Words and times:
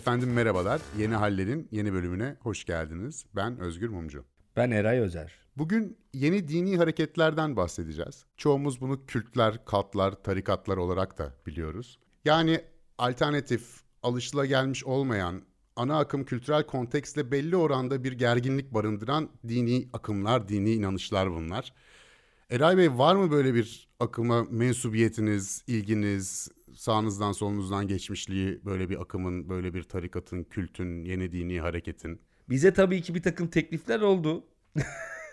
Efendim 0.00 0.32
merhabalar. 0.32 0.80
Yeni 0.98 1.14
Haller'in 1.14 1.68
yeni 1.70 1.92
bölümüne 1.92 2.36
hoş 2.40 2.64
geldiniz. 2.64 3.24
Ben 3.36 3.58
Özgür 3.58 3.88
Mumcu. 3.88 4.24
Ben 4.56 4.70
Eray 4.70 4.98
Özer. 4.98 5.32
Bugün 5.56 5.98
yeni 6.14 6.48
dini 6.48 6.76
hareketlerden 6.76 7.56
bahsedeceğiz. 7.56 8.24
Çoğumuz 8.36 8.80
bunu 8.80 9.06
kültler, 9.06 9.64
katlar, 9.64 10.22
tarikatlar 10.22 10.76
olarak 10.76 11.18
da 11.18 11.34
biliyoruz. 11.46 11.98
Yani 12.24 12.60
alternatif, 12.98 13.80
alışılagelmiş 14.02 14.84
olmayan, 14.84 15.42
ana 15.76 15.98
akım 15.98 16.24
kültürel 16.24 16.66
kontekstle 16.66 17.30
belli 17.30 17.56
oranda 17.56 18.04
bir 18.04 18.12
gerginlik 18.12 18.74
barındıran 18.74 19.28
dini 19.48 19.88
akımlar, 19.92 20.48
dini 20.48 20.72
inanışlar 20.72 21.30
bunlar. 21.30 21.72
Eray 22.50 22.76
Bey 22.76 22.98
var 22.98 23.14
mı 23.14 23.30
böyle 23.30 23.54
bir 23.54 23.88
akıma 24.00 24.44
mensubiyetiniz, 24.50 25.64
ilginiz, 25.66 26.48
sağınızdan 26.74 27.32
solunuzdan 27.32 27.88
geçmişliği 27.88 28.64
böyle 28.64 28.90
bir 28.90 29.00
akımın, 29.02 29.48
böyle 29.48 29.74
bir 29.74 29.82
tarikatın, 29.82 30.44
kültün, 30.44 31.04
yeni 31.04 31.32
dini 31.32 31.60
hareketin? 31.60 32.20
Bize 32.48 32.72
tabii 32.72 33.02
ki 33.02 33.14
bir 33.14 33.22
takım 33.22 33.48
teklifler 33.48 34.00
oldu. 34.00 34.44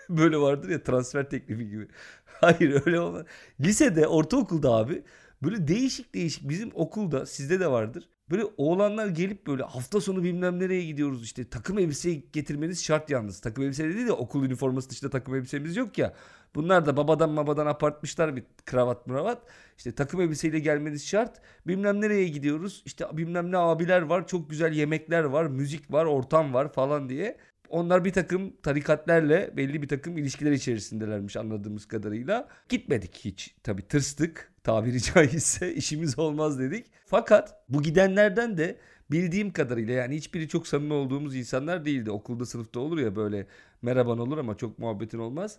böyle 0.08 0.36
vardır 0.38 0.68
ya 0.68 0.82
transfer 0.82 1.30
teklifi 1.30 1.68
gibi. 1.68 1.88
Hayır 2.24 2.82
öyle 2.86 3.00
olmaz. 3.00 3.26
Lisede, 3.60 4.06
ortaokulda 4.06 4.72
abi 4.74 5.02
böyle 5.42 5.68
değişik 5.68 6.14
değişik 6.14 6.48
bizim 6.48 6.70
okulda 6.74 7.26
sizde 7.26 7.60
de 7.60 7.70
vardır. 7.70 8.08
Böyle 8.30 8.44
oğlanlar 8.56 9.06
gelip 9.06 9.46
böyle 9.46 9.62
hafta 9.62 10.00
sonu 10.00 10.22
bilmem 10.22 10.58
nereye 10.60 10.84
gidiyoruz 10.84 11.22
işte 11.22 11.48
takım 11.48 11.78
elbise 11.78 12.14
getirmeniz 12.14 12.84
şart 12.84 13.10
yalnız. 13.10 13.40
Takım 13.40 13.64
elbise 13.64 13.84
dedi 13.84 14.06
de 14.06 14.12
okul 14.12 14.44
üniforması 14.44 14.90
dışında 14.90 15.10
takım 15.10 15.34
elbisemiz 15.34 15.76
yok 15.76 15.98
ya. 15.98 16.14
Bunlar 16.54 16.86
da 16.86 16.96
babadan 16.96 17.36
babadan 17.36 17.66
apartmışlar 17.66 18.36
bir 18.36 18.44
kravat 18.66 19.06
muravat. 19.06 19.42
İşte 19.78 19.92
takım 19.94 20.20
elbiseyle 20.20 20.58
gelmeniz 20.58 21.06
şart. 21.06 21.40
Bilmem 21.66 22.00
nereye 22.00 22.28
gidiyoruz. 22.28 22.82
İşte 22.86 23.06
bilmem 23.12 23.52
ne 23.52 23.56
abiler 23.56 24.02
var. 24.02 24.26
Çok 24.26 24.50
güzel 24.50 24.72
yemekler 24.72 25.24
var. 25.24 25.46
Müzik 25.46 25.92
var. 25.92 26.04
Ortam 26.04 26.54
var 26.54 26.72
falan 26.72 27.08
diye. 27.08 27.36
Onlar 27.68 28.04
bir 28.04 28.12
takım 28.12 28.56
tarikatlerle 28.62 29.50
belli 29.56 29.82
bir 29.82 29.88
takım 29.88 30.18
ilişkiler 30.18 30.52
içerisindelermiş 30.52 31.36
anladığımız 31.36 31.86
kadarıyla. 31.86 32.48
Gitmedik 32.68 33.16
hiç. 33.16 33.54
Tabii 33.62 33.82
tırstık 33.82 34.52
tabiri 34.68 35.02
caizse 35.14 35.74
işimiz 35.74 36.18
olmaz 36.18 36.58
dedik. 36.58 36.86
Fakat 37.06 37.62
bu 37.68 37.82
gidenlerden 37.82 38.58
de 38.58 38.76
bildiğim 39.10 39.52
kadarıyla 39.52 39.94
yani 39.94 40.16
hiçbiri 40.16 40.48
çok 40.48 40.66
samimi 40.66 40.92
olduğumuz 40.92 41.36
insanlar 41.36 41.84
değildi. 41.84 42.10
Okulda 42.10 42.46
sınıfta 42.46 42.80
olur 42.80 42.98
ya 42.98 43.16
böyle 43.16 43.46
merhaban 43.82 44.18
olur 44.18 44.38
ama 44.38 44.56
çok 44.56 44.78
muhabbetin 44.78 45.18
olmaz. 45.18 45.58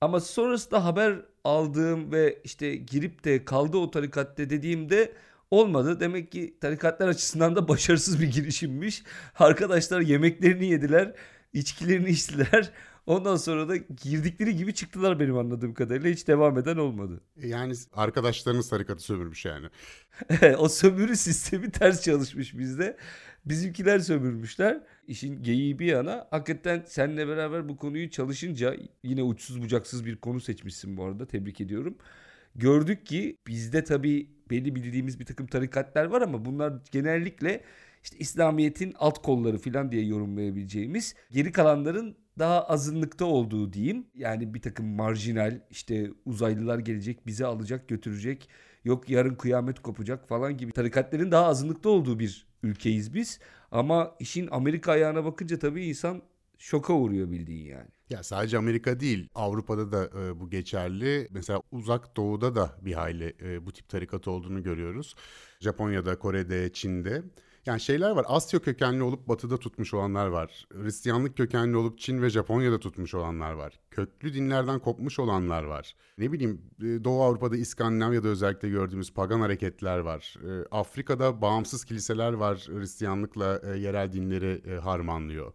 Ama 0.00 0.20
sonrasında 0.20 0.84
haber 0.84 1.16
aldığım 1.44 2.12
ve 2.12 2.38
işte 2.44 2.76
girip 2.76 3.24
de 3.24 3.44
kaldı 3.44 3.76
o 3.76 3.90
tarikatte 3.90 4.50
dediğimde 4.50 5.12
olmadı. 5.50 6.00
Demek 6.00 6.32
ki 6.32 6.54
tarikatlar 6.60 7.08
açısından 7.08 7.56
da 7.56 7.68
başarısız 7.68 8.20
bir 8.20 8.32
girişimmiş. 8.32 9.02
Arkadaşlar 9.38 10.00
yemeklerini 10.00 10.66
yediler, 10.66 11.12
içkilerini 11.52 12.08
içtiler. 12.10 12.70
Ondan 13.06 13.36
sonra 13.36 13.68
da 13.68 13.76
girdikleri 13.76 14.56
gibi 14.56 14.74
çıktılar 14.74 15.20
benim 15.20 15.38
anladığım 15.38 15.74
kadarıyla. 15.74 16.10
Hiç 16.10 16.28
devam 16.28 16.58
eden 16.58 16.76
olmadı. 16.76 17.20
Yani 17.36 17.74
arkadaşlarınız 17.92 18.68
tarikatı 18.68 19.02
sömürmüş 19.02 19.44
yani. 19.44 19.66
o 20.58 20.68
sömürü 20.68 21.16
sistemi 21.16 21.70
ters 21.70 22.02
çalışmış 22.02 22.58
bizde. 22.58 22.96
Bizimkiler 23.44 23.98
sömürmüşler. 23.98 24.80
İşin 25.06 25.42
geyiği 25.42 25.78
bir 25.78 25.86
yana 25.86 26.26
hakikaten 26.30 26.84
seninle 26.86 27.28
beraber 27.28 27.68
bu 27.68 27.76
konuyu 27.76 28.10
çalışınca 28.10 28.76
yine 29.02 29.22
uçsuz 29.22 29.62
bucaksız 29.62 30.06
bir 30.06 30.16
konu 30.16 30.40
seçmişsin 30.40 30.96
bu 30.96 31.04
arada 31.04 31.26
tebrik 31.26 31.60
ediyorum. 31.60 31.96
Gördük 32.54 33.06
ki 33.06 33.38
bizde 33.46 33.84
tabii 33.84 34.30
belli 34.50 34.74
bildiğimiz 34.74 35.20
bir 35.20 35.24
takım 35.24 35.46
tarikatlar 35.46 36.04
var 36.04 36.22
ama 36.22 36.44
bunlar 36.44 36.72
genellikle 36.92 37.64
işte 38.02 38.18
İslamiyet'in 38.18 38.94
alt 38.98 39.22
kolları 39.22 39.58
falan 39.58 39.92
diye 39.92 40.06
yorumlayabileceğimiz 40.06 41.14
geri 41.30 41.52
kalanların 41.52 42.16
daha 42.40 42.64
azınlıkta 42.64 43.24
olduğu 43.24 43.72
diyeyim. 43.72 44.06
Yani 44.14 44.54
bir 44.54 44.62
takım 44.62 44.86
marjinal 44.86 45.60
işte 45.70 46.10
uzaylılar 46.24 46.78
gelecek 46.78 47.26
bizi 47.26 47.46
alacak 47.46 47.88
götürecek 47.88 48.48
yok 48.84 49.10
yarın 49.10 49.34
kıyamet 49.34 49.80
kopacak 49.80 50.28
falan 50.28 50.56
gibi 50.56 50.72
tarikatların 50.72 51.32
daha 51.32 51.46
azınlıkta 51.46 51.88
olduğu 51.88 52.18
bir 52.18 52.46
ülkeyiz 52.62 53.14
biz. 53.14 53.40
Ama 53.70 54.16
işin 54.20 54.48
Amerika 54.50 54.92
ayağına 54.92 55.24
bakınca 55.24 55.58
tabii 55.58 55.84
insan 55.84 56.22
şoka 56.58 56.92
uğruyor 56.92 57.30
bildiğin 57.30 57.66
yani. 57.66 57.88
Ya 58.10 58.22
sadece 58.22 58.58
Amerika 58.58 59.00
değil, 59.00 59.28
Avrupa'da 59.34 59.92
da 59.92 60.20
e, 60.20 60.40
bu 60.40 60.50
geçerli. 60.50 61.28
Mesela 61.30 61.62
Uzak 61.70 62.16
Doğu'da 62.16 62.54
da 62.54 62.76
bir 62.80 62.92
hayli 62.92 63.36
e, 63.42 63.66
bu 63.66 63.72
tip 63.72 63.88
tarikat 63.88 64.28
olduğunu 64.28 64.62
görüyoruz. 64.62 65.14
Japonya'da, 65.60 66.18
Kore'de, 66.18 66.72
Çin'de. 66.72 67.22
Yani 67.66 67.80
şeyler 67.80 68.10
var. 68.10 68.24
Asya 68.28 68.60
kökenli 68.60 69.02
olup 69.02 69.28
batıda 69.28 69.56
tutmuş 69.56 69.94
olanlar 69.94 70.26
var. 70.26 70.66
Hristiyanlık 70.72 71.36
kökenli 71.36 71.76
olup 71.76 71.98
Çin 71.98 72.22
ve 72.22 72.30
Japonya'da 72.30 72.80
tutmuş 72.80 73.14
olanlar 73.14 73.52
var. 73.52 73.80
Köklü 73.90 74.34
dinlerden 74.34 74.78
kopmuş 74.78 75.18
olanlar 75.18 75.64
var. 75.64 75.94
Ne 76.18 76.32
bileyim 76.32 76.62
e, 76.78 77.04
Doğu 77.04 77.22
Avrupa'da 77.22 77.56
İskandinavya'da 77.56 78.28
özellikle 78.28 78.68
gördüğümüz 78.68 79.14
pagan 79.14 79.40
hareketler 79.40 79.98
var. 79.98 80.36
E, 80.46 80.66
Afrika'da 80.70 81.42
bağımsız 81.42 81.84
kiliseler 81.84 82.32
var. 82.32 82.68
Hristiyanlıkla 82.72 83.60
e, 83.64 83.78
yerel 83.78 84.12
dinleri 84.12 84.78
harmanlıyor. 84.78 85.52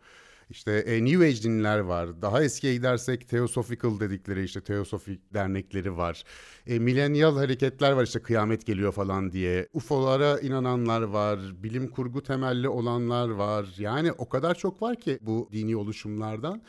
İşte 0.49 0.71
e, 0.71 1.05
New 1.05 1.25
Age 1.25 1.43
dinler 1.43 1.79
var. 1.79 2.21
Daha 2.21 2.43
eskiye 2.43 2.73
gidersek 2.73 3.29
Theosophical 3.29 3.99
dedikleri 3.99 4.43
işte 4.43 4.61
Teosofik 4.61 5.33
dernekleri 5.33 5.97
var. 5.97 6.23
E, 6.67 6.79
millennial 6.79 7.37
hareketler 7.37 7.91
var 7.91 8.03
işte 8.03 8.21
kıyamet 8.21 8.65
geliyor 8.65 8.91
falan 8.91 9.31
diye. 9.31 9.67
UFO'lara 9.73 10.39
inananlar 10.39 11.01
var. 11.01 11.39
Bilim 11.63 11.87
kurgu 11.87 12.23
temelli 12.23 12.69
olanlar 12.69 13.29
var. 13.29 13.65
Yani 13.77 14.11
o 14.11 14.29
kadar 14.29 14.55
çok 14.55 14.81
var 14.81 14.99
ki 14.99 15.19
bu 15.21 15.49
dini 15.51 15.75
oluşumlardan. 15.75 16.61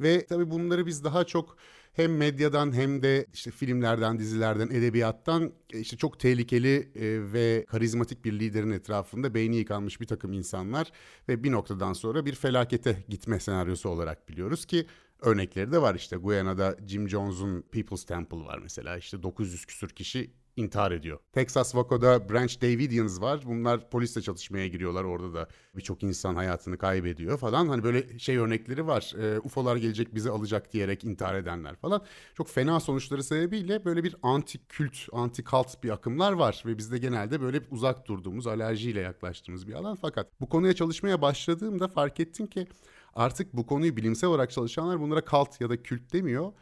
Ve 0.00 0.26
tabii 0.26 0.50
bunları 0.50 0.86
biz 0.86 1.04
daha 1.04 1.24
çok 1.24 1.56
hem 1.94 2.16
medyadan 2.16 2.72
hem 2.72 3.02
de 3.02 3.26
işte 3.32 3.50
filmlerden, 3.50 4.18
dizilerden, 4.18 4.68
edebiyattan 4.68 5.52
e, 5.72 5.80
işte 5.80 5.96
çok 5.96 6.20
tehlikeli 6.20 6.76
e, 6.76 7.32
ve 7.32 7.64
karizmatik 7.68 8.24
bir 8.24 8.32
liderin 8.38 8.70
etrafında 8.70 9.34
beyni 9.34 9.56
yıkanmış 9.56 10.00
bir 10.00 10.06
takım 10.06 10.32
insanlar 10.32 10.92
ve 11.28 11.44
bir 11.44 11.52
noktadan 11.52 11.92
sonra 11.92 12.26
bir 12.26 12.34
felakete 12.34 13.04
gitme 13.08 13.40
senaryosu 13.40 13.88
olarak 13.88 14.28
biliyoruz 14.28 14.66
ki 14.66 14.86
örnekleri 15.20 15.72
de 15.72 15.82
var. 15.82 15.94
İşte 15.94 16.16
Guyana'da 16.16 16.76
Jim 16.86 17.08
Jones'un 17.08 17.62
People's 17.62 18.04
Temple 18.04 18.44
var 18.44 18.58
mesela. 18.58 18.96
İşte 18.96 19.22
900 19.22 19.66
küsür 19.66 19.88
kişi 19.88 20.30
intihar 20.56 20.92
ediyor. 20.92 21.18
Texas 21.32 21.72
Waco'da 21.72 22.28
Branch 22.28 22.62
Davidians 22.62 23.20
var. 23.20 23.40
Bunlar 23.46 23.90
polisle 23.90 24.22
çatışmaya 24.22 24.68
giriyorlar. 24.68 25.04
Orada 25.04 25.34
da 25.34 25.48
birçok 25.76 26.02
insan 26.02 26.34
hayatını 26.34 26.78
kaybediyor 26.78 27.38
falan. 27.38 27.68
Hani 27.68 27.84
böyle 27.84 28.18
şey 28.18 28.36
örnekleri 28.36 28.86
var. 28.86 29.14
E, 29.20 29.40
UFO'lar 29.40 29.76
gelecek 29.76 30.14
bizi 30.14 30.30
alacak 30.30 30.72
diyerek 30.72 31.04
intihar 31.04 31.34
edenler 31.34 31.76
falan. 31.76 32.02
Çok 32.34 32.48
fena 32.48 32.80
sonuçları 32.80 33.24
sebebiyle 33.24 33.84
böyle 33.84 34.04
bir 34.04 34.16
anti 34.22 34.58
kült, 34.68 34.96
anti 35.12 35.44
kalt 35.44 35.82
bir 35.82 35.90
akımlar 35.90 36.32
var. 36.32 36.62
Ve 36.66 36.78
bizde 36.78 36.98
genelde 36.98 37.40
böyle 37.40 37.60
uzak 37.70 38.08
durduğumuz, 38.08 38.46
alerjiyle 38.46 39.00
yaklaştığımız 39.00 39.68
bir 39.68 39.72
alan. 39.72 39.98
Fakat 40.00 40.40
bu 40.40 40.48
konuya 40.48 40.72
çalışmaya 40.72 41.22
başladığımda 41.22 41.88
fark 41.88 42.20
ettim 42.20 42.46
ki 42.46 42.66
artık 43.14 43.52
bu 43.56 43.66
konuyu 43.66 43.96
bilimsel 43.96 44.30
olarak 44.30 44.50
çalışanlar 44.50 45.00
bunlara 45.00 45.20
kalt 45.24 45.60
ya 45.60 45.70
da 45.70 45.82
kült 45.82 46.12
demiyor 46.12 46.52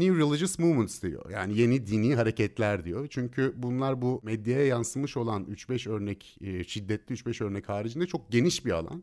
New 0.00 0.18
Religious 0.18 0.58
Movements 0.58 1.02
diyor. 1.02 1.30
Yani 1.30 1.58
yeni 1.58 1.86
dini 1.86 2.14
hareketler 2.14 2.84
diyor. 2.84 3.06
Çünkü 3.10 3.54
bunlar 3.56 4.02
bu 4.02 4.20
medyaya 4.24 4.66
yansımış 4.66 5.16
olan 5.16 5.44
3-5 5.44 5.90
örnek, 5.90 6.38
e, 6.40 6.64
şiddetli 6.64 7.12
3-5 7.12 7.44
örnek 7.44 7.68
haricinde 7.68 8.06
çok 8.06 8.32
geniş 8.32 8.66
bir 8.66 8.70
alan. 8.70 9.02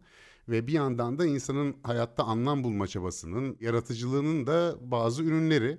Ve 0.50 0.68
bir 0.68 0.74
yandan 0.74 1.19
da 1.19 1.25
insanın 1.25 1.75
hayatta 1.84 2.24
anlam 2.24 2.63
bulma 2.63 2.88
çabasının, 2.88 3.58
yaratıcılığının 3.62 4.47
da 4.47 4.75
bazı 4.81 5.23
ürünleri. 5.23 5.78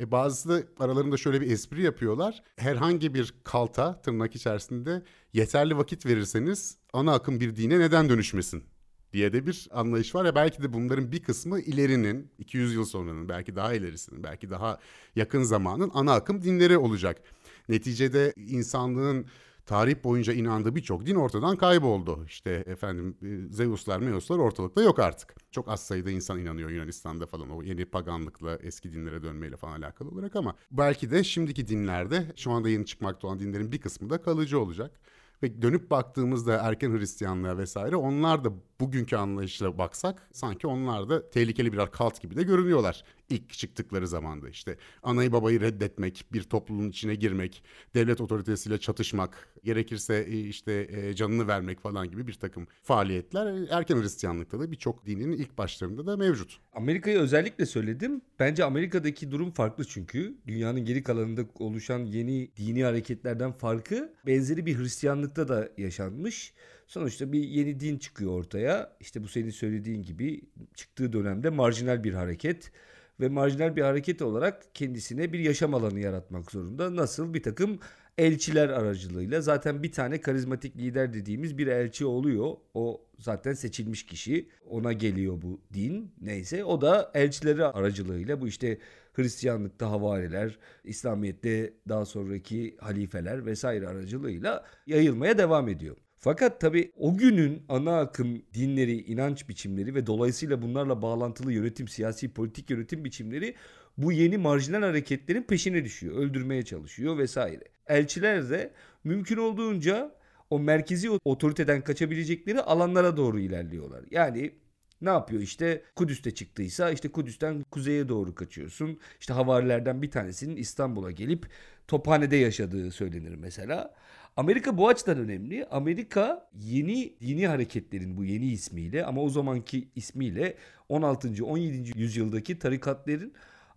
E 0.00 0.10
bazısı 0.10 0.48
da 0.48 0.84
aralarında 0.84 1.16
şöyle 1.16 1.40
bir 1.40 1.50
espri 1.50 1.82
yapıyorlar. 1.82 2.42
Herhangi 2.56 3.14
bir 3.14 3.34
kalta 3.44 4.00
tırnak 4.02 4.36
içerisinde 4.36 5.02
yeterli 5.32 5.76
vakit 5.76 6.06
verirseniz 6.06 6.76
ana 6.92 7.14
akım 7.14 7.40
bir 7.40 7.56
dine 7.56 7.78
neden 7.78 8.08
dönüşmesin 8.08 8.64
diye 9.12 9.32
de 9.32 9.46
bir 9.46 9.68
anlayış 9.72 10.14
var 10.14 10.24
ya 10.24 10.34
belki 10.34 10.62
de 10.62 10.72
bunların 10.72 11.12
bir 11.12 11.22
kısmı 11.22 11.60
ilerinin 11.60 12.30
200 12.38 12.74
yıl 12.74 12.84
sonranın 12.84 13.28
belki 13.28 13.56
daha 13.56 13.74
ilerisinin 13.74 14.24
belki 14.24 14.50
daha 14.50 14.78
yakın 15.16 15.42
zamanın 15.42 15.90
ana 15.94 16.12
akım 16.12 16.42
dinleri 16.42 16.78
olacak. 16.78 17.22
Neticede 17.68 18.32
insanlığın 18.36 19.26
tarih 19.70 20.04
boyunca 20.04 20.32
inandığı 20.32 20.76
birçok 20.76 21.06
din 21.06 21.14
ortadan 21.14 21.56
kayboldu. 21.56 22.24
İşte 22.26 22.50
efendim 22.66 23.16
e, 23.22 23.52
Zeus'lar, 23.52 23.98
Meus'lar 23.98 24.38
ortalıkta 24.38 24.82
yok 24.82 24.98
artık. 24.98 25.34
Çok 25.50 25.68
az 25.68 25.86
sayıda 25.86 26.10
insan 26.10 26.38
inanıyor 26.38 26.70
Yunanistan'da 26.70 27.26
falan 27.26 27.50
o 27.50 27.62
yeni 27.62 27.84
paganlıkla 27.84 28.58
eski 28.62 28.92
dinlere 28.92 29.22
dönmeyle 29.22 29.56
falan 29.56 29.80
alakalı 29.80 30.08
olarak 30.08 30.36
ama 30.36 30.54
belki 30.70 31.10
de 31.10 31.24
şimdiki 31.24 31.68
dinlerde 31.68 32.32
şu 32.36 32.50
anda 32.50 32.68
yeni 32.68 32.86
çıkmakta 32.86 33.26
olan 33.26 33.38
dinlerin 33.38 33.72
bir 33.72 33.80
kısmı 33.80 34.10
da 34.10 34.22
kalıcı 34.22 34.60
olacak. 34.60 35.00
Ve 35.42 35.62
dönüp 35.62 35.90
baktığımızda 35.90 36.54
erken 36.56 36.98
Hristiyanlığa 36.98 37.58
vesaire 37.58 37.96
onlar 37.96 38.44
da 38.44 38.52
bugünkü 38.80 39.16
anlayışla 39.16 39.78
baksak 39.78 40.28
sanki 40.32 40.66
onlar 40.66 41.08
da 41.08 41.30
tehlikeli 41.30 41.72
birer 41.72 41.90
kalt 41.90 42.20
gibi 42.20 42.36
de 42.36 42.42
görünüyorlar. 42.42 43.04
İlk 43.30 43.50
çıktıkları 43.50 44.08
zamanda 44.08 44.48
işte 44.48 44.76
anayı 45.02 45.32
babayı 45.32 45.60
reddetmek, 45.60 46.24
bir 46.32 46.42
topluluğun 46.42 46.88
içine 46.88 47.14
girmek, 47.14 47.62
devlet 47.94 48.20
otoritesiyle 48.20 48.78
çatışmak, 48.78 49.48
gerekirse 49.64 50.26
e, 50.28 50.40
işte 50.40 50.88
e, 50.90 51.14
canını 51.14 51.48
vermek 51.48 51.80
falan 51.80 52.10
gibi 52.10 52.26
bir 52.26 52.34
takım 52.34 52.66
faaliyetler 52.82 53.68
erken 53.70 54.02
Hristiyanlıkta 54.02 54.60
da 54.60 54.72
birçok 54.72 55.06
dinin 55.06 55.32
ilk 55.32 55.58
başlarında 55.58 56.06
da 56.06 56.16
mevcut. 56.16 56.60
Amerika'yı 56.72 57.18
özellikle 57.18 57.66
söyledim. 57.66 58.22
Bence 58.38 58.64
Amerika'daki 58.64 59.30
durum 59.30 59.50
farklı 59.50 59.84
çünkü. 59.84 60.34
Dünyanın 60.46 60.84
geri 60.84 61.02
kalanında 61.02 61.42
oluşan 61.58 61.98
yeni 61.98 62.50
dini 62.56 62.84
hareketlerden 62.84 63.52
farkı 63.52 64.12
benzeri 64.26 64.66
bir 64.66 64.78
Hristiyanlıkta 64.78 65.48
da 65.48 65.68
yaşanmış. 65.78 66.54
Sonuçta 66.86 67.32
bir 67.32 67.42
yeni 67.42 67.80
din 67.80 67.98
çıkıyor 67.98 68.32
ortaya. 68.32 68.96
İşte 69.00 69.22
bu 69.22 69.28
senin 69.28 69.50
söylediğin 69.50 70.02
gibi 70.02 70.40
çıktığı 70.74 71.12
dönemde 71.12 71.50
marjinal 71.50 72.04
bir 72.04 72.12
hareket 72.12 72.72
ve 73.20 73.28
marjinal 73.28 73.76
bir 73.76 73.82
hareket 73.82 74.22
olarak 74.22 74.74
kendisine 74.74 75.32
bir 75.32 75.38
yaşam 75.38 75.74
alanı 75.74 76.00
yaratmak 76.00 76.50
zorunda. 76.50 76.96
Nasıl 76.96 77.34
bir 77.34 77.42
takım 77.42 77.78
elçiler 78.18 78.68
aracılığıyla 78.68 79.40
zaten 79.40 79.82
bir 79.82 79.92
tane 79.92 80.20
karizmatik 80.20 80.76
lider 80.76 81.12
dediğimiz 81.12 81.58
bir 81.58 81.66
elçi 81.66 82.06
oluyor. 82.06 82.56
O 82.74 83.06
zaten 83.18 83.52
seçilmiş 83.52 84.06
kişi. 84.06 84.48
Ona 84.68 84.92
geliyor 84.92 85.42
bu 85.42 85.60
din 85.74 86.14
neyse. 86.20 86.64
O 86.64 86.80
da 86.80 87.10
elçileri 87.14 87.64
aracılığıyla 87.64 88.40
bu 88.40 88.48
işte 88.48 88.78
Hristiyanlıkta 89.12 89.90
havariler, 89.90 90.58
İslamiyet'te 90.84 91.74
daha 91.88 92.04
sonraki 92.04 92.76
halifeler 92.80 93.46
vesaire 93.46 93.88
aracılığıyla 93.88 94.64
yayılmaya 94.86 95.38
devam 95.38 95.68
ediyor. 95.68 95.96
Fakat 96.22 96.60
tabi 96.60 96.92
o 96.96 97.16
günün 97.16 97.62
ana 97.68 98.00
akım 98.00 98.42
dinleri, 98.54 99.02
inanç 99.02 99.48
biçimleri 99.48 99.94
ve 99.94 100.06
dolayısıyla 100.06 100.62
bunlarla 100.62 101.02
bağlantılı 101.02 101.52
yönetim, 101.52 101.88
siyasi, 101.88 102.32
politik 102.32 102.70
yönetim 102.70 103.04
biçimleri 103.04 103.54
bu 103.98 104.12
yeni 104.12 104.38
marjinal 104.38 104.82
hareketlerin 104.82 105.42
peşine 105.42 105.84
düşüyor. 105.84 106.16
Öldürmeye 106.16 106.64
çalışıyor 106.64 107.18
vesaire. 107.18 107.64
Elçiler 107.86 108.50
de 108.50 108.72
mümkün 109.04 109.36
olduğunca 109.36 110.14
o 110.50 110.58
merkezi 110.58 111.10
otoriteden 111.24 111.84
kaçabilecekleri 111.84 112.60
alanlara 112.60 113.16
doğru 113.16 113.40
ilerliyorlar. 113.40 114.04
Yani 114.10 114.52
ne 115.00 115.10
yapıyor 115.10 115.42
işte 115.42 115.82
Kudüs'te 115.96 116.30
çıktıysa 116.30 116.90
işte 116.90 117.08
Kudüs'ten 117.08 117.64
kuzeye 117.70 118.08
doğru 118.08 118.34
kaçıyorsun. 118.34 118.98
İşte 119.20 119.32
havarilerden 119.32 120.02
bir 120.02 120.10
tanesinin 120.10 120.56
İstanbul'a 120.56 121.10
gelip 121.10 121.46
Tophane'de 121.88 122.36
yaşadığı 122.36 122.90
söylenir 122.90 123.34
mesela. 123.34 123.94
Amerika 124.36 124.76
bu 124.78 124.88
açıdan 124.88 125.18
önemli. 125.18 125.64
Amerika 125.64 126.50
yeni 126.54 127.20
dini 127.20 127.46
hareketlerin 127.46 128.16
bu 128.16 128.24
yeni 128.24 128.46
ismiyle 128.46 129.04
ama 129.04 129.22
o 129.22 129.28
zamanki 129.28 129.88
ismiyle 129.96 130.54
16. 130.88 131.44
17. 131.44 131.98
yüzyıldaki 131.98 132.58
tarikatların 132.58 133.32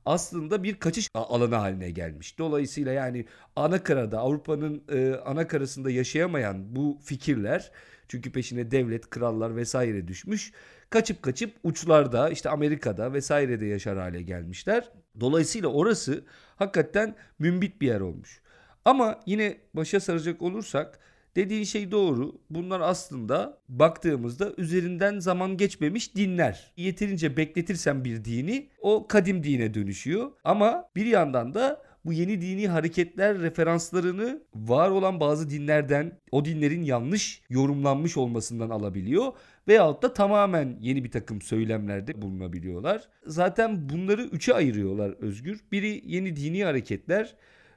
aslında 0.06 0.64
bir 0.64 0.80
kaçış 0.80 1.10
alanı 1.14 1.56
haline 1.56 1.92
gelmiş. 1.92 2.40
Dolayısıyla 2.40 2.92
yani 2.94 3.26
ana 3.56 3.84
karada 3.84 4.20
Avrupa'nın 4.20 4.84
e, 4.92 5.16
ana 5.26 5.48
karasında 5.48 5.92
yaşayamayan 5.92 6.76
bu 6.76 7.00
fikirler 7.04 7.72
çünkü 8.08 8.32
peşine 8.32 8.72
devlet, 8.72 9.10
krallar 9.10 9.56
vesaire 9.56 10.08
düşmüş. 10.08 10.52
Kaçıp 10.90 11.22
kaçıp 11.22 11.54
uçlarda 11.64 12.30
işte 12.30 12.50
Amerika'da 12.50 13.14
vesairede 13.14 13.66
yaşar 13.66 13.98
hale 13.98 14.22
gelmişler. 14.22 14.90
Dolayısıyla 15.20 15.70
orası 15.70 16.26
hakikaten 16.56 17.16
mümbit 17.40 17.82
bir 17.82 17.88
yer 17.88 18.00
olmuş. 18.00 18.43
Ama 18.86 19.20
yine 19.26 19.58
başa 19.74 20.00
saracak 20.00 20.42
olursak 20.42 21.00
dediğin 21.36 21.64
şey 21.64 21.92
doğru. 21.92 22.42
Bunlar 22.50 22.82
aslında 22.82 23.58
baktığımızda 23.70 24.54
üzerinden 24.58 25.20
zaman 25.20 25.58
geçmemiş 25.58 26.16
dinler. 26.16 26.72
Yeterince 26.78 27.38
bekletirsen 27.38 28.06
bir 28.06 28.26
dini 28.26 28.70
o 28.82 29.08
kadim 29.08 29.44
dine 29.44 29.74
dönüşüyor. 29.74 30.32
Ama 30.44 30.90
bir 30.96 31.06
yandan 31.06 31.54
da 31.54 31.82
bu 32.06 32.14
yeni 32.14 32.42
dini 32.42 32.68
hareketler 32.68 33.40
referanslarını 33.40 34.44
var 34.56 34.90
olan 34.90 35.20
bazı 35.20 35.50
dinlerden 35.50 36.20
o 36.32 36.46
dinlerin 36.46 36.84
yanlış 36.84 37.42
yorumlanmış 37.50 38.18
olmasından 38.18 38.70
alabiliyor 38.70 39.34
veyahut 39.68 40.04
da 40.04 40.14
tamamen 40.14 40.78
yeni 40.82 41.04
bir 41.04 41.12
takım 41.12 41.42
söylemlerde 41.42 42.22
bulunabiliyorlar. 42.22 43.10
Zaten 43.26 43.90
bunları 43.90 44.24
üçe 44.24 44.54
ayırıyorlar 44.54 45.12
Özgür. 45.12 45.62
Biri 45.72 46.02
yeni 46.06 46.36
dini 46.36 46.64
hareketler, 46.64 47.36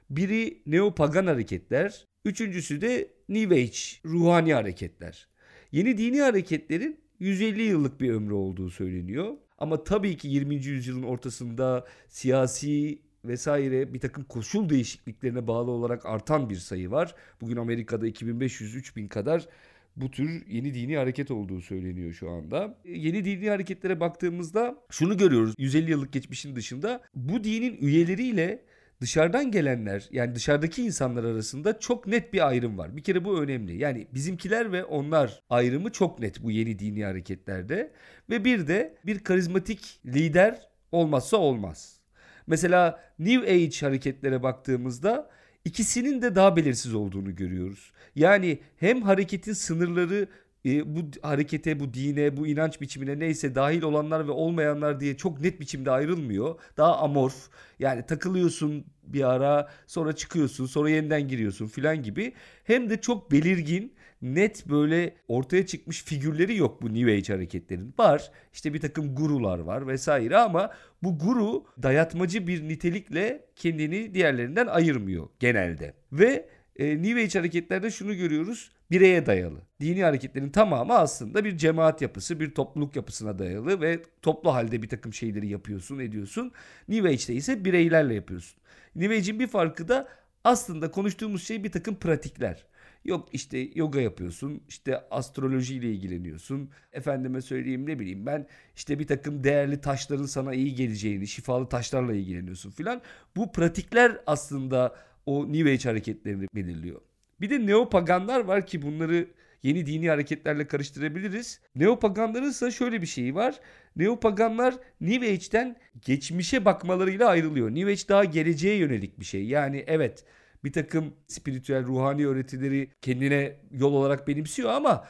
biri 0.09 0.61
neopagan 0.65 1.27
hareketler, 1.27 2.05
üçüncüsü 2.25 2.81
de 2.81 3.11
New 3.29 3.55
Age 3.55 3.77
ruhani 4.05 4.53
hareketler. 4.53 5.27
Yeni 5.71 5.97
dini 5.97 6.21
hareketlerin 6.21 6.99
150 7.19 7.61
yıllık 7.61 8.01
bir 8.01 8.09
ömrü 8.13 8.33
olduğu 8.33 8.69
söyleniyor. 8.69 9.33
Ama 9.57 9.83
tabii 9.83 10.17
ki 10.17 10.27
20. 10.27 10.55
yüzyılın 10.55 11.03
ortasında 11.03 11.85
siyasi 12.07 13.01
vesaire 13.25 13.93
bir 13.93 13.99
takım 13.99 14.23
koşul 14.23 14.69
değişikliklerine 14.69 15.47
bağlı 15.47 15.71
olarak 15.71 16.05
artan 16.05 16.49
bir 16.49 16.55
sayı 16.55 16.91
var. 16.91 17.15
Bugün 17.41 17.57
Amerika'da 17.57 18.07
2500-3000 18.07 19.07
kadar 19.07 19.47
bu 19.95 20.11
tür 20.11 20.47
yeni 20.47 20.73
dini 20.73 20.97
hareket 20.97 21.31
olduğu 21.31 21.61
söyleniyor 21.61 22.13
şu 22.13 22.29
anda. 22.29 22.77
Yeni 22.85 23.25
dini 23.25 23.49
hareketlere 23.49 23.99
baktığımızda 23.99 24.83
şunu 24.89 25.17
görüyoruz 25.17 25.53
150 25.57 25.91
yıllık 25.91 26.13
geçmişin 26.13 26.55
dışında 26.55 27.01
bu 27.15 27.43
dinin 27.43 27.77
üyeleriyle 27.81 28.63
dışarıdan 29.01 29.51
gelenler 29.51 30.07
yani 30.11 30.35
dışarıdaki 30.35 30.83
insanlar 30.83 31.23
arasında 31.23 31.79
çok 31.79 32.07
net 32.07 32.33
bir 32.33 32.47
ayrım 32.47 32.77
var. 32.77 32.97
Bir 32.97 33.03
kere 33.03 33.25
bu 33.25 33.41
önemli. 33.41 33.77
Yani 33.77 34.07
bizimkiler 34.13 34.71
ve 34.71 34.83
onlar 34.83 35.43
ayrımı 35.49 35.91
çok 35.91 36.19
net 36.19 36.43
bu 36.43 36.51
yeni 36.51 36.79
dini 36.79 37.05
hareketlerde 37.05 37.91
ve 38.29 38.45
bir 38.45 38.67
de 38.67 38.97
bir 39.05 39.19
karizmatik 39.19 39.99
lider 40.05 40.67
olmazsa 40.91 41.37
olmaz. 41.37 41.99
Mesela 42.47 42.99
New 43.19 43.51
Age 43.51 43.79
hareketlere 43.79 44.43
baktığımızda 44.43 45.29
ikisinin 45.65 46.21
de 46.21 46.35
daha 46.35 46.55
belirsiz 46.55 46.93
olduğunu 46.93 47.35
görüyoruz. 47.35 47.91
Yani 48.15 48.59
hem 48.77 49.01
hareketin 49.01 49.53
sınırları 49.53 50.27
e, 50.65 50.95
bu 50.95 50.99
harekete, 51.21 51.79
bu 51.79 51.93
dine, 51.93 52.37
bu 52.37 52.47
inanç 52.47 52.81
biçimine 52.81 53.19
neyse 53.19 53.55
dahil 53.55 53.81
olanlar 53.81 54.27
ve 54.27 54.31
olmayanlar 54.31 54.99
diye 54.99 55.17
çok 55.17 55.41
net 55.41 55.59
biçimde 55.59 55.91
ayrılmıyor. 55.91 56.55
Daha 56.77 56.97
amorf. 56.97 57.49
Yani 57.79 58.05
takılıyorsun 58.05 58.85
bir 59.03 59.29
ara, 59.29 59.69
sonra 59.87 60.13
çıkıyorsun, 60.13 60.65
sonra 60.65 60.89
yeniden 60.89 61.27
giriyorsun 61.27 61.67
filan 61.67 62.03
gibi. 62.03 62.33
Hem 62.63 62.89
de 62.89 63.01
çok 63.01 63.31
belirgin, 63.31 63.93
net 64.21 64.69
böyle 64.69 65.15
ortaya 65.27 65.65
çıkmış 65.65 66.03
figürleri 66.03 66.57
yok 66.57 66.81
bu 66.81 66.93
New 66.93 67.13
Age 67.13 67.33
hareketlerin. 67.33 67.93
Var 67.99 68.31
işte 68.53 68.73
bir 68.73 68.79
takım 68.79 69.15
gurular 69.15 69.59
var 69.59 69.87
vesaire 69.87 70.37
ama 70.37 70.71
bu 71.03 71.17
guru 71.19 71.65
dayatmacı 71.83 72.47
bir 72.47 72.67
nitelikle 72.67 73.45
kendini 73.55 74.13
diğerlerinden 74.13 74.67
ayırmıyor 74.67 75.27
genelde. 75.39 75.93
Ve 76.11 76.49
e, 76.77 77.01
New 77.01 77.23
Age 77.23 77.39
hareketlerde 77.39 77.91
şunu 77.91 78.15
görüyoruz 78.15 78.71
bireye 78.91 79.25
dayalı. 79.25 79.61
Dini 79.81 80.03
hareketlerin 80.03 80.49
tamamı 80.49 80.93
aslında 80.93 81.45
bir 81.45 81.57
cemaat 81.57 82.01
yapısı, 82.01 82.39
bir 82.39 82.51
topluluk 82.51 82.95
yapısına 82.95 83.39
dayalı 83.39 83.81
ve 83.81 83.99
toplu 84.21 84.53
halde 84.53 84.81
bir 84.81 84.89
takım 84.89 85.13
şeyleri 85.13 85.47
yapıyorsun, 85.47 85.99
ediyorsun. 85.99 86.51
New 86.87 87.09
Age'de 87.09 87.33
ise 87.33 87.65
bireylerle 87.65 88.13
yapıyorsun. 88.13 88.61
New 88.95 89.15
Age'in 89.15 89.39
bir 89.39 89.47
farkı 89.47 89.87
da 89.87 90.07
aslında 90.43 90.91
konuştuğumuz 90.91 91.47
şey 91.47 91.63
bir 91.63 91.71
takım 91.71 91.95
pratikler. 91.95 92.65
Yok 93.05 93.29
işte 93.33 93.69
yoga 93.75 94.01
yapıyorsun, 94.01 94.61
işte 94.69 95.09
astrolojiyle 95.11 95.91
ilgileniyorsun. 95.91 96.69
Efendime 96.93 97.41
söyleyeyim 97.41 97.87
ne 97.87 97.99
bileyim 97.99 98.25
ben 98.25 98.47
işte 98.75 98.99
bir 98.99 99.07
takım 99.07 99.43
değerli 99.43 99.81
taşların 99.81 100.25
sana 100.25 100.53
iyi 100.53 100.75
geleceğini, 100.75 101.27
şifalı 101.27 101.69
taşlarla 101.69 102.13
ilgileniyorsun 102.13 102.71
filan. 102.71 103.01
Bu 103.35 103.51
pratikler 103.51 104.17
aslında 104.27 104.95
o 105.27 105.53
New 105.53 105.71
Age 105.71 105.89
hareketlerini 105.89 106.47
belirliyor. 106.55 107.01
Bir 107.41 107.49
de 107.49 107.65
neopaganlar 107.65 108.39
var 108.39 108.65
ki 108.65 108.81
bunları 108.81 109.27
yeni 109.63 109.85
dini 109.85 110.09
hareketlerle 110.09 110.67
karıştırabiliriz. 110.67 111.61
Neopaganların 111.75 112.49
ise 112.49 112.71
şöyle 112.71 113.01
bir 113.01 113.07
şeyi 113.07 113.35
var. 113.35 113.59
Neopaganlar 113.95 114.75
New 115.01 115.27
Age'den 115.27 115.75
geçmişe 116.05 116.65
bakmalarıyla 116.65 117.27
ayrılıyor. 117.27 117.69
New 117.69 117.91
Age 117.91 118.07
daha 118.09 118.23
geleceğe 118.23 118.77
yönelik 118.77 119.19
bir 119.19 119.25
şey. 119.25 119.45
Yani 119.45 119.83
evet 119.87 120.25
bir 120.63 120.73
takım 120.73 121.13
spiritüel 121.27 121.83
ruhani 121.85 122.27
öğretileri 122.27 122.89
kendine 123.01 123.55
yol 123.71 123.93
olarak 123.93 124.27
benimsiyor 124.27 124.69
ama 124.69 125.07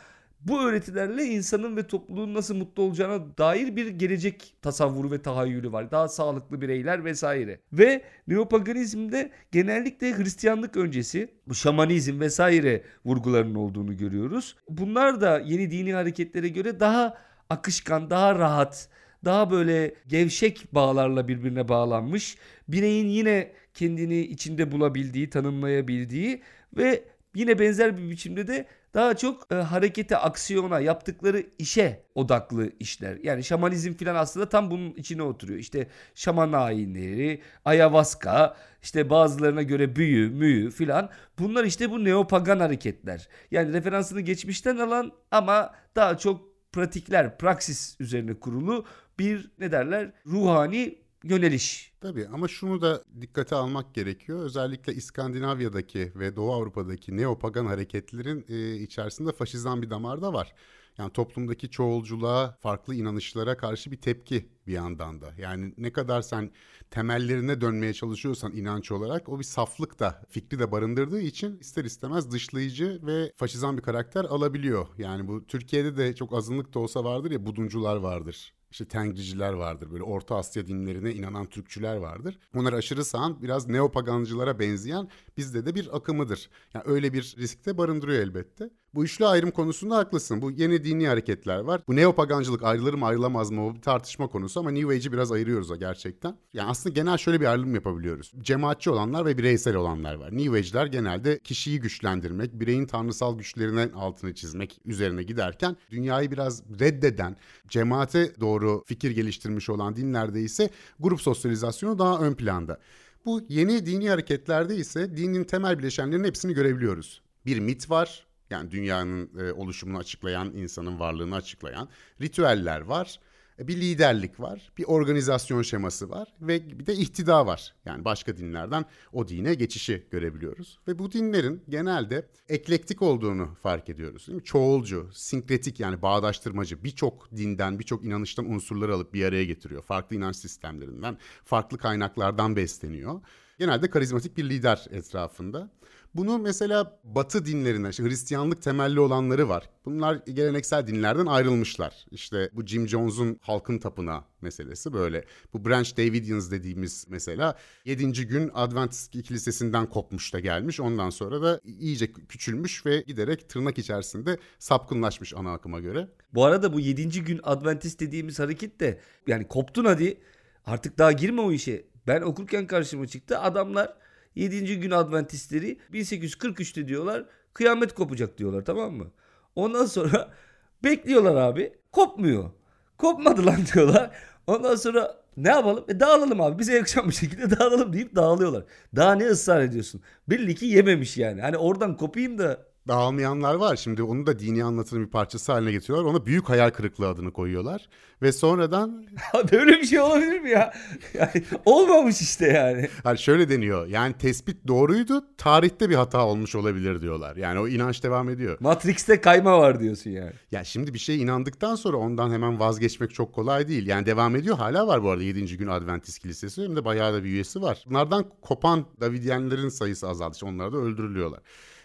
bu 0.48 0.62
öğretilerle 0.62 1.24
insanın 1.24 1.77
ve 1.77 1.88
topluluğun 1.88 2.34
nasıl 2.34 2.56
mutlu 2.56 2.84
olacağına 2.84 3.38
dair 3.38 3.75
bir 3.75 3.88
gelecek 3.88 4.56
tasavvuru 4.62 5.12
ve 5.12 5.22
tahayyülü 5.22 5.72
var. 5.72 5.92
Daha 5.92 6.08
sağlıklı 6.08 6.62
bireyler 6.62 7.06
vesaire. 7.06 7.60
Ve 7.74 8.01
neopaganizmde 8.27 9.32
genellikle 9.51 10.18
Hristiyanlık 10.18 10.77
öncesi 10.77 11.30
bu 11.48 11.56
şamanizm 11.56 12.20
vesaire 12.20 12.84
vurgularının 13.06 13.56
olduğunu 13.56 13.98
görüyoruz. 13.98 14.56
Bunlar 14.70 15.22
da 15.22 15.39
yeni 15.39 15.72
dini 15.72 15.94
hareketlere 15.94 16.48
göre 16.48 16.80
daha 16.80 17.18
akışkan, 17.50 18.10
daha 18.10 18.36
rahat, 18.36 18.89
daha 19.25 19.51
böyle 19.51 19.96
gevşek 20.08 20.68
bağlarla 20.72 21.27
birbirine 21.27 21.68
bağlanmış. 21.68 22.38
Bireyin 22.68 23.08
yine 23.08 23.51
kendini 23.74 24.20
içinde 24.20 24.72
bulabildiği, 24.72 25.30
tanımlayabildiği 25.30 26.42
ve 26.77 27.04
Yine 27.38 27.60
benzer 27.60 27.98
bir 27.98 28.10
biçimde 28.10 28.48
de 28.48 28.65
daha 28.94 29.17
çok 29.17 29.51
e, 29.51 29.56
harekete, 29.56 30.17
aksiyona, 30.17 30.79
yaptıkları 30.79 31.44
işe 31.58 32.03
odaklı 32.15 32.72
işler. 32.79 33.17
Yani 33.24 33.44
şamanizm 33.44 33.94
falan 33.94 34.15
aslında 34.15 34.50
tam 34.50 34.72
bunun 34.72 34.94
içine 34.94 35.24
oturuyor. 35.24 35.60
İşte 35.60 35.88
şaman 36.15 36.53
ayinleri, 36.53 37.41
ayahuasca, 37.65 38.56
işte 38.84 39.10
bazılarına 39.10 39.62
göre 39.62 39.96
büyü, 39.96 40.29
müyü 40.29 40.72
filan. 40.72 41.10
Bunlar 41.39 41.63
işte 41.63 41.91
bu 41.91 42.03
neopagan 42.03 42.60
hareketler. 42.60 43.27
Yani 43.51 43.74
referansını 43.74 44.22
geçmişten 44.22 44.77
alan 44.77 45.12
ama 45.32 45.75
daha 45.96 46.17
çok 46.17 46.41
pratikler, 46.72 47.38
praksis 47.38 47.96
üzerine 48.00 48.34
kurulu 48.34 48.86
bir 49.20 49.51
ne 49.60 49.72
derler 49.72 50.12
ruhani 50.25 51.07
yöneliş. 51.24 51.94
Tabii 52.02 52.28
ama 52.28 52.48
şunu 52.48 52.82
da 52.82 53.04
dikkate 53.22 53.56
almak 53.56 53.96
gerekiyor. 53.96 54.44
Özellikle 54.44 54.94
İskandinavya'daki 54.94 56.12
ve 56.16 56.36
Doğu 56.36 56.54
Avrupa'daki 56.54 57.18
neopagan 57.18 57.66
hareketlerin 57.66 58.46
e, 58.50 58.76
içerisinde 58.76 59.32
faşizan 59.32 59.82
bir 59.82 59.90
damar 59.90 60.22
da 60.22 60.34
var. 60.34 60.54
Yani 60.98 61.14
toplumdaki 61.14 61.70
çoğulculuğa, 61.70 62.58
farklı 62.60 62.96
inanışlara 62.96 63.58
karşı 63.58 63.92
bir 63.92 64.02
tepki 64.02 64.50
bir 64.68 64.74
yandan 64.74 65.22
da. 65.22 65.34
Yani 65.38 65.74
ne 65.78 65.94
kadar 65.94 66.22
sen 66.22 66.52
temellerine 66.92 67.62
dönmeye 67.62 67.94
çalışıyorsan 67.94 68.52
inanç 68.52 68.92
olarak 68.92 69.30
o 69.30 69.40
bir 69.40 69.44
saflık 69.44 70.00
da 70.00 70.22
fikri 70.30 70.60
de 70.60 70.72
barındırdığı 70.72 71.22
için 71.22 71.60
ister 71.60 71.86
istemez 71.86 72.32
dışlayıcı 72.32 73.00
ve 73.04 73.32
faşizan 73.36 73.78
bir 73.78 73.82
karakter 73.82 74.26
alabiliyor. 74.26 74.88
Yani 74.98 75.28
bu 75.28 75.48
Türkiye'de 75.48 75.98
de 75.98 76.16
çok 76.16 76.34
azınlık 76.34 76.74
da 76.74 76.80
olsa 76.80 77.04
vardır 77.04 77.32
ya 77.32 77.46
buduncular 77.46 77.96
vardır 77.96 78.57
işte 78.72 78.86
tengriciler 78.86 79.54
vardır. 79.54 79.92
Böyle 79.92 80.04
Orta 80.04 80.36
Asya 80.36 80.68
dinlerine 80.68 81.12
inanan 81.14 81.46
Türkçüler 81.46 81.96
vardır. 81.96 82.40
Bunlar 82.54 82.74
aşırı 82.74 83.06
sağın 83.06 83.42
biraz 83.42 83.68
neopagancılara 83.68 84.60
benzeyen 84.60 85.10
bizde 85.38 85.66
de 85.66 85.76
bir 85.76 85.96
akımıdır. 85.98 86.50
Yani 86.74 86.84
öyle 86.88 87.14
bir 87.14 87.36
riskte 87.38 87.78
barındırıyor 87.78 88.22
elbette. 88.24 88.70
Bu 88.94 89.03
üçlü 89.03 89.25
ayrım 89.25 89.51
konusunda 89.51 89.98
haklısın. 89.98 90.41
Bu 90.41 90.51
yeni 90.51 90.84
dini 90.84 91.08
hareketler 91.08 91.60
var. 91.60 91.82
Bu 91.88 91.96
neopagancılık 91.96 92.63
ayrılır 92.63 92.94
mı 92.94 93.06
ayrılamaz 93.06 93.51
mı 93.51 93.65
o 93.65 93.75
bir 93.75 93.82
tartışma 93.82 94.27
konusu 94.27 94.60
ama 94.60 94.72
New 94.72 94.94
Age'i 94.94 95.12
biraz 95.12 95.32
ayırıyoruz 95.32 95.72
o 95.72 95.79
gerçekten. 95.79 96.38
Yani 96.53 96.70
aslında 96.70 96.94
genel 96.94 97.17
şöyle 97.17 97.41
bir 97.41 97.46
ayrım 97.46 97.75
yapabiliyoruz. 97.75 98.32
Cemaatçi 98.41 98.89
olanlar 98.89 99.25
ve 99.25 99.38
bireysel 99.38 99.75
olanlar 99.75 100.15
var. 100.15 100.38
New 100.38 100.58
Age'ler 100.58 100.86
genelde 100.86 101.39
kişiyi 101.39 101.79
güçlendirmek, 101.79 102.53
bireyin 102.53 102.86
tanrısal 102.86 103.38
güçlerine 103.38 103.89
altını 103.96 104.36
çizmek 104.36 104.79
üzerine 104.86 105.24
giderken 105.24 105.77
dünyayı 105.91 106.32
biraz 106.32 106.63
reddeden, 106.79 107.38
cemaate 107.67 108.39
doğru 108.39 108.84
fikir 108.86 109.12
geliştirmiş 109.12 109.70
olan 109.70 109.96
dinlerde 109.96 110.41
ise 110.41 110.70
grup 111.00 111.22
sosyalizasyonu 111.22 112.00
daha 112.00 112.20
ön 112.20 112.34
planda. 112.34 112.79
Bu 113.25 113.41
yeni 113.50 113.86
dini 113.86 114.10
hareketlerde 114.10 114.75
ise 114.75 115.17
dinin 115.17 115.44
temel 115.44 115.79
bileşenlerinin 115.79 116.27
hepsini 116.27 116.53
görebiliyoruz. 116.53 117.22
Bir 117.46 117.60
mit 117.60 117.89
var, 117.89 118.27
yani 118.50 118.72
dünyanın 118.72 119.30
e, 119.39 119.51
oluşumunu 119.51 119.98
açıklayan, 119.98 120.54
insanın 120.54 121.00
varlığını 121.00 121.36
açıklayan 121.36 121.89
ritüeller 122.22 122.82
var. 122.82 123.20
E, 123.60 123.68
bir 123.68 123.77
liderlik 123.77 124.39
var, 124.39 124.72
bir 124.77 124.84
organizasyon 124.84 125.62
şeması 125.62 126.10
var 126.10 126.34
ve 126.42 126.80
bir 126.80 126.86
de 126.86 126.94
ihtida 126.94 127.46
var. 127.46 127.75
Yani 127.86 128.06
başka 128.06 128.38
dinlerden 128.38 128.86
o 129.13 129.27
dine 129.27 129.54
geçişi 129.54 130.08
görebiliyoruz. 130.12 130.80
Ve 130.88 131.00
bu 131.00 131.12
dinlerin 131.12 131.63
genelde 131.70 132.27
eklektik 132.50 133.01
olduğunu 133.01 133.56
fark 133.63 133.89
ediyoruz. 133.89 134.27
Değil 134.27 134.36
mi? 134.36 134.44
Çoğulcu, 134.44 135.10
sinkretik 135.13 135.80
yani 135.80 136.01
bağdaştırmacı 136.01 136.84
birçok 136.84 137.32
dinden, 137.36 137.80
birçok 137.80 138.06
inanıştan 138.06 138.50
unsurları 138.50 138.96
alıp 138.96 139.13
bir 139.13 139.25
araya 139.25 139.46
getiriyor. 139.46 139.84
Farklı 139.84 140.16
inanç 140.16 140.36
sistemlerinden, 140.36 141.18
farklı 141.44 141.77
kaynaklardan 141.77 142.56
besleniyor. 142.56 143.22
Genelde 143.60 143.90
karizmatik 143.90 144.38
bir 144.38 144.50
lider 144.50 144.86
etrafında. 144.92 145.70
Bunu 146.16 146.40
mesela 146.40 147.00
Batı 147.04 147.46
dinlerine, 147.46 147.90
işte 147.90 148.04
Hristiyanlık 148.04 148.62
temelli 148.62 149.00
olanları 149.00 149.50
var. 149.50 149.70
Bunlar 149.86 150.16
geleneksel 150.16 150.88
dinlerden 150.88 151.26
ayrılmışlar. 151.26 152.06
İşte 152.12 152.50
bu 152.54 152.66
Jim 152.66 152.88
Jones'un 152.88 153.40
halkın 153.42 153.78
tapınağı 153.78 154.24
meselesi 154.42 154.94
böyle. 154.94 155.26
Bu 155.54 155.66
Branch 155.66 155.98
Davidians 155.98 156.52
dediğimiz 156.52 157.06
mesela 157.10 157.58
7. 157.86 158.28
gün 158.28 158.52
Adventist 158.54 159.12
kilisesinden 159.12 159.90
kopmuş 159.90 160.34
da 160.34 160.40
gelmiş. 160.40 160.80
Ondan 160.80 161.10
sonra 161.10 161.42
da 161.42 161.62
iyice 161.64 162.12
küçülmüş 162.12 162.86
ve 162.86 163.02
giderek 163.08 163.50
tırnak 163.50 163.78
içerisinde 163.78 164.38
sapkınlaşmış 164.60 165.34
ana 165.34 165.54
akıma 165.54 165.80
göre. 165.80 166.08
Bu 166.34 166.46
arada 166.46 166.74
bu 166.74 166.80
7. 166.80 167.24
gün 167.24 167.40
Adventist 167.44 168.00
dediğimiz 168.00 168.40
hareket 168.40 168.80
de 168.80 169.00
yani 169.28 169.48
koptun 169.48 169.86
hadi 169.86 170.18
artık 170.66 170.98
daha 170.98 171.12
girme 171.12 171.42
o 171.42 171.52
işe. 171.52 171.86
Ben 172.08 172.22
okurken 172.22 172.68
karşıma 172.68 173.08
çıktı 173.08 173.40
adamlar 173.40 173.94
7. 174.36 174.80
gün 174.80 174.92
Adventistleri 174.92 175.78
1843'te 175.94 176.88
diyorlar 176.88 177.26
kıyamet 177.54 177.94
kopacak 177.94 178.38
diyorlar 178.38 178.66
tamam 178.66 178.94
mı? 178.94 179.12
Ondan 179.56 179.86
sonra 179.86 180.30
bekliyorlar 180.84 181.36
abi 181.36 181.74
kopmuyor. 181.92 182.52
Kopmadı 182.98 183.46
lan 183.46 183.60
diyorlar. 183.74 184.12
Ondan 184.48 184.76
sonra 184.76 185.16
ne 185.38 185.50
yapalım? 185.50 185.86
E 185.88 186.00
dağılalım 186.00 186.42
abi. 186.42 186.60
Bize 186.60 186.74
yakışan 186.74 187.10
bir 187.10 187.14
şekilde 187.14 187.50
dağılalım 187.60 187.94
deyip 187.94 188.16
dağılıyorlar. 188.16 188.64
Daha 188.96 189.16
ne 189.16 189.26
ısrar 189.28 189.62
ediyorsun? 189.62 190.02
Belli 190.30 190.56
ki 190.56 190.66
yememiş 190.66 191.18
yani. 191.18 191.42
Hani 191.42 191.58
oradan 191.58 191.98
kopayım 191.98 192.38
da 192.38 192.66
dağılmayanlar 192.88 193.56
var. 193.56 193.75
Şimdi 193.75 194.03
onu 194.03 194.27
da 194.27 194.39
dini 194.39 194.63
anlatının 194.63 195.06
bir 195.06 195.10
parçası 195.10 195.51
haline 195.51 195.72
getiriyorlar. 195.72 196.12
Ona 196.12 196.25
büyük 196.25 196.50
hayal 196.50 196.70
kırıklığı 196.70 197.08
adını 197.08 197.34
koyuyorlar. 197.34 197.89
Ve 198.22 198.32
sonradan... 198.32 199.06
Böyle 199.51 199.72
bir 199.72 199.86
şey 199.86 200.00
olabilir 200.00 200.39
mi 200.39 200.50
ya? 200.50 200.74
Yani 201.13 201.44
olmamış 201.65 202.22
işte 202.22 202.48
yani. 202.48 202.89
Yani 203.06 203.20
şöyle 203.20 203.50
deniyor. 203.50 203.88
Yani 203.88 204.13
tespit 204.13 204.67
doğruydu. 204.67 205.25
Tarihte 205.38 205.89
bir 205.89 205.96
hata 205.96 206.25
olmuş 206.25 206.56
olabilir 206.56 207.01
diyorlar. 207.01 207.36
Yani 207.36 207.60
o 207.60 207.67
inanç 207.67 208.03
devam 208.03 208.29
ediyor. 208.29 208.58
Matrix'te 208.60 209.22
kayma 209.22 209.60
var 209.60 209.79
diyorsun 209.79 210.10
yani. 210.10 210.32
Ya 210.51 210.63
şimdi 210.63 210.94
bir 210.94 211.00
şeye 211.00 211.17
inandıktan 211.17 211.75
sonra 211.75 211.98
ondan 211.98 212.32
hemen 212.32 212.60
vazgeçmek 212.60 213.13
çok 213.13 213.34
kolay 213.34 213.67
değil. 213.67 213.88
Yani 213.88 214.06
devam 214.06 214.36
ediyor. 214.36 214.58
Hala 214.58 214.88
var 214.88 215.03
bu 215.03 215.10
arada 215.10 215.24
7. 215.24 215.58
gün 215.58 215.67
Adventist 215.67 216.20
Kilisesi. 216.20 216.63
Hem 216.63 216.75
de 216.75 216.86
bayağı 216.86 217.13
da 217.13 217.24
bir 217.24 217.29
üyesi 217.29 217.62
var. 217.62 217.84
Bunlardan 217.89 218.25
kopan 218.41 218.86
Davidyenlerin 219.01 219.70
sayısı 219.70 220.10
azaldı. 220.10 220.34
İşte 220.34 220.46
onlar 220.46 220.74
da 220.74 220.77
öldürülüyorlar. 220.77 221.39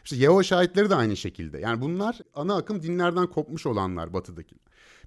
İşte 0.04 0.16
Yehova 0.16 0.42
şahitleri 0.42 0.90
de 0.90 0.94
aynı 0.94 1.16
şekilde. 1.16 1.58
Yani 1.58 1.80
bunlar 1.80 2.18
ana 2.34 2.56
akım 2.56 2.82
dinlerden 2.82 3.26
kopmuş 3.26 3.66
olanlar 3.66 4.12
batıdaki. 4.12 4.56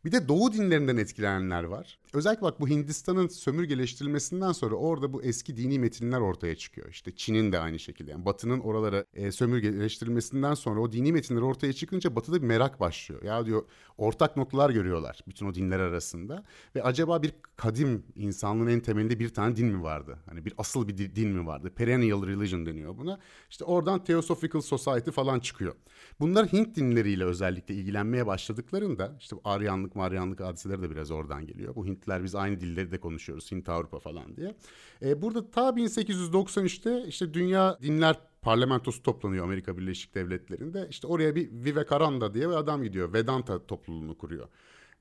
Bir 0.05 0.11
de 0.11 0.27
doğu 0.27 0.53
dinlerinden 0.53 0.97
etkilenenler 0.97 1.63
var. 1.63 1.99
Özellikle 2.13 2.41
bak 2.41 2.59
bu 2.59 2.67
Hindistan'ın 2.67 3.27
sömürgeleştirilmesinden 3.27 4.51
sonra 4.51 4.75
orada 4.75 5.13
bu 5.13 5.23
eski 5.23 5.57
dini 5.57 5.79
metinler 5.79 6.19
ortaya 6.19 6.55
çıkıyor. 6.55 6.89
İşte 6.89 7.15
Çin'in 7.15 7.51
de 7.51 7.59
aynı 7.59 7.79
şekilde. 7.79 8.11
Yani 8.11 8.25
Batı'nın 8.25 8.59
oralara 8.59 9.05
e, 9.13 9.31
sömürgeleştirilmesinden 9.31 10.53
sonra 10.53 10.79
o 10.79 10.91
dini 10.91 11.11
metinler 11.11 11.41
ortaya 11.41 11.73
çıkınca 11.73 12.15
Batı'da 12.15 12.41
bir 12.41 12.47
merak 12.47 12.79
başlıyor. 12.79 13.23
Ya 13.23 13.45
diyor 13.45 13.63
ortak 13.97 14.37
noktalar 14.37 14.69
görüyorlar 14.69 15.19
bütün 15.27 15.45
o 15.45 15.53
dinler 15.53 15.79
arasında. 15.79 16.43
Ve 16.75 16.83
acaba 16.83 17.23
bir 17.23 17.33
kadim 17.55 18.03
insanlığın 18.15 18.67
en 18.67 18.79
temelinde 18.79 19.19
bir 19.19 19.29
tane 19.29 19.55
din 19.55 19.67
mi 19.67 19.83
vardı? 19.83 20.19
Hani 20.25 20.45
bir 20.45 20.53
asıl 20.57 20.87
bir 20.87 20.97
din 20.97 21.29
mi 21.29 21.45
vardı? 21.45 21.71
Perennial 21.75 22.27
religion 22.27 22.65
deniyor 22.65 22.97
buna. 22.97 23.19
İşte 23.49 23.65
oradan 23.65 24.03
Theosophical 24.03 24.61
Society 24.61 25.09
falan 25.09 25.39
çıkıyor. 25.39 25.75
Bunlar 26.19 26.47
Hint 26.53 26.75
dinleriyle 26.75 27.23
özellikle 27.23 27.75
ilgilenmeye 27.75 28.27
başladıklarında 28.27 29.15
işte 29.19 29.35
Aryanlık, 29.43 29.94
Maryanlık 29.95 30.39
hadiseleri 30.39 30.81
de 30.81 30.91
biraz 30.91 31.11
oradan 31.11 31.45
geliyor. 31.45 31.75
Bu 31.75 31.85
Hintliler 31.85 32.23
biz 32.23 32.35
aynı 32.35 32.59
dilleri 32.61 32.91
de 32.91 32.99
konuşuyoruz. 32.99 33.51
Hint 33.51 33.69
Avrupa 33.69 33.99
falan 33.99 34.35
diye. 34.35 34.55
E, 35.01 35.21
burada 35.21 35.51
ta 35.51 35.69
1893'te 35.69 37.07
işte 37.07 37.33
Dünya 37.33 37.79
Dinler 37.81 38.19
parlamentosu 38.41 39.03
toplanıyor 39.03 39.43
Amerika 39.43 39.77
Birleşik 39.77 40.15
Devletleri'nde. 40.15 40.87
İşte 40.89 41.07
oraya 41.07 41.35
bir 41.35 41.49
Vivekananda 41.51 42.33
diye 42.33 42.49
bir 42.49 42.53
adam 42.53 42.83
gidiyor. 42.83 43.13
Vedanta 43.13 43.65
topluluğunu 43.65 44.17
kuruyor. 44.17 44.47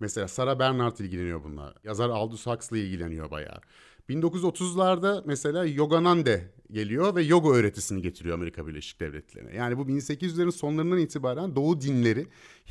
Mesela 0.01 0.29
Sarah 0.29 0.59
Bernhardt 0.59 1.01
ilgileniyor 1.01 1.45
bunlar. 1.45 1.75
Yazar 1.85 2.09
Aldous 2.09 2.47
Huxley 2.47 2.87
ilgileniyor 2.87 3.31
bayağı. 3.31 3.61
1930'larda 4.09 5.23
mesela 5.27 5.65
Yoganande 5.65 6.53
geliyor 6.71 7.15
ve 7.15 7.23
yoga 7.23 7.51
öğretisini 7.51 8.03
getiriyor 8.03 8.35
Amerika 8.35 8.67
Birleşik 8.67 9.01
Devletleri'ne. 9.01 9.57
Yani 9.57 9.79
bu 9.79 9.83
1800'lerin 9.83 10.53
sonlarından 10.53 10.99
itibaren 10.99 11.57
Doğu 11.57 11.81
dinleri, 11.81 12.27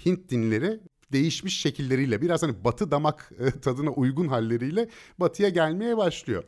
Hint 0.05 0.29
dinleri 0.29 0.79
değişmiş 1.13 1.59
şekilleriyle 1.59 2.21
biraz 2.21 2.43
hani 2.43 2.63
batı 2.63 2.91
damak 2.91 3.31
e, 3.39 3.59
tadına 3.59 3.89
uygun 3.89 4.27
halleriyle 4.27 4.89
batıya 5.19 5.49
gelmeye 5.49 5.97
başlıyor. 5.97 6.43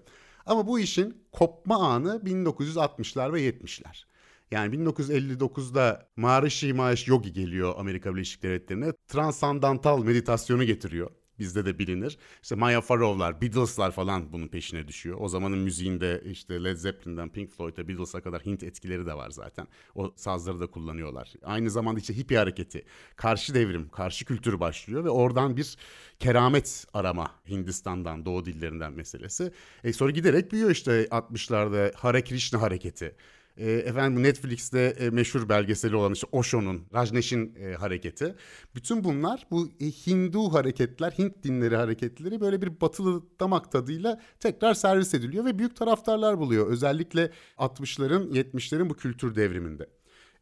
Ama 0.45 0.67
bu 0.67 0.79
işin 0.79 1.23
kopma 1.31 1.77
anı 1.77 2.21
1960'lar 2.25 3.33
ve 3.33 3.49
70'ler. 3.49 4.05
Yani 4.51 4.75
1959'da 4.75 6.09
Maharishi 6.15 6.73
Mahesh 6.73 7.07
Yogi 7.07 7.33
geliyor 7.33 7.73
Amerika 7.77 8.15
Birleşik 8.15 8.43
Devletleri'ne. 8.43 8.93
Transandantal 9.07 10.03
meditasyonu 10.03 10.63
getiriyor. 10.63 11.11
Bizde 11.39 11.65
de 11.65 11.79
bilinir. 11.79 12.17
İşte 12.43 12.55
Maya 12.55 12.81
Farrow'lar, 12.81 13.41
Beatles'lar 13.41 13.91
falan 13.91 14.33
bunun 14.33 14.47
peşine 14.47 14.87
düşüyor. 14.87 15.17
O 15.19 15.27
zamanın 15.27 15.57
müziğinde 15.57 16.21
işte 16.25 16.63
Led 16.63 16.77
Zeppelin'den 16.77 17.29
Pink 17.29 17.51
Floyd'a, 17.51 17.87
Beatles'a 17.87 18.21
kadar 18.21 18.45
Hint 18.45 18.63
etkileri 18.63 19.05
de 19.05 19.13
var 19.13 19.29
zaten. 19.29 19.67
O 19.95 20.13
sazları 20.15 20.59
da 20.59 20.67
kullanıyorlar. 20.67 21.33
Aynı 21.43 21.71
zamanda 21.71 21.99
işte 21.99 22.17
hippie 22.17 22.37
hareketi, 22.37 22.85
karşı 23.15 23.53
devrim, 23.53 23.89
karşı 23.89 24.25
kültür 24.25 24.59
başlıyor 24.59 25.03
ve 25.03 25.09
oradan 25.09 25.57
bir 25.57 25.77
keramet 26.19 26.85
arama 26.93 27.31
Hindistan'dan, 27.49 28.25
Doğu 28.25 28.45
dillerinden 28.45 28.93
meselesi. 28.93 29.51
E 29.83 29.93
sonra 29.93 30.11
giderek 30.11 30.51
büyüyor 30.51 30.71
işte 30.71 31.05
60'larda 31.05 31.95
Hare 31.95 32.23
Krishna 32.23 32.61
hareketi. 32.61 33.15
E, 33.57 33.71
efendim 33.71 34.23
Netflix'te 34.23 34.79
e, 34.79 35.09
meşhur 35.09 35.49
belgeseli 35.49 35.95
olan 35.95 36.13
işte 36.13 36.27
Osho'nun, 36.31 36.81
Rajneesh'in 36.93 37.55
e, 37.55 37.73
hareketi. 37.73 38.35
Bütün 38.75 39.03
bunlar 39.03 39.47
bu 39.51 39.69
e, 39.79 39.85
Hindu 39.85 40.53
hareketler, 40.53 41.11
Hint 41.11 41.43
dinleri 41.43 41.75
hareketleri 41.75 42.41
böyle 42.41 42.61
bir 42.61 42.81
batılı 42.81 43.23
damak 43.39 43.71
tadıyla 43.71 44.21
tekrar 44.39 44.73
servis 44.73 45.13
ediliyor 45.13 45.45
ve 45.45 45.59
büyük 45.59 45.75
taraftarlar 45.75 46.39
buluyor. 46.39 46.67
Özellikle 46.67 47.31
60'ların, 47.57 48.31
70'lerin 48.31 48.89
bu 48.89 48.93
kültür 48.93 49.35
devriminde. 49.35 49.87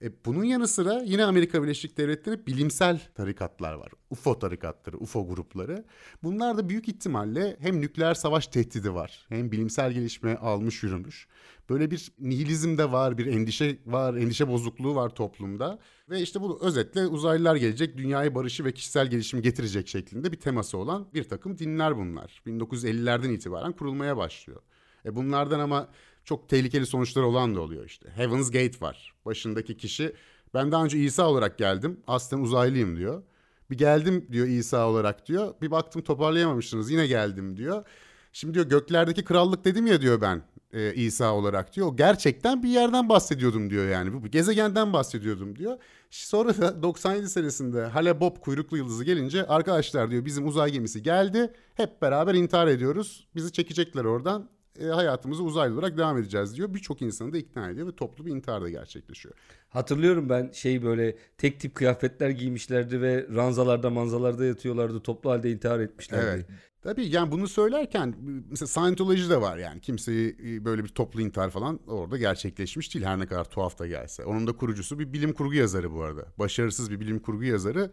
E, 0.04 0.26
bunun 0.26 0.44
yanı 0.44 0.68
sıra 0.68 1.02
yine 1.06 1.24
Amerika 1.26 1.64
Birleşik 1.64 1.98
Devletleri 1.98 2.48
bilimsel 2.48 3.02
tarikatlar 3.16 3.74
var. 3.74 3.92
UFO 4.10 4.40
tarikatları, 4.40 4.98
UFO 4.98 5.28
grupları. 5.28 5.86
Bunlar 6.24 6.58
da 6.58 6.70
büyük 6.70 6.88
ihtimalle 6.88 7.58
hem 7.60 7.82
nükleer 7.82 8.14
savaş 8.14 8.48
tehdidi 8.48 8.94
var, 8.94 9.26
hem 9.30 9.52
bilimsel 9.52 9.92
gelişme 9.92 10.36
almış 10.36 10.84
yürümüş. 10.84 11.28
Böyle 11.70 11.92
bir 11.92 12.12
nihilizm 12.20 12.78
de 12.78 12.92
var, 12.92 13.18
bir 13.18 13.26
endişe 13.26 13.78
var, 13.86 14.14
endişe 14.14 14.48
bozukluğu 14.48 14.96
var 14.96 15.10
toplumda. 15.10 15.80
Ve 16.10 16.22
işte 16.22 16.42
bu 16.42 16.66
özetle 16.66 17.08
uzaylılar 17.08 17.56
gelecek, 17.56 17.98
dünyaya 17.98 18.36
barışı 18.36 18.66
ve 18.66 18.72
kişisel 18.72 19.08
gelişimi 19.08 19.42
getirecek 19.42 19.88
şeklinde 19.88 20.32
bir 20.32 20.40
teması 20.40 20.78
olan 20.78 21.08
bir 21.14 21.24
takım 21.24 21.58
dinler 21.58 21.98
bunlar. 21.98 22.42
1950'lerden 22.48 23.30
itibaren 23.30 23.72
kurulmaya 23.72 24.18
başlıyor. 24.18 24.62
E 25.06 25.16
bunlardan 25.16 25.60
ama 25.60 25.90
çok 26.26 26.50
tehlikeli 26.50 26.86
sonuçları 26.86 27.26
olan 27.26 27.56
da 27.56 27.62
oluyor 27.62 27.86
işte. 27.86 28.10
Heaven's 28.16 28.52
Gate 28.52 28.82
var. 28.82 29.14
Başındaki 29.26 29.78
kişi 29.78 30.14
ben 30.54 30.72
daha 30.72 30.84
önce 30.84 31.00
İsa 31.00 31.30
olarak 31.30 31.58
geldim. 31.58 32.00
Aslen 32.08 32.40
uzaylıyım 32.40 32.98
diyor. 32.98 33.24
Bir 33.72 33.78
geldim 33.78 34.28
diyor 34.32 34.48
İsa 34.48 34.90
olarak 34.90 35.28
diyor. 35.28 35.54
Bir 35.62 35.72
baktım 35.72 36.02
toparlayamamışsınız 36.02 36.92
yine 36.92 37.08
geldim 37.08 37.58
diyor. 37.58 37.86
Şimdi 38.34 38.54
diyor 38.54 38.70
göklerdeki 38.70 39.24
krallık 39.24 39.66
dedim 39.66 39.88
ya 39.88 40.02
diyor 40.02 40.22
ben 40.22 40.44
e, 40.74 40.94
İsa 40.94 41.34
olarak 41.34 41.76
diyor. 41.76 41.98
Gerçekten 41.98 42.64
bir 42.64 42.70
yerden 42.70 43.10
bahsediyordum 43.10 43.70
diyor 43.70 43.90
yani. 43.90 44.14
Bu 44.14 44.28
gezegenden 44.28 44.94
bahsediyordum 44.94 45.56
diyor. 45.56 45.78
Sonra 46.10 46.58
da 46.58 46.84
97 46.84 47.30
senesinde 47.30 47.86
Hale 47.86 48.20
Bob 48.20 48.38
kuyruklu 48.38 48.78
yıldızı 48.78 49.04
gelince 49.04 49.48
arkadaşlar 49.48 50.12
diyor 50.12 50.26
bizim 50.26 50.48
uzay 50.48 50.72
gemisi 50.72 51.04
geldi. 51.04 51.54
Hep 51.76 52.02
beraber 52.02 52.34
intihar 52.34 52.68
ediyoruz. 52.68 53.28
Bizi 53.36 53.52
çekecekler 53.52 54.06
oradan 54.06 54.50
e, 54.80 54.86
hayatımızı 54.86 55.44
uzaylı 55.44 55.74
olarak 55.74 55.98
devam 55.98 56.18
edeceğiz 56.18 56.56
diyor. 56.58 56.74
Birçok 56.74 57.02
insanı 57.02 57.34
da 57.34 57.38
ikna 57.38 57.70
ediyor 57.70 57.88
ve 57.88 57.96
toplu 57.96 58.26
bir 58.26 58.32
intihar 58.32 58.62
da 58.62 58.70
gerçekleşiyor. 58.70 59.36
Hatırlıyorum 59.70 60.30
ben 60.30 60.52
şey 60.52 60.84
böyle 60.84 61.18
tek 61.38 61.60
tip 61.60 61.76
kıyafetler 61.76 62.30
giymişlerdi 62.30 63.02
ve 63.02 63.28
ranzalarda 63.36 63.90
manzalarda 63.90 64.46
yatıyorlardı. 64.46 65.00
Toplu 65.00 65.30
halde 65.30 65.52
intihar 65.52 65.80
etmişlerdi. 65.80 66.26
Evet. 66.30 66.46
Tabii 66.84 67.06
yani 67.06 67.32
bunu 67.32 67.48
söylerken 67.48 68.16
mesela 68.50 68.68
Scientology 68.68 69.30
de 69.30 69.42
var 69.42 69.58
yani 69.58 69.82
kimseyi 69.82 70.38
e, 70.46 70.66
böyle 70.66 70.84
bir 70.84 70.90
toplu 70.90 71.22
intihar 71.22 71.50
falan 71.50 71.80
orada 71.88 72.18
gerçekleşmiş 72.18 72.94
değil 72.94 73.06
her 73.06 73.20
ne 73.20 73.26
kadar 73.26 73.46
tuhaf 73.46 73.80
da 73.80 73.88
gelse. 73.88 74.26
Onun 74.26 74.48
da 74.48 74.52
kurucusu 74.52 75.00
bir 75.00 75.14
bilim 75.14 75.34
kurgu 75.34 75.54
yazarı 75.54 75.94
bu 75.94 76.04
arada. 76.04 76.26
Başarısız 76.40 76.92
bir 76.92 77.00
bilim 77.00 77.20
kurgu 77.20 77.44
yazarı 77.44 77.92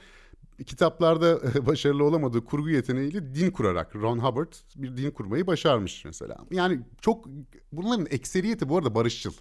kitaplarda 0.67 1.41
başarılı 1.67 2.05
olamadığı 2.05 2.45
kurgu 2.45 2.71
yeteneğiyle 2.71 3.35
din 3.35 3.51
kurarak 3.51 3.97
Ron 3.97 4.19
Hubbard 4.19 4.53
bir 4.77 4.97
din 4.97 5.11
kurmayı 5.11 5.47
başarmış 5.47 6.05
mesela. 6.05 6.37
Yani 6.51 6.81
çok 7.01 7.25
bunların 7.73 8.07
ekseriyeti 8.11 8.69
bu 8.69 8.79
arada 8.79 8.95
barışçıl. 8.95 9.33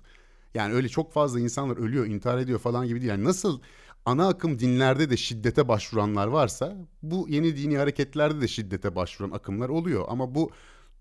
Yani 0.54 0.74
öyle 0.74 0.90
çok 0.90 1.14
fazla 1.14 1.40
insanlar 1.40 1.78
ölüyor, 1.78 2.06
intihar 2.06 2.38
ediyor 2.38 2.60
falan 2.60 2.88
gibi 2.88 3.00
değil. 3.02 3.10
Yani 3.10 3.24
nasıl 3.24 3.60
ana 4.06 4.28
akım 4.28 4.60
dinlerde 4.60 5.10
de 5.10 5.18
şiddete 5.18 5.68
başvuranlar 5.68 6.28
varsa 6.28 6.76
bu 7.04 7.26
yeni 7.30 7.58
dini 7.58 7.78
hareketlerde 7.78 8.42
de 8.42 8.48
şiddete 8.48 8.96
başvuran 8.96 9.32
akımlar 9.32 9.70
oluyor. 9.70 10.06
Ama 10.08 10.36
bu 10.36 10.52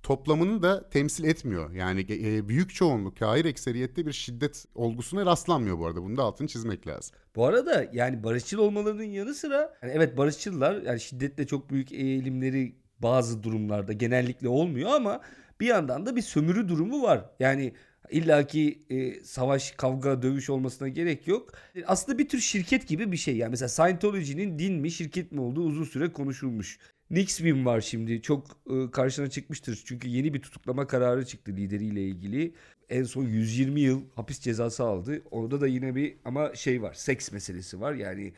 toplamını 0.02 0.62
da 0.62 0.90
temsil 0.90 1.24
etmiyor. 1.24 1.72
Yani 1.72 2.06
e, 2.10 2.48
büyük 2.48 2.74
çoğunluk, 2.74 3.20
hayır 3.20 3.44
ekseriyette 3.44 4.06
bir 4.06 4.12
şiddet 4.12 4.64
olgusuna 4.74 5.26
rastlanmıyor 5.26 5.78
bu 5.78 5.86
arada. 5.86 6.02
Bunu 6.02 6.16
da 6.16 6.22
altını 6.22 6.48
çizmek 6.48 6.86
lazım. 6.86 7.16
Bu 7.36 7.46
arada 7.46 7.86
yani 7.92 8.22
barışçıl 8.24 8.58
olmalarının 8.58 9.02
yanı 9.02 9.34
sıra 9.34 9.76
yani 9.82 9.92
evet 9.94 10.16
barışçılar 10.16 10.82
yani 10.82 11.00
şiddetle 11.00 11.46
çok 11.46 11.70
büyük 11.70 11.92
eğilimleri 11.92 12.76
bazı 12.98 13.42
durumlarda 13.42 13.92
genellikle 13.92 14.48
olmuyor 14.48 14.90
ama 14.90 15.20
bir 15.60 15.66
yandan 15.66 16.06
da 16.06 16.16
bir 16.16 16.22
sömürü 16.22 16.68
durumu 16.68 17.02
var. 17.02 17.24
Yani 17.40 17.72
İlla 18.10 18.46
ki 18.46 18.78
e, 18.90 19.24
savaş, 19.24 19.70
kavga, 19.70 20.22
dövüş 20.22 20.50
olmasına 20.50 20.88
gerek 20.88 21.28
yok. 21.28 21.52
Aslında 21.86 22.18
bir 22.18 22.28
tür 22.28 22.40
şirket 22.40 22.88
gibi 22.88 23.12
bir 23.12 23.16
şey. 23.16 23.36
Yani 23.36 23.50
mesela 23.50 23.68
Scientology'nin 23.68 24.58
din 24.58 24.74
mi, 24.74 24.90
şirket 24.90 25.32
mi 25.32 25.40
olduğu 25.40 25.62
uzun 25.62 25.84
süre 25.84 26.12
konuşulmuş. 26.12 26.78
Nixwim 27.10 27.66
var 27.66 27.80
şimdi. 27.80 28.22
Çok 28.22 28.46
e, 28.70 28.90
karşına 28.90 29.30
çıkmıştır. 29.30 29.82
Çünkü 29.86 30.08
yeni 30.08 30.34
bir 30.34 30.42
tutuklama 30.42 30.86
kararı 30.86 31.26
çıktı 31.26 31.52
lideriyle 31.52 32.02
ilgili. 32.02 32.54
En 32.88 33.04
son 33.04 33.24
120 33.24 33.80
yıl 33.80 34.02
hapis 34.14 34.40
cezası 34.40 34.84
aldı. 34.84 35.22
Orada 35.30 35.60
da 35.60 35.66
yine 35.66 35.94
bir 35.94 36.16
ama 36.24 36.54
şey 36.54 36.82
var. 36.82 36.94
Seks 36.94 37.32
meselesi 37.32 37.80
var. 37.80 37.94
Yani 37.94 38.32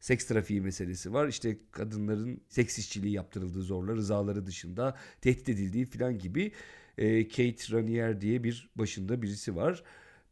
seks 0.00 0.26
trafiği 0.26 0.60
meselesi 0.60 1.12
var. 1.12 1.28
İşte 1.28 1.56
kadınların 1.70 2.40
seks 2.48 2.78
işçiliği 2.78 3.14
yaptırıldığı 3.14 3.62
zorla 3.62 3.96
rızaları 3.96 4.46
dışında 4.46 4.96
tehdit 5.20 5.48
edildiği 5.48 5.86
falan 5.86 6.18
gibi. 6.18 6.52
E, 6.98 7.28
Kate 7.28 7.72
Ranier 7.72 8.20
diye 8.20 8.44
bir 8.44 8.70
başında 8.76 9.22
birisi 9.22 9.56
var. 9.56 9.82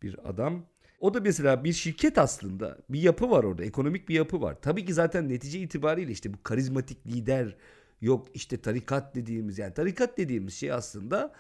Bir 0.03 0.29
adam. 0.29 0.67
O 1.01 1.15
da 1.15 1.21
mesela 1.21 1.65
bir 1.65 1.73
şirket 1.73 2.19
aslında. 2.19 2.79
Bir 2.89 3.03
yapı 3.03 3.31
var 3.31 3.45
orada. 3.45 3.65
Ekonomik 3.65 4.09
bir 4.09 4.15
yapı 4.15 4.41
var. 4.41 4.57
Tabii 4.63 4.85
ki 4.85 4.95
zaten 4.95 5.29
netice 5.29 5.61
itibariyle 5.61 6.13
işte 6.13 6.35
bu 6.35 6.43
karizmatik 6.43 7.07
lider 7.07 7.57
yok 8.01 8.27
işte 8.35 8.57
tarikat 8.57 9.15
dediğimiz 9.15 9.59
yani 9.59 9.75
tarikat 9.75 10.19
dediğimiz 10.19 10.55
şey 10.55 10.73
aslında 10.73 11.33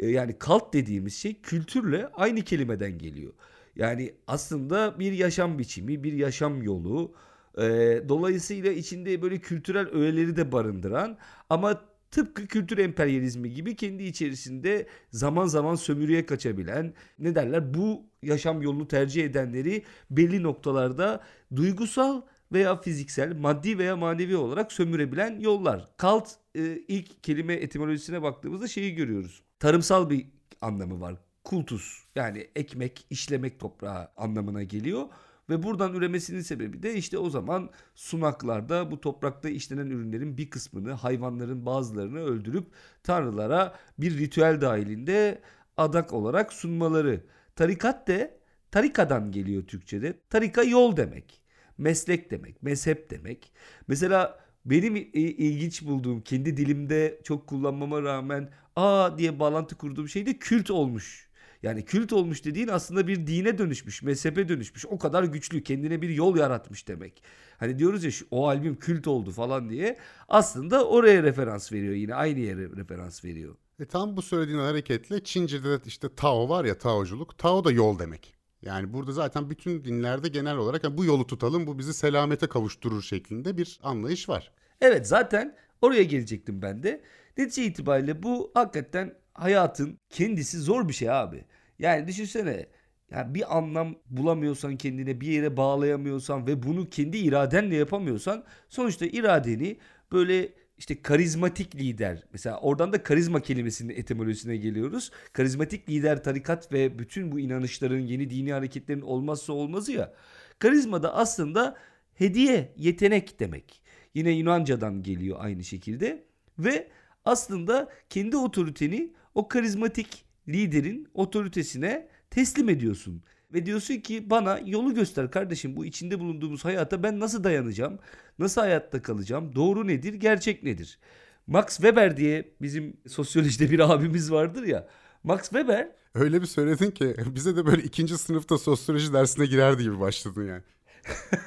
e, 0.00 0.06
yani 0.06 0.38
kalt 0.38 0.74
dediğimiz 0.74 1.14
şey 1.16 1.40
kültürle 1.40 2.06
aynı 2.06 2.42
kelimeden 2.42 2.98
geliyor. 2.98 3.32
Yani 3.76 4.14
aslında 4.26 4.98
bir 4.98 5.12
yaşam 5.12 5.58
biçimi, 5.58 6.04
bir 6.04 6.12
yaşam 6.12 6.62
yolu. 6.62 7.14
E, 7.58 7.62
dolayısıyla 8.08 8.72
içinde 8.72 9.22
böyle 9.22 9.38
kültürel 9.38 9.88
öğeleri 9.88 10.36
de 10.36 10.52
barındıran 10.52 11.18
ama 11.50 11.80
tıpkı 12.10 12.46
kültür 12.46 12.78
emperyalizmi 12.78 13.54
gibi 13.54 13.76
kendi 13.76 14.02
içerisinde 14.02 14.86
zaman 15.10 15.46
zaman 15.46 15.74
sömürüye 15.74 16.26
kaçabilen 16.26 16.94
ne 17.18 17.34
derler 17.34 17.74
bu 17.74 18.02
yaşam 18.22 18.62
yolunu 18.62 18.88
tercih 18.88 19.24
edenleri 19.24 19.82
belli 20.10 20.42
noktalarda 20.42 21.20
duygusal 21.56 22.22
veya 22.54 22.76
fiziksel, 22.76 23.36
maddi 23.36 23.78
veya 23.78 23.96
manevi 23.96 24.36
olarak 24.36 24.72
sömürebilen 24.72 25.40
yollar. 25.40 25.88
Kalt 25.96 26.28
e, 26.54 26.62
ilk 26.88 27.22
kelime 27.22 27.54
etimolojisine 27.54 28.22
baktığımızda 28.22 28.68
şeyi 28.68 28.94
görüyoruz. 28.94 29.42
Tarımsal 29.58 30.10
bir 30.10 30.26
anlamı 30.60 31.00
var. 31.00 31.14
Kultus 31.44 32.04
yani 32.14 32.48
ekmek, 32.56 33.06
işlemek 33.10 33.60
toprağı 33.60 34.08
anlamına 34.16 34.62
geliyor. 34.62 35.06
Ve 35.50 35.62
buradan 35.62 35.94
üremesinin 35.94 36.40
sebebi 36.40 36.82
de 36.82 36.94
işte 36.94 37.18
o 37.18 37.30
zaman 37.30 37.70
sunaklarda 37.94 38.90
bu 38.90 39.00
toprakta 39.00 39.48
işlenen 39.48 39.86
ürünlerin 39.86 40.38
bir 40.38 40.50
kısmını 40.50 40.92
hayvanların 40.92 41.66
bazılarını 41.66 42.20
öldürüp 42.20 42.66
tanrılara 43.02 43.74
bir 43.98 44.18
ritüel 44.18 44.60
dahilinde 44.60 45.42
adak 45.76 46.12
olarak 46.12 46.52
sunmaları. 46.52 47.24
Tarikat 47.56 48.08
de 48.08 48.38
tarikadan 48.70 49.32
geliyor 49.32 49.62
Türkçe'de. 49.66 50.20
Tarika 50.30 50.62
yol 50.62 50.96
demek. 50.96 51.43
Meslek 51.78 52.30
demek, 52.30 52.62
mezhep 52.62 53.10
demek. 53.10 53.52
Mesela 53.88 54.40
benim 54.64 54.96
ilginç 55.14 55.82
bulduğum 55.82 56.20
kendi 56.20 56.56
dilimde 56.56 57.20
çok 57.24 57.46
kullanmama 57.46 58.02
rağmen 58.02 58.50
aa 58.76 59.18
diye 59.18 59.38
bağlantı 59.38 59.76
kurduğum 59.76 60.08
şey 60.08 60.26
de 60.26 60.38
kült 60.38 60.70
olmuş. 60.70 61.28
Yani 61.62 61.84
kült 61.84 62.12
olmuş 62.12 62.44
dediğin 62.44 62.68
aslında 62.68 63.06
bir 63.06 63.26
dine 63.26 63.58
dönüşmüş, 63.58 64.02
mezhebe 64.02 64.48
dönüşmüş. 64.48 64.86
O 64.86 64.98
kadar 64.98 65.24
güçlü, 65.24 65.62
kendine 65.62 66.02
bir 66.02 66.08
yol 66.08 66.36
yaratmış 66.36 66.88
demek. 66.88 67.22
Hani 67.58 67.78
diyoruz 67.78 68.04
ya 68.04 68.10
o 68.30 68.48
albüm 68.48 68.76
kült 68.76 69.06
oldu 69.06 69.30
falan 69.30 69.70
diye. 69.70 69.98
Aslında 70.28 70.88
oraya 70.88 71.22
referans 71.22 71.72
veriyor 71.72 71.94
yine 71.94 72.14
aynı 72.14 72.38
yere 72.38 72.76
referans 72.76 73.24
veriyor. 73.24 73.56
E 73.80 73.84
tam 73.84 74.16
bu 74.16 74.22
söylediğin 74.22 74.58
hareketle 74.58 75.24
Çince'de 75.24 75.70
de 75.70 75.82
işte 75.86 76.08
Tao 76.16 76.48
var 76.48 76.64
ya 76.64 76.78
Taoculuk. 76.78 77.38
Tao 77.38 77.64
da 77.64 77.70
yol 77.70 77.98
demek. 77.98 78.34
Yani 78.64 78.92
burada 78.92 79.12
zaten 79.12 79.50
bütün 79.50 79.84
dinlerde 79.84 80.28
genel 80.28 80.56
olarak 80.56 80.84
yani 80.84 80.98
bu 80.98 81.04
yolu 81.04 81.26
tutalım 81.26 81.66
bu 81.66 81.78
bizi 81.78 81.94
selamete 81.94 82.46
kavuşturur 82.46 83.02
şeklinde 83.02 83.56
bir 83.56 83.80
anlayış 83.82 84.28
var. 84.28 84.52
Evet 84.80 85.06
zaten 85.06 85.56
oraya 85.82 86.02
gelecektim 86.02 86.62
ben 86.62 86.82
de. 86.82 87.00
Netice 87.38 87.64
itibariyle 87.64 88.22
bu 88.22 88.50
hakikaten 88.54 89.14
hayatın 89.34 89.98
kendisi 90.10 90.58
zor 90.58 90.88
bir 90.88 90.92
şey 90.92 91.10
abi. 91.10 91.44
Yani 91.78 92.08
düşünsene 92.08 92.66
yani 93.10 93.34
bir 93.34 93.56
anlam 93.58 93.94
bulamıyorsan 94.10 94.76
kendine 94.76 95.20
bir 95.20 95.26
yere 95.26 95.56
bağlayamıyorsan 95.56 96.46
ve 96.46 96.62
bunu 96.62 96.90
kendi 96.90 97.16
iradenle 97.16 97.76
yapamıyorsan 97.76 98.44
sonuçta 98.68 99.06
iradeni 99.06 99.78
böyle 100.12 100.52
işte 100.78 101.02
karizmatik 101.02 101.74
lider 101.74 102.24
mesela 102.32 102.60
oradan 102.60 102.92
da 102.92 103.02
karizma 103.02 103.40
kelimesinin 103.40 103.96
etimolojisine 103.96 104.56
geliyoruz. 104.56 105.10
Karizmatik 105.32 105.88
lider 105.88 106.24
tarikat 106.24 106.72
ve 106.72 106.98
bütün 106.98 107.32
bu 107.32 107.40
inanışların 107.40 108.00
yeni 108.00 108.30
dini 108.30 108.52
hareketlerin 108.52 109.00
olmazsa 109.00 109.52
olmazı 109.52 109.92
ya. 109.92 110.14
Karizma 110.58 111.02
da 111.02 111.14
aslında 111.14 111.76
hediye, 112.14 112.72
yetenek 112.76 113.40
demek. 113.40 113.82
Yine 114.14 114.30
Yunanca'dan 114.30 115.02
geliyor 115.02 115.36
aynı 115.40 115.64
şekilde 115.64 116.24
ve 116.58 116.88
aslında 117.24 117.88
kendi 118.10 118.36
otoriteni 118.36 119.12
o 119.34 119.48
karizmatik 119.48 120.24
liderin 120.48 121.08
otoritesine 121.14 122.08
teslim 122.30 122.68
ediyorsun. 122.68 123.22
Ve 123.54 123.66
diyorsun 123.66 123.96
ki 123.96 124.30
bana 124.30 124.60
yolu 124.66 124.94
göster 124.94 125.30
kardeşim 125.30 125.76
bu 125.76 125.84
içinde 125.84 126.20
bulunduğumuz 126.20 126.64
hayata 126.64 127.02
ben 127.02 127.20
nasıl 127.20 127.44
dayanacağım? 127.44 127.98
Nasıl 128.38 128.60
hayatta 128.60 129.02
kalacağım? 129.02 129.54
Doğru 129.54 129.86
nedir? 129.86 130.14
Gerçek 130.14 130.62
nedir? 130.62 130.98
Max 131.46 131.66
Weber 131.66 132.16
diye 132.16 132.48
bizim 132.62 132.96
sosyolojide 133.08 133.70
bir 133.70 133.80
abimiz 133.80 134.32
vardır 134.32 134.62
ya. 134.62 134.88
Max 135.24 135.42
Weber 135.42 135.88
Öyle 136.14 136.42
bir 136.42 136.46
söyledin 136.46 136.90
ki 136.90 137.16
bize 137.26 137.56
de 137.56 137.66
böyle 137.66 137.82
ikinci 137.82 138.18
sınıfta 138.18 138.58
sosyoloji 138.58 139.12
dersine 139.12 139.46
girerdi 139.46 139.82
gibi 139.82 140.00
başladın 140.00 140.46
yani. 140.46 140.62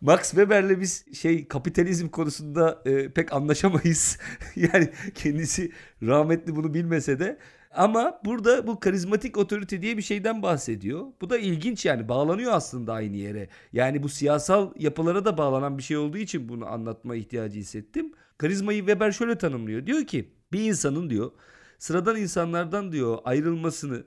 Max 0.00 0.30
Weber'le 0.30 0.80
biz 0.80 1.18
şey 1.18 1.48
kapitalizm 1.48 2.08
konusunda 2.08 2.82
e, 2.84 3.08
pek 3.08 3.32
anlaşamayız. 3.32 4.18
yani 4.56 4.90
kendisi 5.14 5.72
rahmetli 6.02 6.56
bunu 6.56 6.74
bilmese 6.74 7.18
de 7.18 7.38
ama 7.78 8.20
burada 8.24 8.66
bu 8.66 8.80
karizmatik 8.80 9.36
otorite 9.38 9.82
diye 9.82 9.96
bir 9.96 10.02
şeyden 10.02 10.42
bahsediyor. 10.42 11.06
Bu 11.20 11.30
da 11.30 11.38
ilginç 11.38 11.84
yani 11.84 12.08
bağlanıyor 12.08 12.52
aslında 12.52 12.92
aynı 12.92 13.16
yere. 13.16 13.48
Yani 13.72 14.02
bu 14.02 14.08
siyasal 14.08 14.72
yapılara 14.78 15.24
da 15.24 15.38
bağlanan 15.38 15.78
bir 15.78 15.82
şey 15.82 15.96
olduğu 15.96 16.18
için 16.18 16.48
bunu 16.48 16.66
anlatma 16.66 17.16
ihtiyacı 17.16 17.58
hissettim. 17.58 18.12
Karizmayı 18.38 18.78
Weber 18.78 19.12
şöyle 19.12 19.38
tanımlıyor. 19.38 19.86
Diyor 19.86 20.06
ki 20.06 20.34
bir 20.52 20.60
insanın 20.60 21.10
diyor 21.10 21.30
sıradan 21.78 22.16
insanlardan 22.16 22.92
diyor 22.92 23.18
ayrılmasını 23.24 24.04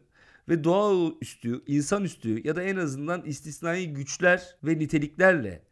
ve 0.49 0.63
doğaüstü, 0.63 1.61
insanüstü 1.67 2.47
ya 2.47 2.55
da 2.55 2.63
en 2.63 2.75
azından 2.75 3.25
istisnai 3.25 3.93
güçler 3.93 4.55
ve 4.63 4.79
niteliklerle 4.79 5.63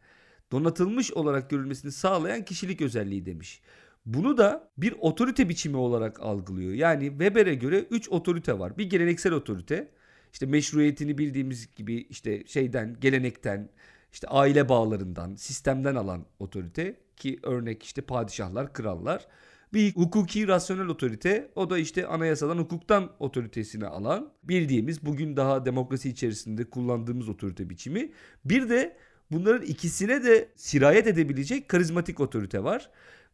donatılmış 0.51 1.13
olarak 1.13 1.49
görülmesini 1.49 1.91
sağlayan 1.91 2.45
kişilik 2.45 2.81
özelliği 2.81 3.25
demiş. 3.25 3.62
Bunu 4.05 4.38
da 4.38 4.71
bir 4.77 4.95
otorite 4.99 5.49
biçimi 5.49 5.77
olarak 5.77 6.19
algılıyor. 6.19 6.73
Yani 6.73 7.09
Weber'e 7.09 7.55
göre 7.55 7.79
3 7.79 8.09
otorite 8.09 8.59
var. 8.59 8.77
Bir 8.77 8.89
geleneksel 8.89 9.33
otorite. 9.33 9.91
İşte 10.33 10.45
meşruiyetini 10.45 11.17
bildiğimiz 11.17 11.75
gibi 11.75 11.95
işte 11.95 12.43
şeyden, 12.47 12.97
gelenekten, 13.01 13.69
işte 14.13 14.27
aile 14.27 14.69
bağlarından, 14.69 15.35
sistemden 15.35 15.95
alan 15.95 16.25
otorite 16.39 16.95
ki 17.17 17.39
örnek 17.43 17.83
işte 17.83 18.01
padişahlar, 18.01 18.73
krallar. 18.73 19.27
Bir 19.73 19.95
hukuki 19.95 20.47
rasyonel 20.47 20.88
otorite 20.88 21.51
o 21.55 21.69
da 21.69 21.77
işte 21.77 22.07
anayasadan 22.07 22.57
hukuktan 22.57 23.12
otoritesini 23.19 23.85
alan 23.85 24.33
bildiğimiz 24.43 25.05
bugün 25.05 25.38
daha 25.38 25.65
demokrasi 25.65 26.09
içerisinde 26.09 26.69
kullandığımız 26.69 27.29
otorite 27.29 27.69
biçimi. 27.69 28.12
Bir 28.45 28.69
de 28.69 28.97
bunların 29.31 29.65
ikisine 29.65 30.23
de 30.23 30.49
sirayet 30.55 31.07
edebilecek 31.07 31.69
karizmatik 31.69 32.19
otorite 32.19 32.63
var. 32.63 32.89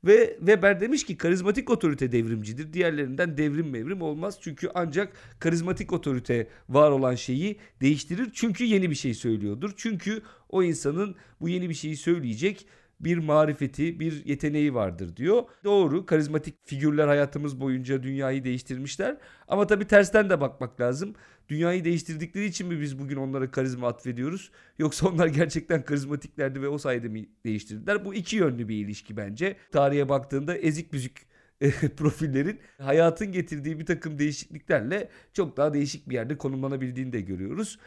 Ve 0.05 0.35
Weber 0.39 0.79
demiş 0.79 1.05
ki 1.05 1.17
karizmatik 1.17 1.69
otorite 1.69 2.11
devrimcidir. 2.11 2.73
Diğerlerinden 2.73 3.37
devrim 3.37 3.69
mevrim 3.69 4.01
olmaz. 4.01 4.37
Çünkü 4.41 4.69
ancak 4.73 5.13
karizmatik 5.39 5.93
otorite 5.93 6.47
var 6.69 6.91
olan 6.91 7.15
şeyi 7.15 7.57
değiştirir. 7.81 8.29
Çünkü 8.33 8.63
yeni 8.63 8.89
bir 8.89 8.95
şey 8.95 9.13
söylüyordur. 9.13 9.71
Çünkü 9.77 10.21
o 10.49 10.63
insanın 10.63 11.15
bu 11.41 11.49
yeni 11.49 11.69
bir 11.69 11.73
şeyi 11.73 11.97
söyleyecek 11.97 12.67
bir 12.99 13.17
marifeti, 13.17 13.99
bir 13.99 14.25
yeteneği 14.25 14.73
vardır 14.73 15.15
diyor. 15.15 15.43
Doğru, 15.63 16.05
karizmatik 16.05 16.67
figürler 16.67 17.07
hayatımız 17.07 17.59
boyunca 17.59 18.03
dünyayı 18.03 18.43
değiştirmişler. 18.43 19.17
Ama 19.47 19.67
tabii 19.67 19.87
tersten 19.87 20.29
de 20.29 20.41
bakmak 20.41 20.79
lazım. 20.81 21.15
Dünyayı 21.49 21.85
değiştirdikleri 21.85 22.45
için 22.45 22.67
mi 22.67 22.81
biz 22.81 22.99
bugün 22.99 23.15
onlara 23.15 23.51
karizma 23.51 23.87
atfediyoruz? 23.87 24.51
Yoksa 24.77 25.09
onlar 25.09 25.27
gerçekten 25.27 25.85
karizmatiklerdi 25.85 26.61
ve 26.61 26.67
o 26.67 26.77
sayede 26.77 27.07
mi 27.07 27.29
değiştirdiler? 27.45 28.05
Bu 28.05 28.13
iki 28.13 28.35
yönlü 28.35 28.67
bir 28.67 28.75
ilişki 28.75 29.17
bence. 29.17 29.55
Tarihe 29.71 30.09
baktığında 30.09 30.57
ezik 30.57 30.93
büzük 30.93 31.25
profillerin 31.97 32.59
hayatın 32.77 33.31
getirdiği 33.31 33.79
bir 33.79 33.85
takım 33.85 34.19
değişikliklerle 34.19 35.09
çok 35.33 35.57
daha 35.57 35.73
değişik 35.73 36.09
bir 36.09 36.13
yerde 36.13 36.37
konumlanabildiğini 36.37 37.13
de 37.13 37.21
görüyoruz. 37.21 37.79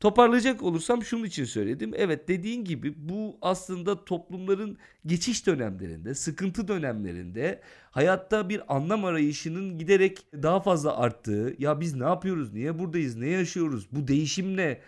Toparlayacak 0.00 0.62
olursam 0.62 1.02
şunun 1.02 1.24
için 1.24 1.44
söyledim. 1.44 1.92
Evet 1.96 2.28
dediğin 2.28 2.64
gibi 2.64 2.94
bu 3.08 3.38
aslında 3.42 4.04
toplumların 4.04 4.78
geçiş 5.06 5.46
dönemlerinde, 5.46 6.14
sıkıntı 6.14 6.68
dönemlerinde 6.68 7.60
hayatta 7.90 8.48
bir 8.48 8.76
anlam 8.76 9.04
arayışının 9.04 9.78
giderek 9.78 10.26
daha 10.32 10.60
fazla 10.60 10.96
arttığı, 10.96 11.54
ya 11.58 11.80
biz 11.80 11.94
ne 11.94 12.04
yapıyoruz, 12.04 12.52
niye 12.52 12.78
buradayız, 12.78 13.16
ne 13.16 13.28
yaşıyoruz, 13.28 13.88
bu 13.92 14.08
değişim 14.08 14.56
ne 14.56 14.80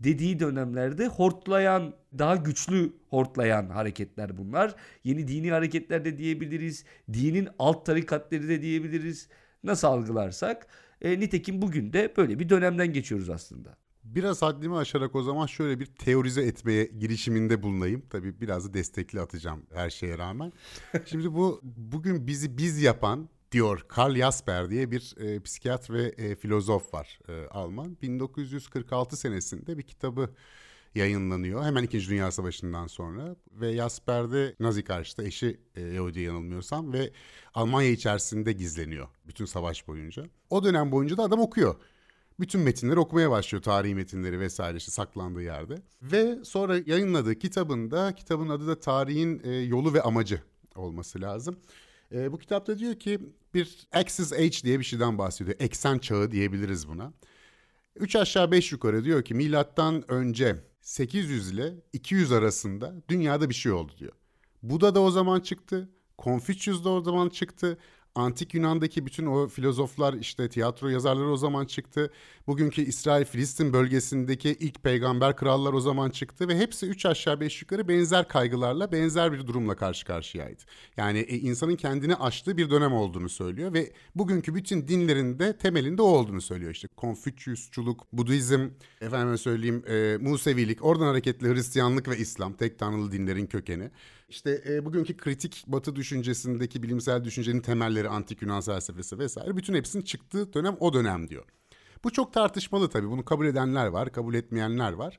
dediği 0.00 0.40
dönemlerde 0.40 1.06
hortlayan, 1.06 1.94
daha 2.18 2.36
güçlü 2.36 2.92
hortlayan 3.10 3.70
hareketler 3.70 4.38
bunlar. 4.38 4.74
Yeni 5.04 5.28
dini 5.28 5.50
hareketler 5.50 6.04
de 6.04 6.18
diyebiliriz, 6.18 6.84
dinin 7.12 7.48
alt 7.58 7.86
tarikatları 7.86 8.48
da 8.48 8.62
diyebiliriz. 8.62 9.28
Nasıl 9.64 9.88
algılarsak. 9.88 10.66
E, 11.00 11.20
nitekim 11.20 11.62
bugün 11.62 11.92
de 11.92 12.12
böyle 12.16 12.38
bir 12.38 12.48
dönemden 12.48 12.92
geçiyoruz 12.92 13.30
aslında. 13.30 13.76
Biraz 14.14 14.42
haddimi 14.42 14.76
aşarak 14.76 15.14
o 15.14 15.22
zaman 15.22 15.46
şöyle 15.46 15.80
bir 15.80 15.86
teorize 15.86 16.42
etmeye 16.42 16.84
girişiminde 16.84 17.62
bulunayım. 17.62 18.02
Tabii 18.10 18.40
biraz 18.40 18.68
da 18.68 18.74
destekli 18.74 19.20
atacağım 19.20 19.62
her 19.74 19.90
şeye 19.90 20.18
rağmen. 20.18 20.52
Şimdi 21.06 21.34
bu 21.34 21.60
bugün 21.62 22.26
bizi 22.26 22.58
biz 22.58 22.82
yapan 22.82 23.28
diyor 23.52 23.84
Karl 23.88 24.16
Jasper 24.16 24.70
diye 24.70 24.90
bir 24.90 25.14
e, 25.20 25.40
psikiyatr 25.40 25.92
ve 25.92 26.02
e, 26.02 26.36
filozof 26.36 26.94
var 26.94 27.18
e, 27.28 27.46
Alman. 27.46 27.96
1946 28.02 29.16
senesinde 29.16 29.78
bir 29.78 29.82
kitabı 29.82 30.30
yayınlanıyor. 30.94 31.64
Hemen 31.64 31.82
İkinci 31.82 32.10
Dünya 32.10 32.30
Savaşı'ndan 32.30 32.86
sonra 32.86 33.36
ve 33.52 33.76
Jasper'de 33.76 34.54
Nazi 34.60 34.84
karşıtı 34.84 35.24
eşi 35.24 35.60
e, 35.74 35.80
Yahudi 35.80 36.20
yanılmıyorsam 36.20 36.92
ve 36.92 37.12
Almanya 37.54 37.90
içerisinde 37.90 38.52
gizleniyor 38.52 39.08
bütün 39.26 39.44
savaş 39.44 39.88
boyunca. 39.88 40.24
O 40.50 40.64
dönem 40.64 40.92
boyunca 40.92 41.16
da 41.16 41.22
adam 41.22 41.40
okuyor 41.40 41.74
bütün 42.40 42.60
metinleri 42.60 42.98
okumaya 42.98 43.30
başlıyor. 43.30 43.62
Tarihi 43.62 43.94
metinleri 43.94 44.40
vesaire 44.40 44.76
işte 44.76 44.90
saklandığı 44.90 45.42
yerde. 45.42 45.74
Ve 46.02 46.38
sonra 46.44 46.76
yayınladığı 46.86 47.34
kitabında, 47.34 48.14
kitabın 48.14 48.48
adı 48.48 48.66
da 48.66 48.80
Tarihin 48.80 49.40
e, 49.44 49.50
Yolu 49.50 49.94
ve 49.94 50.02
Amacı 50.02 50.42
olması 50.74 51.20
lazım. 51.20 51.56
E, 52.12 52.32
bu 52.32 52.38
kitapta 52.38 52.78
diyor 52.78 52.94
ki 52.94 53.20
bir 53.54 53.88
Axis 53.92 54.32
Age 54.32 54.62
diye 54.62 54.78
bir 54.78 54.84
şeyden 54.84 55.18
bahsediyor. 55.18 55.56
Eksen 55.60 55.98
çağı 55.98 56.30
diyebiliriz 56.30 56.88
buna. 56.88 57.12
Üç 57.96 58.16
aşağı 58.16 58.50
beş 58.50 58.72
yukarı 58.72 59.04
diyor 59.04 59.22
ki 59.22 59.34
milattan 59.34 60.10
önce 60.10 60.56
800 60.80 61.50
ile 61.50 61.74
200 61.92 62.32
arasında 62.32 62.94
dünyada 63.08 63.48
bir 63.48 63.54
şey 63.54 63.72
oldu 63.72 63.92
diyor. 63.98 64.12
Buda 64.62 64.94
da 64.94 65.00
o 65.00 65.10
zaman 65.10 65.40
çıktı. 65.40 65.88
Confucius 66.18 66.84
da 66.84 66.90
o 66.90 67.00
zaman 67.00 67.28
çıktı. 67.28 67.78
Antik 68.14 68.54
Yunan'daki 68.54 69.06
bütün 69.06 69.26
o 69.26 69.48
filozoflar 69.48 70.14
işte 70.14 70.48
tiyatro 70.48 70.88
yazarları 70.88 71.30
o 71.30 71.36
zaman 71.36 71.64
çıktı. 71.66 72.10
Bugünkü 72.50 72.82
İsrail-Filistin 72.82 73.72
bölgesindeki 73.72 74.56
ilk 74.60 74.82
peygamber 74.82 75.36
krallar 75.36 75.72
o 75.72 75.80
zaman 75.80 76.10
çıktı 76.10 76.48
ve 76.48 76.58
hepsi 76.58 76.86
üç 76.86 77.06
aşağı 77.06 77.40
beş 77.40 77.62
yukarı 77.62 77.88
benzer 77.88 78.28
kaygılarla 78.28 78.92
benzer 78.92 79.32
bir 79.32 79.46
durumla 79.46 79.76
karşı 79.76 80.06
karşıyaydı. 80.06 80.62
Yani 80.96 81.18
e, 81.18 81.36
insanın 81.38 81.76
kendini 81.76 82.16
aştığı 82.16 82.56
bir 82.56 82.70
dönem 82.70 82.92
olduğunu 82.92 83.28
söylüyor 83.28 83.72
ve 83.74 83.92
bugünkü 84.14 84.54
bütün 84.54 84.88
dinlerin 84.88 85.38
de 85.38 85.56
temelinde 85.56 86.02
o 86.02 86.04
olduğunu 86.04 86.40
söylüyor. 86.40 86.72
İşte 86.72 86.88
Konfüçyüsçuluk, 86.88 88.12
Budizm, 88.12 88.68
efendime 89.00 89.38
söyleyeyim 89.38 89.82
e, 89.88 90.18
Musevilik, 90.20 90.84
oradan 90.84 91.06
hareketli 91.06 91.54
Hristiyanlık 91.54 92.08
ve 92.08 92.18
İslam, 92.18 92.52
tek 92.52 92.78
tanrılı 92.78 93.12
dinlerin 93.12 93.46
kökeni. 93.46 93.90
İşte 94.28 94.62
e, 94.68 94.84
bugünkü 94.84 95.16
kritik 95.16 95.64
batı 95.66 95.96
düşüncesindeki 95.96 96.82
bilimsel 96.82 97.24
düşüncenin 97.24 97.60
temelleri 97.60 98.08
antik 98.08 98.42
Yunan 98.42 98.60
felsefesi 98.60 99.18
vesaire 99.18 99.56
bütün 99.56 99.74
hepsinin 99.74 100.02
çıktığı 100.02 100.52
dönem 100.52 100.76
o 100.80 100.92
dönem 100.92 101.28
diyor. 101.28 101.44
Bu 102.04 102.10
çok 102.10 102.32
tartışmalı 102.32 102.88
tabii. 102.88 103.10
Bunu 103.10 103.24
kabul 103.24 103.46
edenler 103.46 103.86
var, 103.86 104.12
kabul 104.12 104.34
etmeyenler 104.34 104.92
var. 104.92 105.18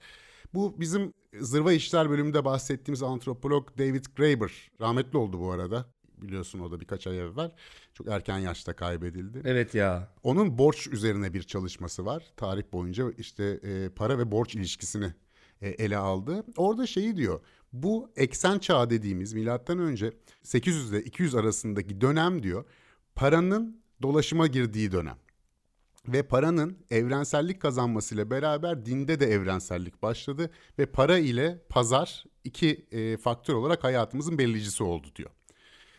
Bu 0.53 0.75
bizim 0.79 1.13
Zırva 1.39 1.73
İşler 1.73 2.09
bölümünde 2.09 2.45
bahsettiğimiz 2.45 3.03
antropolog 3.03 3.77
David 3.77 4.05
Graeber 4.15 4.71
rahmetli 4.81 5.17
oldu 5.17 5.39
bu 5.39 5.51
arada. 5.51 5.85
Biliyorsun 6.17 6.59
o 6.59 6.71
da 6.71 6.79
birkaç 6.79 7.07
ay 7.07 7.19
evvel. 7.19 7.51
Çok 7.93 8.07
erken 8.07 8.37
yaşta 8.37 8.75
kaybedildi. 8.75 9.41
Evet 9.45 9.75
ya. 9.75 10.09
Onun 10.23 10.57
borç 10.57 10.87
üzerine 10.87 11.33
bir 11.33 11.43
çalışması 11.43 12.05
var. 12.05 12.23
Tarih 12.37 12.63
boyunca 12.73 13.11
işte 13.17 13.43
e, 13.43 13.89
para 13.89 14.17
ve 14.17 14.31
borç 14.31 14.55
ilişkisini 14.55 15.13
e, 15.61 15.69
ele 15.69 15.97
aldı. 15.97 16.45
Orada 16.57 16.87
şeyi 16.87 17.15
diyor. 17.15 17.41
Bu 17.73 18.11
eksen 18.15 18.59
çağı 18.59 18.89
dediğimiz 18.89 19.33
milattan 19.33 19.79
önce 19.79 20.13
800 20.43 20.91
ile 20.91 21.03
200 21.03 21.35
arasındaki 21.35 22.01
dönem 22.01 22.43
diyor. 22.43 22.65
Paranın 23.15 23.81
dolaşıma 24.01 24.47
girdiği 24.47 24.91
dönem. 24.91 25.17
Ve 26.07 26.23
paranın 26.23 26.77
evrensellik 26.91 27.61
kazanmasıyla 27.61 28.29
beraber 28.29 28.85
dinde 28.85 29.19
de 29.19 29.25
evrensellik 29.25 30.01
başladı 30.01 30.51
ve 30.79 30.85
para 30.85 31.17
ile 31.17 31.65
pazar 31.69 32.25
iki 32.43 32.85
e, 32.91 33.17
faktör 33.17 33.53
olarak 33.53 33.83
hayatımızın 33.83 34.37
belirleyicisi 34.37 34.83
oldu 34.83 35.07
diyor. 35.15 35.29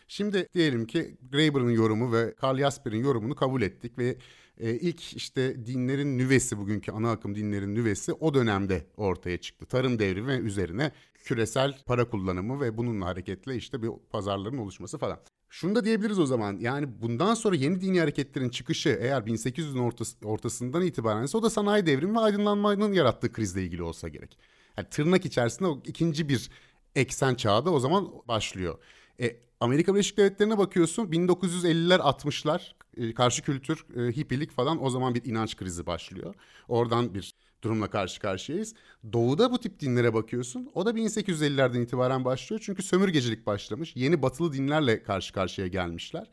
Şimdi 0.07 0.47
diyelim 0.53 0.87
ki 0.87 1.17
Graeber'ın 1.31 1.69
yorumu 1.69 2.13
ve 2.13 2.35
Karl 2.35 2.57
Jasper'in 2.57 3.03
yorumunu 3.03 3.35
kabul 3.35 3.61
ettik 3.61 3.97
ve 3.97 4.17
e, 4.57 4.73
ilk 4.73 5.13
işte 5.13 5.65
dinlerin 5.65 6.17
nüvesi 6.17 6.57
bugünkü 6.57 6.91
ana 6.91 7.11
akım 7.11 7.35
dinlerin 7.35 7.75
nüvesi 7.75 8.13
o 8.13 8.33
dönemde 8.33 8.87
ortaya 8.97 9.37
çıktı. 9.37 9.65
Tarım 9.65 9.99
devrimi 9.99 10.33
üzerine 10.33 10.91
küresel 11.15 11.77
para 11.85 12.09
kullanımı 12.09 12.61
ve 12.61 12.77
bununla 12.77 13.05
hareketle 13.05 13.55
işte 13.55 13.81
bir 13.81 13.89
pazarların 14.11 14.57
oluşması 14.57 14.97
falan. 14.97 15.19
Şunu 15.53 15.75
da 15.75 15.85
diyebiliriz 15.85 16.19
o 16.19 16.25
zaman. 16.25 16.57
Yani 16.59 17.01
bundan 17.01 17.33
sonra 17.33 17.55
yeni 17.55 17.81
dini 17.81 17.99
hareketlerin 17.99 18.49
çıkışı 18.49 18.89
eğer 19.01 19.21
1800'ün 19.21 19.79
ortası, 19.79 20.17
ortasından 20.23 20.81
itibaren 20.81 21.23
ise 21.23 21.37
o 21.37 21.43
da 21.43 21.49
sanayi 21.49 21.85
devrimi 21.85 22.15
ve 22.15 22.19
aydınlanmanın 22.19 22.93
yarattığı 22.93 23.31
krizle 23.31 23.63
ilgili 23.63 23.83
olsa 23.83 24.07
gerek. 24.07 24.37
Yani 24.77 24.89
tırnak 24.89 25.25
içerisinde 25.25 25.67
o 25.67 25.81
ikinci 25.85 26.29
bir 26.29 26.49
eksen 26.95 27.35
çağda 27.35 27.71
o 27.71 27.79
zaman 27.79 28.11
başlıyor. 28.27 28.77
E, 29.19 29.35
Amerika 29.59 29.93
Birleşik 29.93 30.17
Devletleri'ne 30.17 30.57
bakıyorsun 30.57 31.05
1950'ler 31.05 31.99
60'lar 31.99 32.61
e, 32.97 33.13
karşı 33.13 33.41
kültür, 33.41 33.85
e, 33.95 34.11
hippilik 34.11 34.51
falan 34.51 34.83
o 34.83 34.89
zaman 34.89 35.15
bir 35.15 35.25
inanç 35.25 35.55
krizi 35.57 35.85
başlıyor. 35.85 36.35
Oradan 36.67 37.13
bir 37.13 37.33
durumla 37.63 37.89
karşı 37.89 38.21
karşıyayız. 38.21 38.73
Doğuda 39.13 39.51
bu 39.51 39.59
tip 39.59 39.79
dinlere 39.79 40.13
bakıyorsun. 40.13 40.71
O 40.73 40.85
da 40.85 40.89
1850'lerden 40.91 41.81
itibaren 41.81 42.25
başlıyor. 42.25 42.61
Çünkü 42.65 42.83
sömürgecilik 42.83 43.45
başlamış. 43.45 43.95
Yeni 43.95 44.21
batılı 44.21 44.53
dinlerle 44.53 45.03
karşı 45.03 45.33
karşıya 45.33 45.67
gelmişler. 45.67 46.29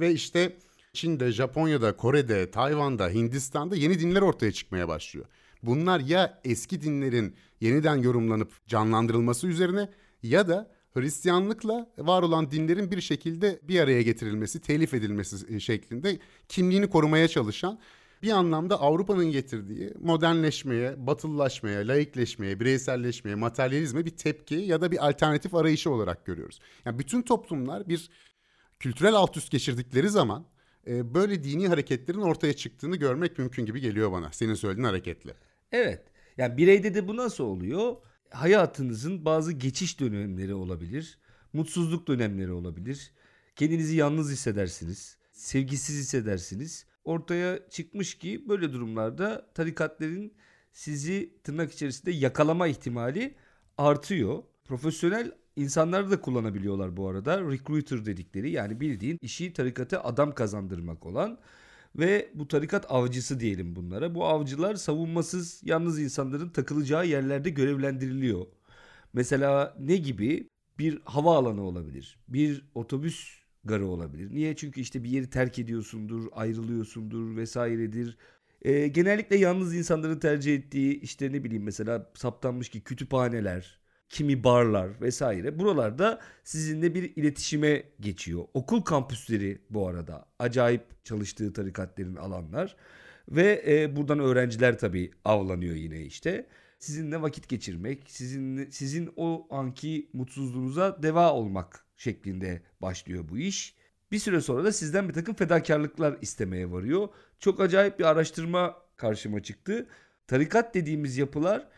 Ve 0.00 0.12
işte 0.12 0.56
Çin'de, 0.92 1.32
Japonya'da, 1.32 1.96
Kore'de, 1.96 2.50
Tayvan'da, 2.50 3.08
Hindistan'da 3.08 3.76
yeni 3.76 4.00
dinler 4.00 4.22
ortaya 4.22 4.52
çıkmaya 4.52 4.88
başlıyor. 4.88 5.26
Bunlar 5.62 6.00
ya 6.00 6.40
eski 6.44 6.82
dinlerin 6.82 7.36
yeniden 7.60 7.96
yorumlanıp 7.96 8.66
canlandırılması 8.66 9.46
üzerine 9.46 9.88
ya 10.22 10.48
da 10.48 10.70
Hristiyanlıkla 10.94 11.90
var 11.98 12.22
olan 12.22 12.50
dinlerin 12.50 12.90
bir 12.90 13.00
şekilde 13.00 13.60
bir 13.62 13.80
araya 13.80 14.02
getirilmesi, 14.02 14.60
telif 14.60 14.94
edilmesi 14.94 15.60
şeklinde 15.60 16.18
kimliğini 16.48 16.90
korumaya 16.90 17.28
çalışan 17.28 17.78
bir 18.22 18.30
anlamda 18.30 18.80
Avrupa'nın 18.80 19.30
getirdiği 19.30 19.92
modernleşmeye, 20.00 21.06
batılılaşmaya, 21.06 21.88
laikleşmeye, 21.88 22.60
bireyselleşmeye, 22.60 23.34
materyalizme 23.34 24.04
bir 24.04 24.16
tepki 24.16 24.54
ya 24.54 24.80
da 24.80 24.92
bir 24.92 25.08
alternatif 25.08 25.54
arayışı 25.54 25.90
olarak 25.90 26.26
görüyoruz. 26.26 26.60
Yani 26.84 26.98
bütün 26.98 27.22
toplumlar 27.22 27.88
bir 27.88 28.10
kültürel 28.78 29.14
alt 29.14 29.36
üst 29.36 29.50
geçirdikleri 29.50 30.08
zaman 30.08 30.46
e, 30.86 31.14
böyle 31.14 31.44
dini 31.44 31.68
hareketlerin 31.68 32.20
ortaya 32.20 32.52
çıktığını 32.52 32.96
görmek 32.96 33.38
mümkün 33.38 33.66
gibi 33.66 33.80
geliyor 33.80 34.12
bana 34.12 34.32
senin 34.32 34.54
söylediğin 34.54 34.86
hareketle. 34.86 35.34
Evet. 35.72 36.02
Yani 36.36 36.56
bireyde 36.56 36.94
de 36.94 37.08
bu 37.08 37.16
nasıl 37.16 37.44
oluyor? 37.44 37.96
Hayatınızın 38.32 39.24
bazı 39.24 39.52
geçiş 39.52 40.00
dönemleri 40.00 40.54
olabilir. 40.54 41.18
Mutsuzluk 41.52 42.08
dönemleri 42.08 42.52
olabilir. 42.52 43.12
Kendinizi 43.56 43.96
yalnız 43.96 44.30
hissedersiniz. 44.32 45.16
Sevgisiz 45.32 45.96
hissedersiniz 45.96 46.86
ortaya 47.04 47.68
çıkmış 47.70 48.18
ki 48.18 48.44
böyle 48.48 48.72
durumlarda 48.72 49.46
tarikatların 49.54 50.32
sizi 50.72 51.34
tırnak 51.44 51.72
içerisinde 51.72 52.10
yakalama 52.10 52.66
ihtimali 52.66 53.34
artıyor. 53.78 54.42
Profesyonel 54.64 55.32
insanları 55.56 56.10
da 56.10 56.20
kullanabiliyorlar 56.20 56.96
bu 56.96 57.08
arada. 57.08 57.40
Recruiter 57.40 58.04
dedikleri 58.04 58.50
yani 58.50 58.80
bildiğin 58.80 59.18
işi 59.22 59.52
tarikata 59.52 60.04
adam 60.04 60.34
kazandırmak 60.34 61.06
olan 61.06 61.38
ve 61.98 62.30
bu 62.34 62.48
tarikat 62.48 62.86
avcısı 62.88 63.40
diyelim 63.40 63.76
bunlara. 63.76 64.14
Bu 64.14 64.24
avcılar 64.24 64.74
savunmasız 64.74 65.60
yalnız 65.64 66.00
insanların 66.00 66.48
takılacağı 66.48 67.06
yerlerde 67.06 67.50
görevlendiriliyor. 67.50 68.46
Mesela 69.12 69.76
ne 69.80 69.96
gibi? 69.96 70.48
Bir 70.78 71.00
havaalanı 71.04 71.62
olabilir. 71.62 72.18
Bir 72.28 72.64
otobüs 72.74 73.42
garı 73.64 73.86
olabilir. 73.86 74.34
Niye? 74.34 74.56
Çünkü 74.56 74.80
işte 74.80 75.04
bir 75.04 75.10
yeri 75.10 75.30
terk 75.30 75.58
ediyorsundur, 75.58 76.26
ayrılıyorsundur 76.32 77.36
vesairedir. 77.36 78.16
E, 78.62 78.88
genellikle 78.88 79.36
yalnız 79.36 79.74
insanların 79.74 80.18
tercih 80.18 80.54
ettiği 80.54 81.00
işte 81.00 81.32
ne 81.32 81.44
bileyim 81.44 81.62
mesela 81.62 82.10
saptanmış 82.14 82.68
ki 82.68 82.80
kütüphaneler, 82.80 83.78
kimi 84.12 84.44
barlar 84.44 85.00
vesaire. 85.00 85.58
Buralarda 85.58 86.20
sizinle 86.44 86.94
bir 86.94 87.16
iletişime 87.16 87.82
geçiyor. 88.00 88.44
Okul 88.54 88.82
kampüsleri 88.82 89.58
bu 89.70 89.88
arada 89.88 90.26
acayip 90.38 91.04
çalıştığı 91.04 91.52
tarikatlerin 91.52 92.16
alanlar. 92.16 92.76
Ve 93.28 93.64
e, 93.66 93.96
buradan 93.96 94.18
öğrenciler 94.18 94.78
tabii 94.78 95.10
avlanıyor 95.24 95.74
yine 95.74 96.00
işte. 96.00 96.46
Sizinle 96.78 97.22
vakit 97.22 97.48
geçirmek, 97.48 98.10
sizin 98.10 98.70
sizin 98.70 99.12
o 99.16 99.46
anki 99.50 100.10
mutsuzluğunuza 100.12 101.02
deva 101.02 101.32
olmak 101.32 101.84
şeklinde 101.96 102.62
başlıyor 102.82 103.24
bu 103.28 103.38
iş. 103.38 103.74
Bir 104.12 104.18
süre 104.18 104.40
sonra 104.40 104.64
da 104.64 104.72
sizden 104.72 105.08
bir 105.08 105.14
takım 105.14 105.34
fedakarlıklar 105.34 106.16
istemeye 106.20 106.70
varıyor. 106.70 107.08
Çok 107.38 107.60
acayip 107.60 107.98
bir 107.98 108.04
araştırma 108.04 108.76
karşıma 108.96 109.42
çıktı. 109.42 109.86
Tarikat 110.26 110.74
dediğimiz 110.74 111.18
yapılar 111.18 111.68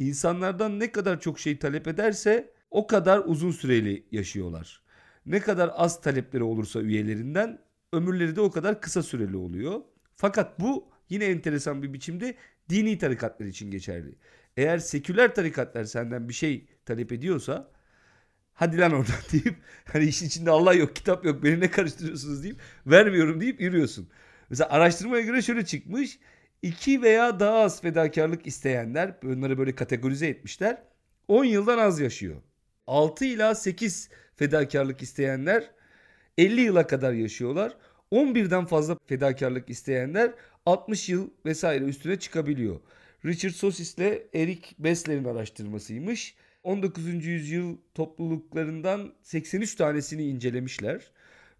insanlardan 0.00 0.80
ne 0.80 0.92
kadar 0.92 1.20
çok 1.20 1.38
şey 1.40 1.58
talep 1.58 1.88
ederse 1.88 2.50
o 2.70 2.86
kadar 2.86 3.22
uzun 3.26 3.50
süreli 3.50 4.06
yaşıyorlar. 4.12 4.82
Ne 5.26 5.40
kadar 5.40 5.70
az 5.74 6.00
talepleri 6.00 6.42
olursa 6.42 6.80
üyelerinden 6.80 7.58
ömürleri 7.92 8.36
de 8.36 8.40
o 8.40 8.50
kadar 8.50 8.80
kısa 8.80 9.02
süreli 9.02 9.36
oluyor. 9.36 9.80
Fakat 10.16 10.60
bu 10.60 10.88
yine 11.08 11.24
enteresan 11.24 11.82
bir 11.82 11.92
biçimde 11.92 12.34
dini 12.68 12.98
tarikatlar 12.98 13.46
için 13.46 13.70
geçerli. 13.70 14.14
Eğer 14.56 14.78
seküler 14.78 15.34
tarikatlar 15.34 15.84
senden 15.84 16.28
bir 16.28 16.34
şey 16.34 16.66
talep 16.86 17.12
ediyorsa 17.12 17.70
hadi 18.52 18.78
lan 18.78 18.92
oradan 18.92 19.14
deyip 19.32 19.56
hani 19.92 20.04
işin 20.04 20.26
içinde 20.26 20.50
Allah 20.50 20.74
yok 20.74 20.96
kitap 20.96 21.24
yok 21.24 21.44
beni 21.44 21.60
ne 21.60 21.70
karıştırıyorsunuz 21.70 22.42
deyip 22.42 22.60
vermiyorum 22.86 23.40
deyip 23.40 23.60
yürüyorsun. 23.60 24.08
Mesela 24.50 24.70
araştırmaya 24.70 25.22
göre 25.22 25.42
şöyle 25.42 25.64
çıkmış. 25.64 26.18
İki 26.62 27.02
veya 27.02 27.40
daha 27.40 27.58
az 27.58 27.80
fedakarlık 27.80 28.46
isteyenler 28.46 29.22
bunları 29.22 29.58
böyle 29.58 29.74
kategorize 29.74 30.26
etmişler. 30.26 30.82
10 31.28 31.44
yıldan 31.44 31.78
az 31.78 32.00
yaşıyor. 32.00 32.36
6 32.86 33.24
ila 33.24 33.54
8 33.54 34.08
fedakarlık 34.36 35.02
isteyenler 35.02 35.70
50 36.38 36.60
yıla 36.60 36.86
kadar 36.86 37.12
yaşıyorlar. 37.12 37.76
11'den 38.12 38.66
fazla 38.66 38.98
fedakarlık 39.06 39.70
isteyenler 39.70 40.32
60 40.66 41.08
yıl 41.08 41.30
vesaire 41.46 41.84
üstüne 41.84 42.18
çıkabiliyor. 42.18 42.80
Richard 43.24 43.52
Sosis 43.52 43.94
ile 43.94 44.26
Eric 44.34 44.68
Bessler'in 44.78 45.24
araştırmasıymış. 45.24 46.34
19. 46.62 47.26
yüzyıl 47.26 47.76
topluluklarından 47.94 49.12
83 49.22 49.74
tanesini 49.74 50.22
incelemişler. 50.24 51.10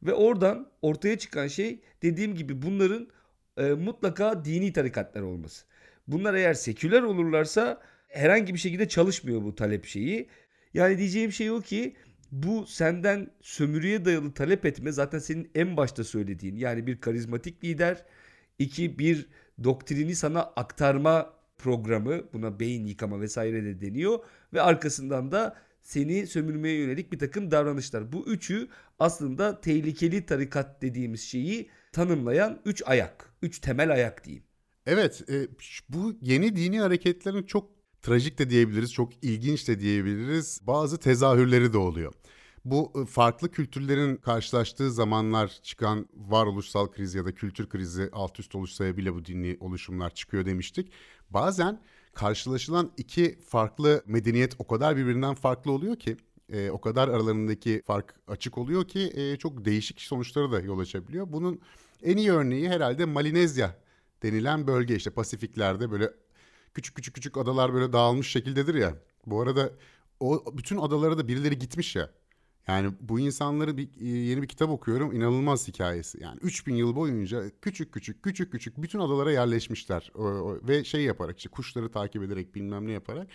Ve 0.03 0.15
oradan 0.15 0.71
ortaya 0.83 1.19
çıkan 1.19 1.47
şey 1.47 1.81
dediğim 2.03 2.35
gibi 2.35 2.63
bunların 2.63 3.09
e, 3.57 3.63
mutlaka 3.71 4.45
dini 4.45 4.73
tarikatlar 4.73 5.23
olması. 5.23 5.65
Bunlar 6.07 6.35
eğer 6.35 6.55
seküler 6.55 7.03
olurlarsa 7.03 7.81
herhangi 8.09 8.55
bir 8.55 8.59
şekilde 8.59 8.89
çalışmıyor 8.89 9.43
bu 9.43 9.55
talep 9.55 9.87
şeyi. 9.87 10.29
Yani 10.75 10.99
diyeceğim 10.99 11.33
şey 11.33 11.51
o 11.51 11.61
ki 11.61 11.97
bu 12.33 12.67
senden 12.67 13.31
sömürüye 13.41 14.05
dayalı 14.05 14.35
talep 14.35 14.67
etme 14.67 14.93
zaten 14.93 15.19
senin 15.19 15.51
en 15.55 15.77
başta 15.77 16.05
söylediğin. 16.05 16.57
Yani 16.57 16.87
bir 16.87 17.01
karizmatik 17.01 17.65
lider, 17.65 18.05
iki 18.59 18.99
bir 18.99 19.27
doktrini 19.65 20.15
sana 20.15 20.43
aktarma 20.43 21.35
programı 21.59 22.33
buna 22.33 22.61
beyin 22.61 22.87
yıkama 22.87 23.21
vesaire 23.21 23.65
de 23.65 23.81
deniyor 23.81 24.19
ve 24.53 24.63
arkasından 24.63 25.33
da 25.33 25.57
seni 25.83 26.27
sömürmeye 26.27 26.79
yönelik 26.79 27.13
bir 27.13 27.19
takım 27.19 27.51
davranışlar. 27.51 28.13
Bu 28.13 28.27
üçü 28.27 28.69
aslında 28.99 29.61
tehlikeli 29.61 30.27
tarikat 30.27 30.83
dediğimiz 30.83 31.23
şeyi 31.23 31.71
tanımlayan 31.93 32.61
üç 32.65 32.83
ayak, 32.87 33.35
üç 33.43 33.59
temel 33.59 33.93
ayak 33.93 34.25
diyeyim. 34.25 34.45
Evet, 34.87 35.31
e, 35.31 35.49
bu 35.89 36.15
yeni 36.21 36.57
dini 36.57 36.81
hareketlerin 36.81 37.43
çok 37.43 37.71
trajik 38.03 38.39
de 38.39 38.51
diyebiliriz, 38.51 38.93
çok 38.93 39.25
ilginç 39.25 39.69
de 39.69 39.81
diyebiliriz. 39.81 40.61
Bazı 40.63 40.99
tezahürleri 40.99 41.73
de 41.73 41.79
oluyor. 41.79 42.13
Bu 42.65 42.93
e, 43.03 43.07
farklı 43.07 43.51
kültürlerin 43.51 44.17
karşılaştığı 44.17 44.93
zamanlar 44.93 45.59
çıkan 45.63 46.09
varoluşsal 46.15 46.87
kriz 46.87 47.15
ya 47.15 47.25
da 47.25 47.35
kültür 47.35 47.69
krizi 47.69 48.09
alt 48.13 48.41
üst 48.41 48.55
oluşsa 48.55 48.97
bile 48.97 49.15
bu 49.15 49.25
dinli 49.25 49.57
oluşumlar 49.61 50.11
çıkıyor 50.11 50.47
demiştik. 50.47 50.93
Bazen 51.31 51.81
karşılaşılan 52.15 52.93
iki 52.97 53.39
farklı 53.49 54.03
medeniyet 54.07 54.55
o 54.59 54.67
kadar 54.67 54.97
birbirinden 54.97 55.35
farklı 55.35 55.73
oluyor 55.73 55.97
ki 55.97 56.17
e, 56.53 56.71
o 56.71 56.81
kadar 56.81 57.09
aralarındaki 57.09 57.83
fark 57.87 58.15
açık 58.29 58.59
oluyor 58.59 58.89
ki 58.89 59.13
e, 59.15 59.37
çok 59.37 59.65
değişik 59.65 60.01
sonuçlara 60.01 60.53
da 60.53 60.61
yol 60.61 60.79
açabiliyor. 60.79 61.27
Bunun 61.33 61.61
en 62.03 62.17
iyi 62.17 62.33
örneği 62.33 62.69
herhalde 62.69 63.05
Malinezya 63.05 63.77
denilen 64.23 64.67
bölge 64.67 64.97
işte 64.97 65.11
Pasifiklerde 65.11 65.91
böyle 65.91 66.11
küçük 66.75 66.97
küçük 66.97 67.15
küçük 67.15 67.37
adalar 67.37 67.75
böyle 67.75 67.93
dağılmış 67.93 68.31
şekildedir 68.31 68.75
ya. 68.75 68.95
Bu 69.27 69.41
arada 69.41 69.71
o 70.21 70.45
bütün 70.53 70.77
adalara 70.77 71.19
da 71.19 71.29
birileri 71.29 71.59
gitmiş 71.59 71.97
ya. 71.97 72.11
Yani 72.69 72.93
bu 73.01 73.21
insanları 73.21 73.77
bir, 73.77 73.89
e, 74.01 74.07
yeni 74.07 74.43
bir 74.43 74.47
kitap 74.47 74.71
okuyorum. 74.71 75.13
inanılmaz 75.13 75.69
hikayesi. 75.69 76.23
Yani 76.23 76.39
3000 76.43 76.75
yıl 76.75 76.97
boyunca 76.97 77.43
küçük 77.63 77.93
küçük 77.93 78.23
küçük 78.23 78.53
küçük 78.53 78.83
bütün 78.83 78.99
adalara 78.99 79.33
yerleşmişler. 79.33 80.13
O, 80.15 80.23
o, 80.25 80.59
ve 80.69 80.85
şey 80.85 81.03
yaparak 81.03 81.39
işte 81.39 81.51
kuşları 81.51 81.91
takip 81.91 82.23
ederek 82.23 82.55
bilmem 82.55 82.87
ne 82.87 82.93
yaparak. 82.93 83.29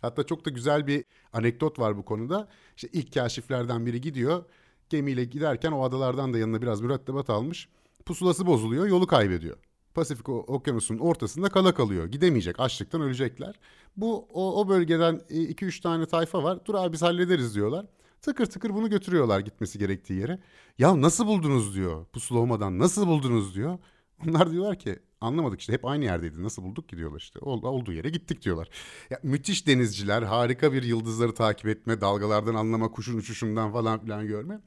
Hatta 0.00 0.22
çok 0.22 0.44
da 0.44 0.50
güzel 0.50 0.86
bir 0.86 1.04
anekdot 1.32 1.78
var 1.78 1.96
bu 1.96 2.04
konuda. 2.04 2.48
İşte 2.76 2.88
ilk 2.92 3.14
kaşiflerden 3.14 3.86
biri 3.86 4.00
gidiyor. 4.00 4.44
Gemiyle 4.88 5.24
giderken 5.24 5.72
o 5.72 5.84
adalardan 5.84 6.34
da 6.34 6.38
yanına 6.38 6.62
biraz 6.62 6.80
mürettebat 6.80 7.30
almış. 7.30 7.68
Pusulası 8.06 8.46
bozuluyor, 8.46 8.86
yolu 8.86 9.06
kaybediyor. 9.06 9.56
Pasifik 9.94 10.28
Okyanusu'nun 10.28 10.98
ortasında 10.98 11.48
kala 11.48 11.74
kalıyor. 11.74 12.06
Gidemeyecek, 12.06 12.60
açlıktan 12.60 13.00
ölecekler. 13.00 13.54
Bu 13.96 14.28
o, 14.32 14.60
o 14.60 14.68
bölgeden 14.68 15.20
2-3 15.30 15.82
tane 15.82 16.06
tayfa 16.06 16.42
var. 16.42 16.58
Dur 16.64 16.74
abi 16.74 16.92
biz 16.92 17.02
hallederiz 17.02 17.54
diyorlar. 17.54 17.86
Tıkır 18.22 18.46
tıkır 18.46 18.74
bunu 18.74 18.90
götürüyorlar 18.90 19.40
gitmesi 19.40 19.78
gerektiği 19.78 20.20
yere. 20.20 20.38
Ya 20.78 21.02
nasıl 21.02 21.26
buldunuz 21.26 21.74
diyor. 21.74 22.04
Pusula 22.04 22.38
olmadan 22.38 22.78
nasıl 22.78 23.06
buldunuz 23.06 23.54
diyor. 23.54 23.78
Onlar 24.26 24.50
diyorlar 24.50 24.78
ki 24.78 24.98
anlamadık 25.20 25.60
işte 25.60 25.72
hep 25.72 25.84
aynı 25.84 26.04
yerdeydi 26.04 26.42
nasıl 26.42 26.62
bulduk 26.62 26.88
ki 26.88 26.96
diyorlar 26.96 27.20
işte 27.20 27.38
Ol, 27.38 27.62
olduğu 27.62 27.92
yere 27.92 28.08
gittik 28.08 28.42
diyorlar. 28.42 28.68
Ya, 29.10 29.20
müthiş 29.22 29.66
denizciler 29.66 30.22
harika 30.22 30.72
bir 30.72 30.82
yıldızları 30.82 31.34
takip 31.34 31.66
etme 31.66 32.00
dalgalardan 32.00 32.54
anlama 32.54 32.90
kuşun 32.90 33.18
uçuşundan 33.18 33.72
falan 33.72 34.00
filan 34.00 34.26
görme. 34.26 34.60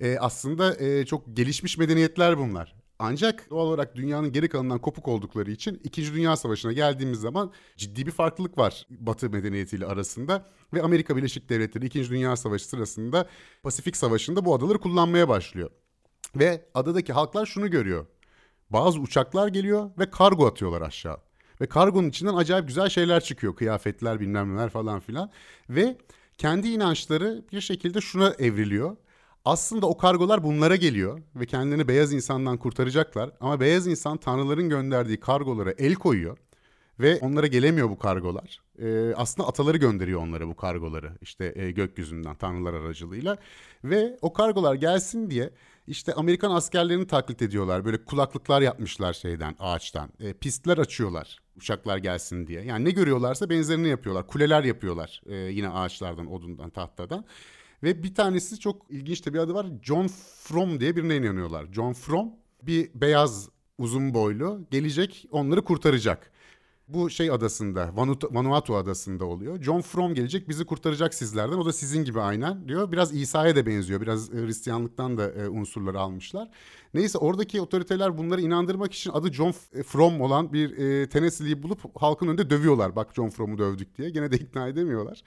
Ee, 0.00 0.18
aslında 0.18 0.76
e, 0.76 1.06
çok 1.06 1.36
gelişmiş 1.36 1.78
medeniyetler 1.78 2.38
bunlar. 2.38 2.74
Ancak 2.98 3.50
doğal 3.50 3.66
olarak 3.66 3.96
dünyanın 3.96 4.32
geri 4.32 4.48
kalanından 4.48 4.78
kopuk 4.78 5.08
oldukları 5.08 5.50
için 5.50 5.80
İkinci 5.84 6.14
Dünya 6.14 6.36
Savaşı'na 6.36 6.72
geldiğimiz 6.72 7.20
zaman 7.20 7.52
ciddi 7.76 8.06
bir 8.06 8.10
farklılık 8.10 8.58
var 8.58 8.86
Batı 8.90 9.30
medeniyetiyle 9.30 9.86
arasında. 9.86 10.46
Ve 10.74 10.82
Amerika 10.82 11.16
Birleşik 11.16 11.48
Devletleri 11.48 11.86
İkinci 11.86 12.10
Dünya 12.10 12.36
Savaşı 12.36 12.68
sırasında 12.68 13.28
Pasifik 13.62 13.96
Savaşı'nda 13.96 14.44
bu 14.44 14.54
adaları 14.54 14.78
kullanmaya 14.78 15.28
başlıyor. 15.28 15.70
Ve 16.36 16.64
adadaki 16.74 17.12
halklar 17.12 17.46
şunu 17.46 17.70
görüyor. 17.70 18.06
Bazı 18.70 19.00
uçaklar 19.00 19.48
geliyor 19.48 19.90
ve 19.98 20.10
kargo 20.10 20.46
atıyorlar 20.46 20.82
aşağı. 20.82 21.16
Ve 21.60 21.66
kargonun 21.66 22.08
içinden 22.08 22.34
acayip 22.34 22.68
güzel 22.68 22.88
şeyler 22.88 23.20
çıkıyor. 23.20 23.56
Kıyafetler 23.56 24.20
bilmem 24.20 24.56
neler 24.56 24.68
falan 24.68 25.00
filan. 25.00 25.30
Ve 25.70 25.96
kendi 26.38 26.68
inançları 26.68 27.44
bir 27.52 27.60
şekilde 27.60 28.00
şuna 28.00 28.34
evriliyor. 28.38 28.96
Aslında 29.44 29.86
o 29.86 29.96
kargolar 29.96 30.44
bunlara 30.44 30.76
geliyor 30.76 31.20
ve 31.34 31.46
kendilerini 31.46 31.88
beyaz 31.88 32.12
insandan 32.12 32.56
kurtaracaklar. 32.56 33.30
Ama 33.40 33.60
beyaz 33.60 33.86
insan 33.86 34.16
tanrıların 34.16 34.68
gönderdiği 34.68 35.20
kargolara 35.20 35.70
el 35.78 35.94
koyuyor 35.94 36.38
ve 37.00 37.18
onlara 37.20 37.46
gelemiyor 37.46 37.90
bu 37.90 37.98
kargolar. 37.98 38.60
Ee, 38.78 39.14
aslında 39.16 39.48
ataları 39.48 39.76
gönderiyor 39.76 40.20
onlara 40.20 40.48
bu 40.48 40.56
kargoları 40.56 41.12
işte 41.20 41.52
e, 41.56 41.70
gökyüzünden 41.70 42.34
tanrılar 42.34 42.74
aracılığıyla 42.74 43.36
ve 43.84 44.18
o 44.22 44.32
kargolar 44.32 44.74
gelsin 44.74 45.30
diye 45.30 45.50
işte 45.88 46.14
Amerikan 46.14 46.50
askerlerini 46.50 47.06
taklit 47.06 47.42
ediyorlar. 47.42 47.84
Böyle 47.84 48.04
kulaklıklar 48.04 48.62
yapmışlar 48.62 49.12
şeyden 49.12 49.54
ağaçtan. 49.58 50.10
E, 50.20 50.32
pistler 50.32 50.78
açıyorlar 50.78 51.38
uçaklar 51.56 51.98
gelsin 51.98 52.46
diye. 52.46 52.62
Yani 52.62 52.84
ne 52.84 52.90
görüyorlarsa 52.90 53.50
benzerini 53.50 53.88
yapıyorlar. 53.88 54.26
Kuleler 54.26 54.64
yapıyorlar 54.64 55.22
e, 55.26 55.34
yine 55.36 55.68
ağaçlardan, 55.68 56.32
odundan, 56.32 56.70
tahtadan. 56.70 57.24
Ve 57.82 58.02
bir 58.02 58.14
tanesi 58.14 58.58
çok 58.58 58.90
ilginç 58.90 59.26
de 59.26 59.34
bir 59.34 59.38
adı 59.38 59.54
var. 59.54 59.66
John 59.82 60.06
From 60.42 60.80
diye 60.80 60.96
birine 60.96 61.16
inanıyorlar. 61.16 61.66
John 61.72 61.92
From 61.92 62.32
bir 62.62 62.90
beyaz 62.94 63.48
uzun 63.78 64.14
boylu 64.14 64.60
gelecek 64.70 65.26
onları 65.30 65.64
kurtaracak. 65.64 66.30
Bu 66.88 67.10
şey 67.10 67.30
adasında 67.30 67.90
Vanuatu, 68.30 68.76
adasında 68.76 69.24
oluyor. 69.24 69.62
John 69.62 69.80
From 69.80 70.14
gelecek 70.14 70.48
bizi 70.48 70.64
kurtaracak 70.64 71.14
sizlerden. 71.14 71.56
O 71.56 71.66
da 71.66 71.72
sizin 71.72 72.04
gibi 72.04 72.20
aynen 72.20 72.68
diyor. 72.68 72.92
Biraz 72.92 73.14
İsa'ya 73.14 73.56
da 73.56 73.66
benziyor. 73.66 74.00
Biraz 74.00 74.32
Hristiyanlıktan 74.32 75.18
da 75.18 75.30
e, 75.30 75.48
unsurları 75.48 76.00
almışlar. 76.00 76.48
Neyse 76.94 77.18
oradaki 77.18 77.60
otoriteler 77.60 78.18
bunları 78.18 78.40
inandırmak 78.40 78.92
için 78.92 79.10
adı 79.10 79.32
John 79.32 79.52
From 79.86 80.20
olan 80.20 80.52
bir 80.52 80.78
e, 80.78 81.62
bulup 81.62 82.00
halkın 82.00 82.28
önünde 82.28 82.50
dövüyorlar. 82.50 82.96
Bak 82.96 83.14
John 83.14 83.28
From'u 83.30 83.58
dövdük 83.58 83.98
diye. 83.98 84.10
Gene 84.10 84.32
de 84.32 84.36
ikna 84.36 84.68
edemiyorlar. 84.68 85.22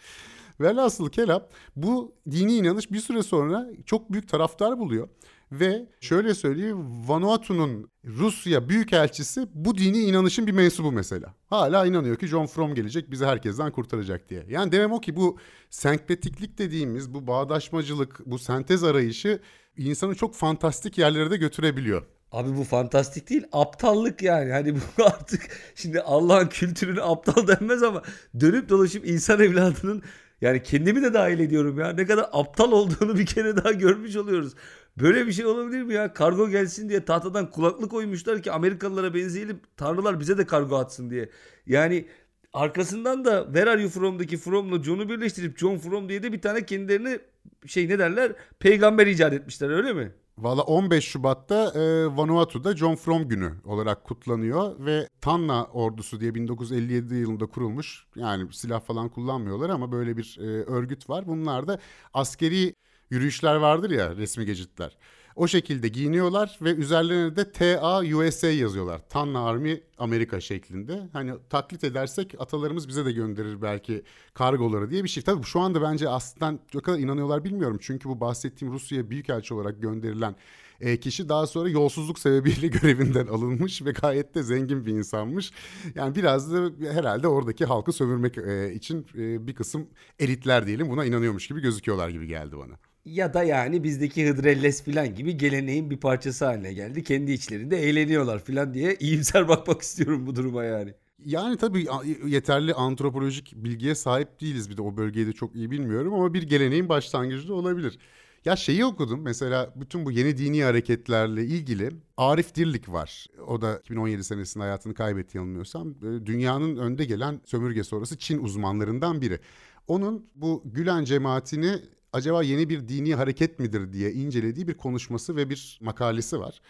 Velhasıl 0.61 1.09
kelam 1.09 1.43
bu 1.75 2.13
dini 2.31 2.55
inanış 2.55 2.91
bir 2.91 2.99
süre 2.99 3.23
sonra 3.23 3.67
çok 3.85 4.11
büyük 4.11 4.29
taraftar 4.29 4.79
buluyor. 4.79 5.09
Ve 5.51 5.87
şöyle 6.01 6.33
söyleyeyim 6.33 7.07
Vanuatu'nun 7.07 7.91
Rusya 8.05 8.69
Büyükelçisi 8.69 9.47
bu 9.53 9.77
dini 9.77 9.99
inanışın 9.99 10.47
bir 10.47 10.51
mensubu 10.51 10.91
mesela. 10.91 11.35
Hala 11.45 11.85
inanıyor 11.85 12.15
ki 12.15 12.27
John 12.27 12.45
From 12.45 12.75
gelecek 12.75 13.11
bizi 13.11 13.25
herkesten 13.25 13.71
kurtaracak 13.71 14.29
diye. 14.29 14.45
Yani 14.49 14.71
demem 14.71 14.91
o 14.91 14.99
ki 14.99 15.15
bu 15.15 15.37
senkretiklik 15.69 16.57
dediğimiz 16.57 17.13
bu 17.13 17.27
bağdaşmacılık, 17.27 18.21
bu 18.25 18.39
sentez 18.39 18.83
arayışı 18.83 19.39
insanı 19.77 20.15
çok 20.15 20.35
fantastik 20.35 20.97
yerlere 20.97 21.31
de 21.31 21.37
götürebiliyor. 21.37 22.05
Abi 22.31 22.57
bu 22.57 22.63
fantastik 22.63 23.29
değil 23.29 23.43
aptallık 23.51 24.21
yani. 24.21 24.51
Hani 24.51 24.75
bu 24.75 25.03
artık 25.05 25.41
şimdi 25.75 26.01
Allah'ın 26.01 26.47
kültürünü 26.47 27.01
aptal 27.01 27.47
denmez 27.47 27.83
ama 27.83 28.01
dönüp 28.39 28.69
dolaşıp 28.69 29.07
insan 29.07 29.39
evladının 29.39 30.03
yani 30.41 30.63
kendimi 30.63 31.03
de 31.03 31.13
dahil 31.13 31.39
ediyorum 31.39 31.79
ya. 31.79 31.93
Ne 31.93 32.05
kadar 32.05 32.29
aptal 32.33 32.71
olduğunu 32.71 33.17
bir 33.17 33.25
kere 33.25 33.57
daha 33.57 33.71
görmüş 33.71 34.15
oluyoruz. 34.15 34.53
Böyle 35.01 35.27
bir 35.27 35.31
şey 35.31 35.45
olabilir 35.45 35.83
mi 35.83 35.93
ya? 35.93 36.13
Kargo 36.13 36.49
gelsin 36.49 36.89
diye 36.89 37.05
tahtadan 37.05 37.51
kulaklık 37.51 37.91
koymuşlar 37.91 38.41
ki 38.41 38.51
Amerikalılara 38.51 39.13
benzeyelim. 39.13 39.59
Tanrılar 39.77 40.19
bize 40.19 40.37
de 40.37 40.45
kargo 40.45 40.77
atsın 40.77 41.09
diye. 41.09 41.29
Yani 41.65 42.07
arkasından 42.53 43.25
da 43.25 43.43
Where 43.45 43.69
Are 43.69 43.81
You 43.81 43.89
From'daki 43.89 44.37
From'la 44.37 44.83
John'u 44.83 45.09
birleştirip 45.09 45.57
John 45.57 45.77
From 45.77 46.09
diye 46.09 46.23
de 46.23 46.33
bir 46.33 46.41
tane 46.41 46.65
kendilerini 46.65 47.19
şey 47.67 47.89
ne 47.89 47.99
derler 47.99 48.33
peygamber 48.59 49.07
icat 49.07 49.33
etmişler 49.33 49.69
öyle 49.69 49.93
mi? 49.93 50.11
Valla 50.37 50.61
15 50.63 51.05
Şubat'ta 51.05 51.71
e, 51.75 52.07
Vanuatu'da 52.17 52.77
John 52.77 52.95
From 52.95 53.27
günü 53.27 53.53
olarak 53.65 54.03
kutlanıyor 54.03 54.85
ve 54.85 55.07
Tanna 55.21 55.65
ordusu 55.65 56.19
diye 56.19 56.35
1957 56.35 57.15
yılında 57.15 57.45
kurulmuş 57.45 58.05
yani 58.15 58.53
silah 58.53 58.81
falan 58.81 59.09
kullanmıyorlar 59.09 59.69
ama 59.69 59.91
böyle 59.91 60.17
bir 60.17 60.37
e, 60.41 60.43
örgüt 60.45 61.09
var. 61.09 61.27
Bunlar 61.27 61.67
da 61.67 61.79
askeri 62.13 62.75
yürüyüşler 63.09 63.55
vardır 63.55 63.89
ya 63.91 64.15
resmi 64.15 64.45
gecitler. 64.45 64.97
O 65.41 65.47
şekilde 65.47 65.87
giyiniyorlar 65.87 66.59
ve 66.61 66.75
üzerlerine 66.75 67.35
de 67.35 67.51
TA 67.51 67.99
USA 67.99 68.47
yazıyorlar. 68.47 69.01
Tanna 69.09 69.45
Army 69.45 69.83
Amerika 69.97 70.41
şeklinde. 70.41 71.09
Hani 71.13 71.33
taklit 71.49 71.83
edersek 71.83 72.35
atalarımız 72.39 72.87
bize 72.87 73.05
de 73.05 73.11
gönderir 73.11 73.61
belki 73.61 74.03
kargoları 74.33 74.89
diye 74.89 75.03
bir 75.03 75.09
şey. 75.09 75.23
Tabii 75.23 75.43
şu 75.43 75.59
anda 75.59 75.81
bence 75.81 76.09
aslında 76.09 76.59
ne 76.73 76.81
kadar 76.81 76.99
inanıyorlar 76.99 77.43
bilmiyorum. 77.43 77.77
Çünkü 77.81 78.09
bu 78.09 78.19
bahsettiğim 78.19 78.73
Rusya'ya 78.73 79.09
büyükelçi 79.09 79.53
olarak 79.53 79.81
gönderilen 79.81 80.35
e, 80.81 80.99
kişi 80.99 81.29
daha 81.29 81.47
sonra 81.47 81.69
yolsuzluk 81.69 82.19
sebebiyle 82.19 82.67
görevinden 82.81 83.27
alınmış 83.27 83.85
ve 83.85 83.91
gayet 83.91 84.35
de 84.35 84.43
zengin 84.43 84.85
bir 84.85 84.91
insanmış. 84.91 85.51
Yani 85.95 86.15
biraz 86.15 86.53
da 86.53 86.69
herhalde 86.93 87.27
oradaki 87.27 87.65
halkı 87.65 87.91
sömürmek 87.91 88.37
e, 88.37 88.73
için 88.73 89.05
e, 89.15 89.47
bir 89.47 89.55
kısım 89.55 89.87
elitler 90.19 90.67
diyelim 90.67 90.89
buna 90.89 91.05
inanıyormuş 91.05 91.47
gibi 91.47 91.61
gözüküyorlar 91.61 92.09
gibi 92.09 92.27
geldi 92.27 92.57
bana. 92.57 92.90
Ya 93.05 93.33
da 93.33 93.43
yani 93.43 93.83
bizdeki 93.83 94.27
Hıdrellez 94.29 94.83
falan 94.83 95.15
gibi 95.15 95.37
geleneğin 95.37 95.89
bir 95.89 95.97
parçası 95.97 96.45
haline 96.45 96.73
geldi. 96.73 97.03
Kendi 97.03 97.31
içlerinde 97.31 97.77
eğleniyorlar 97.77 98.39
falan 98.39 98.73
diye 98.73 98.95
iyimser 98.99 99.47
bakmak 99.47 99.81
istiyorum 99.81 100.27
bu 100.27 100.35
duruma 100.35 100.63
yani. 100.63 100.93
Yani 101.25 101.57
tabii 101.57 101.87
yeterli 102.25 102.73
antropolojik 102.73 103.53
bilgiye 103.55 103.95
sahip 103.95 104.41
değiliz 104.41 104.69
bir 104.69 104.77
de 104.77 104.81
o 104.81 104.97
bölgeyi 104.97 105.27
de 105.27 105.33
çok 105.33 105.55
iyi 105.55 105.71
bilmiyorum 105.71 106.13
ama 106.13 106.33
bir 106.33 106.43
geleneğin 106.43 106.89
başlangıcı 106.89 107.47
da 107.47 107.53
olabilir. 107.53 107.99
Ya 108.45 108.55
şeyi 108.55 108.85
okudum 108.85 109.21
mesela 109.21 109.73
bütün 109.75 110.05
bu 110.05 110.11
yeni 110.11 110.37
dini 110.37 110.63
hareketlerle 110.63 111.45
ilgili 111.45 111.89
Arif 112.17 112.55
Dirlik 112.55 112.89
var. 112.89 113.27
O 113.47 113.61
da 113.61 113.77
2017 113.77 114.23
senesinde 114.23 114.63
hayatını 114.63 114.93
kaybetti 114.93 115.37
yanılmıyorsam. 115.37 115.95
Dünyanın 116.01 116.77
önde 116.77 117.05
gelen 117.05 117.41
sömürge 117.45 117.83
sonrası 117.83 118.17
Çin 118.17 118.43
uzmanlarından 118.43 119.21
biri. 119.21 119.39
Onun 119.87 120.25
bu 120.35 120.63
Gülen 120.65 121.03
cemaatini 121.03 121.81
acaba 122.13 122.43
yeni 122.43 122.69
bir 122.69 122.87
dini 122.87 123.15
hareket 123.15 123.59
midir 123.59 123.93
diye 123.93 124.11
incelediği 124.11 124.67
bir 124.67 124.73
konuşması 124.73 125.35
ve 125.35 125.49
bir 125.49 125.79
makalesi 125.81 126.39
var. 126.39 126.61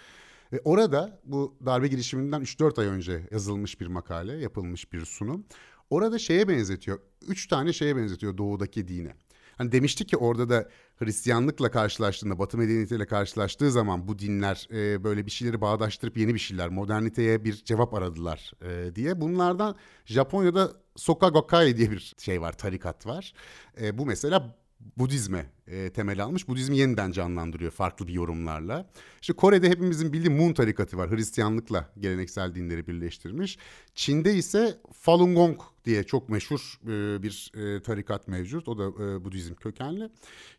Ve 0.53 0.61
orada 0.63 1.19
bu 1.25 1.55
darbe 1.65 1.87
girişiminden 1.87 2.41
3-4 2.41 2.81
ay 2.81 2.87
önce 2.87 3.27
yazılmış 3.31 3.81
bir 3.81 3.87
makale, 3.87 4.37
yapılmış 4.37 4.93
bir 4.93 5.05
sunum. 5.05 5.45
Orada 5.89 6.19
şeye 6.19 6.47
benzetiyor, 6.47 6.99
üç 7.27 7.47
tane 7.47 7.73
şeye 7.73 7.95
benzetiyor 7.95 8.37
doğudaki 8.37 8.87
dine. 8.87 9.13
Hani 9.57 9.71
demiştik 9.71 10.09
ki 10.09 10.17
orada 10.17 10.49
da 10.49 10.69
Hristiyanlıkla 10.97 11.71
karşılaştığında, 11.71 12.39
Batı 12.39 12.57
medeniyetiyle 12.57 13.05
karşılaştığı 13.05 13.71
zaman 13.71 14.07
bu 14.07 14.19
dinler 14.19 14.67
e, 14.71 15.03
böyle 15.03 15.25
bir 15.25 15.31
şeyleri 15.31 15.61
bağdaştırıp 15.61 16.17
yeni 16.17 16.33
bir 16.33 16.39
şeyler, 16.39 16.69
moderniteye 16.69 17.43
bir 17.43 17.53
cevap 17.53 17.93
aradılar 17.93 18.51
e, 18.61 18.95
diye. 18.95 19.21
Bunlardan 19.21 19.75
Japonya'da 20.05 20.71
Soka 20.95 21.27
Gakkai 21.27 21.77
diye 21.77 21.91
bir 21.91 22.13
şey 22.17 22.41
var, 22.41 22.57
tarikat 22.57 23.05
var. 23.05 23.33
E, 23.81 23.97
bu 23.97 24.05
mesela 24.05 24.55
Budizme 24.97 25.45
e, 25.67 25.89
temel 25.89 26.23
almış. 26.23 26.47
Budizmi 26.47 26.77
yeniden 26.77 27.11
canlandırıyor 27.11 27.71
farklı 27.71 28.07
bir 28.07 28.13
yorumlarla. 28.13 28.89
İşte 29.21 29.33
Kore'de 29.33 29.69
hepimizin 29.69 30.13
bildiği 30.13 30.29
Moon 30.29 30.53
tarikatı 30.53 30.97
var. 30.97 31.11
Hristiyanlıkla 31.11 31.93
geleneksel 31.99 32.55
dinleri 32.55 32.87
birleştirmiş. 32.87 33.57
Çin'de 33.95 34.33
ise 34.33 34.77
Falun 34.93 35.35
Gong 35.35 35.61
diye 35.85 36.03
çok 36.03 36.29
meşhur 36.29 36.79
e, 36.83 37.23
bir 37.23 37.51
e, 37.55 37.81
tarikat 37.81 38.27
mevcut. 38.27 38.67
O 38.67 38.77
da 38.77 39.03
e, 39.03 39.25
Budizm 39.25 39.53
kökenli. 39.53 40.09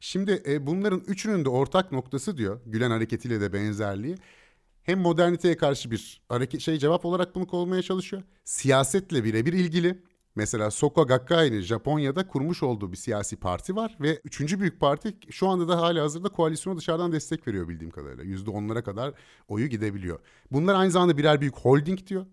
Şimdi 0.00 0.42
e, 0.46 0.66
bunların 0.66 1.02
üçünün 1.06 1.44
de 1.44 1.48
ortak 1.48 1.92
noktası 1.92 2.36
diyor. 2.36 2.60
Gülen 2.66 2.90
hareketiyle 2.90 3.40
de 3.40 3.52
benzerliği 3.52 4.16
hem 4.82 4.98
moderniteye 4.98 5.56
karşı 5.56 5.90
bir 5.90 6.22
hareket 6.28 6.60
şey 6.60 6.78
cevap 6.78 7.04
olarak 7.04 7.34
bunu 7.34 7.46
olmaya 7.52 7.82
çalışıyor. 7.82 8.22
Siyasetle 8.44 9.24
birebir 9.24 9.52
ilgili. 9.52 10.02
Mesela 10.34 10.70
Soka 10.70 11.02
Gakkai'nin 11.02 11.60
Japonya'da 11.60 12.26
kurmuş 12.26 12.62
olduğu 12.62 12.92
bir 12.92 12.96
siyasi 12.96 13.36
parti 13.36 13.76
var 13.76 13.96
ve 14.00 14.20
üçüncü 14.24 14.60
büyük 14.60 14.80
parti 14.80 15.16
şu 15.30 15.48
anda 15.48 15.68
da 15.68 15.80
hala 15.80 16.02
hazırda 16.02 16.28
koalisyona 16.28 16.78
dışarıdan 16.78 17.12
destek 17.12 17.48
veriyor 17.48 17.68
bildiğim 17.68 17.90
kadarıyla. 17.90 18.24
Yüzde 18.24 18.50
onlara 18.50 18.82
kadar 18.84 19.14
oyu 19.48 19.66
gidebiliyor. 19.66 20.20
Bunlar 20.52 20.74
aynı 20.74 20.90
zamanda 20.90 21.18
birer 21.18 21.40
büyük 21.40 21.56
holding 21.58 22.06
diyor. 22.06 22.26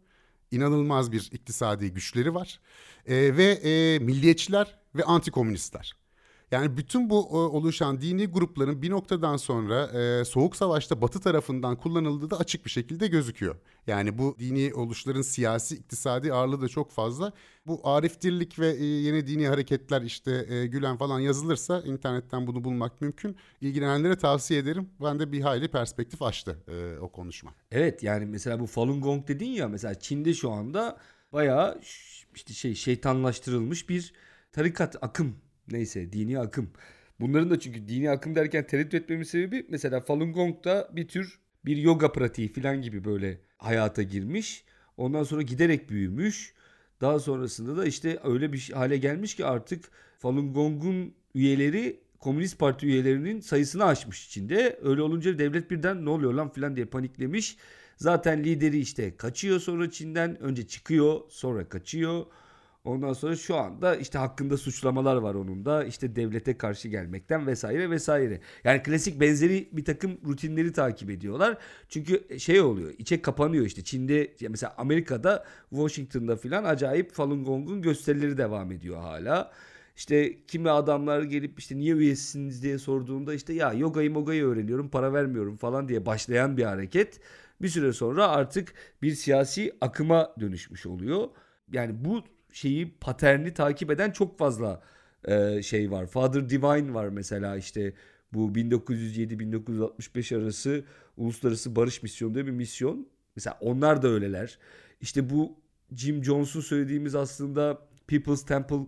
İnanılmaz 0.52 1.12
bir 1.12 1.30
iktisadi 1.32 1.94
güçleri 1.94 2.34
var. 2.36 2.60
E, 3.06 3.38
ve 3.38 3.46
e, 3.46 4.00
milliyetçiler 4.00 4.80
ve 4.96 5.04
antikomünistler. 5.04 5.99
Yani 6.52 6.78
bütün 6.78 7.10
bu 7.10 7.28
oluşan 7.48 8.02
dini 8.02 8.28
grupların 8.28 8.82
bir 8.82 8.90
noktadan 8.90 9.38
sonra 9.38 9.86
e, 9.86 10.26
Soğuk 10.26 10.56
Savaş'ta 10.56 11.02
Batı 11.02 11.20
tarafından 11.20 11.76
kullanıldığı 11.76 12.30
da 12.30 12.40
açık 12.40 12.66
bir 12.66 12.70
şekilde 12.70 13.08
gözüküyor. 13.08 13.56
Yani 13.88 14.18
bu 14.18 14.36
dini 14.40 14.74
oluşların 14.74 15.22
siyasi, 15.22 15.76
iktisadi 15.76 16.34
ağırlığı 16.34 16.62
da 16.62 16.68
çok 16.68 16.92
fazla. 16.92 17.34
Bu 17.68 17.82
Arif 17.84 18.22
Dirlik 18.22 18.60
ve 18.60 18.72
e, 18.72 18.86
yeni 18.86 19.28
dini 19.28 19.48
hareketler 19.48 20.02
işte 20.02 20.46
e, 20.50 20.66
Gülen 20.66 20.98
falan 20.98 21.20
yazılırsa 21.20 21.82
internetten 21.82 22.48
bunu 22.48 22.64
bulmak 22.64 23.02
mümkün. 23.02 23.36
İlgilenenlere 23.62 24.18
tavsiye 24.18 24.60
ederim. 24.60 24.90
Ben 25.04 25.20
de 25.20 25.32
bir 25.32 25.42
hayli 25.42 25.68
perspektif 25.68 26.22
açtı 26.22 26.58
e, 26.68 27.00
o 27.00 27.12
konuşma. 27.12 27.56
Evet 27.72 28.04
yani 28.04 28.26
mesela 28.26 28.60
bu 28.60 28.68
Falun 28.68 29.02
Gong 29.02 29.28
dedin 29.28 29.50
ya 29.50 29.68
mesela 29.68 29.96
Çin'de 29.96 30.34
şu 30.34 30.52
anda 30.52 30.98
bayağı 31.34 31.80
işte 32.36 32.54
şey 32.54 32.76
şeytanlaştırılmış 32.76 33.90
bir 33.90 34.14
tarikat 34.52 34.96
akım 35.02 35.36
neyse 35.72 36.14
dini 36.14 36.40
akım. 36.40 36.70
Bunların 37.20 37.50
da 37.50 37.60
çünkü 37.60 37.88
dini 37.88 38.10
akım 38.10 38.36
derken 38.36 38.68
tereddüt 38.68 38.94
etmemin 38.94 39.24
sebebi 39.24 39.66
mesela 39.70 40.00
Falun 40.02 40.34
Gong 40.34 40.64
da 40.64 40.90
bir 40.96 41.08
tür 41.08 41.40
bir 41.66 41.78
yoga 41.78 42.12
pratiği 42.12 42.54
falan 42.54 42.82
gibi 42.82 43.06
böyle 43.06 43.42
hayata 43.58 44.04
girmiş. 44.04 44.64
Ondan 44.98 45.24
sonra 45.24 45.42
giderek 45.42 45.90
büyümüş. 45.90 46.54
Daha 47.02 47.20
sonrasında 47.20 47.78
da 47.78 47.86
işte 47.86 48.20
öyle 48.24 48.54
bir 48.54 48.72
hale 48.74 48.98
gelmiş 48.98 49.36
ki 49.36 49.46
artık 49.46 49.86
Falun 50.20 50.54
Gong'un 50.54 51.14
üyeleri 51.36 52.00
Komünist 52.20 52.60
Parti 52.60 52.86
üyelerinin 52.86 53.40
sayısını 53.40 53.86
aşmış 53.86 54.28
içinde. 54.28 54.80
Öyle 54.84 55.02
olunca 55.02 55.40
devlet 55.40 55.72
birden 55.72 56.06
ne 56.06 56.10
oluyor 56.10 56.34
lan 56.34 56.54
filan 56.54 56.76
diye 56.76 56.86
paniklemiş. 56.86 57.58
Zaten 57.98 58.44
lideri 58.44 58.80
işte 58.80 59.18
kaçıyor 59.18 59.60
sonra 59.60 59.92
Çin'den. 59.92 60.42
Önce 60.42 60.68
çıkıyor 60.68 61.22
sonra 61.30 61.70
kaçıyor. 61.70 62.26
Ondan 62.90 63.14
sonra 63.14 63.36
şu 63.36 63.56
anda 63.56 63.96
işte 63.96 64.18
hakkında 64.18 64.58
suçlamalar 64.58 65.16
var 65.16 65.36
onun 65.36 65.66
da 65.66 65.84
işte 65.86 66.16
devlete 66.16 66.58
karşı 66.58 66.88
gelmekten 66.88 67.48
vesaire 67.48 67.90
vesaire. 67.90 68.40
Yani 68.64 68.84
klasik 68.84 69.20
benzeri 69.22 69.70
bir 69.72 69.86
takım 69.86 70.18
rutinleri 70.26 70.74
takip 70.74 71.10
ediyorlar. 71.10 71.58
Çünkü 71.90 72.40
şey 72.40 72.62
oluyor 72.62 72.94
içe 72.98 73.22
kapanıyor 73.22 73.66
işte 73.66 73.84
Çin'de 73.84 74.36
mesela 74.50 74.74
Amerika'da 74.78 75.46
Washington'da 75.70 76.36
filan 76.36 76.64
acayip 76.64 77.12
Falun 77.12 77.44
Gong'un 77.44 77.82
gösterileri 77.82 78.38
devam 78.38 78.72
ediyor 78.72 78.98
hala. 78.98 79.52
İşte 79.96 80.46
kimi 80.48 80.70
adamlar 80.70 81.24
gelip 81.24 81.60
işte 81.60 81.78
niye 81.78 81.94
üyesiniz 81.94 82.64
diye 82.64 82.78
sorduğunda 82.78 83.34
işte 83.34 83.54
ya 83.54 83.74
yogayı 83.74 84.12
mogayı 84.12 84.46
öğreniyorum 84.46 84.90
para 84.90 85.14
vermiyorum 85.14 85.58
falan 85.58 85.88
diye 85.90 86.06
başlayan 86.06 86.58
bir 86.58 86.64
hareket 86.64 87.20
bir 87.62 87.68
süre 87.68 87.94
sonra 87.94 88.28
artık 88.28 88.74
bir 89.02 89.16
siyasi 89.16 89.72
akıma 89.82 90.36
dönüşmüş 90.40 90.86
oluyor. 90.86 91.28
Yani 91.72 92.06
bu 92.06 92.24
şeyi 92.52 92.98
paterni 93.02 93.54
takip 93.54 93.92
eden 93.92 94.12
çok 94.12 94.38
fazla 94.38 94.82
e, 95.28 95.64
şey 95.64 95.92
var. 95.92 96.06
Father 96.06 96.50
Divine 96.50 96.94
var 96.94 97.10
mesela 97.10 97.58
işte 97.58 97.94
bu 98.34 98.52
1907-1965 98.52 100.38
arası 100.38 100.84
Uluslararası 101.18 101.76
Barış 101.76 102.04
Misyonu 102.04 102.34
diye 102.34 102.46
bir 102.46 102.52
misyon. 102.52 103.08
Mesela 103.36 103.58
onlar 103.62 104.02
da 104.02 104.08
öyleler. 104.08 104.60
İşte 105.02 105.30
bu 105.30 105.56
Jim 105.96 106.24
Jones'un 106.24 106.62
söylediğimiz 106.62 107.16
aslında 107.16 107.88
People's 108.08 108.46
Temple 108.46 108.86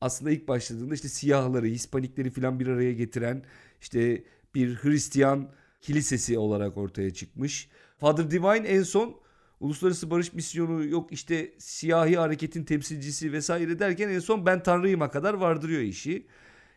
aslında 0.00 0.30
ilk 0.30 0.48
başladığında 0.48 0.94
işte 0.94 1.08
siyahları, 1.08 1.66
Hispanikleri 1.66 2.30
falan 2.30 2.60
bir 2.60 2.66
araya 2.66 2.92
getiren 2.92 3.42
işte 3.80 4.24
bir 4.54 4.74
Hristiyan 4.74 5.50
kilisesi 5.80 6.38
olarak 6.38 6.76
ortaya 6.76 7.10
çıkmış. 7.10 7.68
Father 7.96 8.30
Divine 8.30 8.68
en 8.68 8.82
son 8.82 9.20
Uluslararası 9.60 10.10
Barış 10.10 10.32
Misyonu 10.32 10.84
yok 10.84 11.12
işte 11.12 11.52
siyahi 11.58 12.16
hareketin 12.16 12.64
temsilcisi 12.64 13.32
vesaire 13.32 13.78
derken 13.78 14.08
en 14.08 14.18
son 14.18 14.46
ben 14.46 14.62
tanrıyıma 14.62 15.10
kadar 15.10 15.34
vardırıyor 15.34 15.80
işi. 15.80 16.26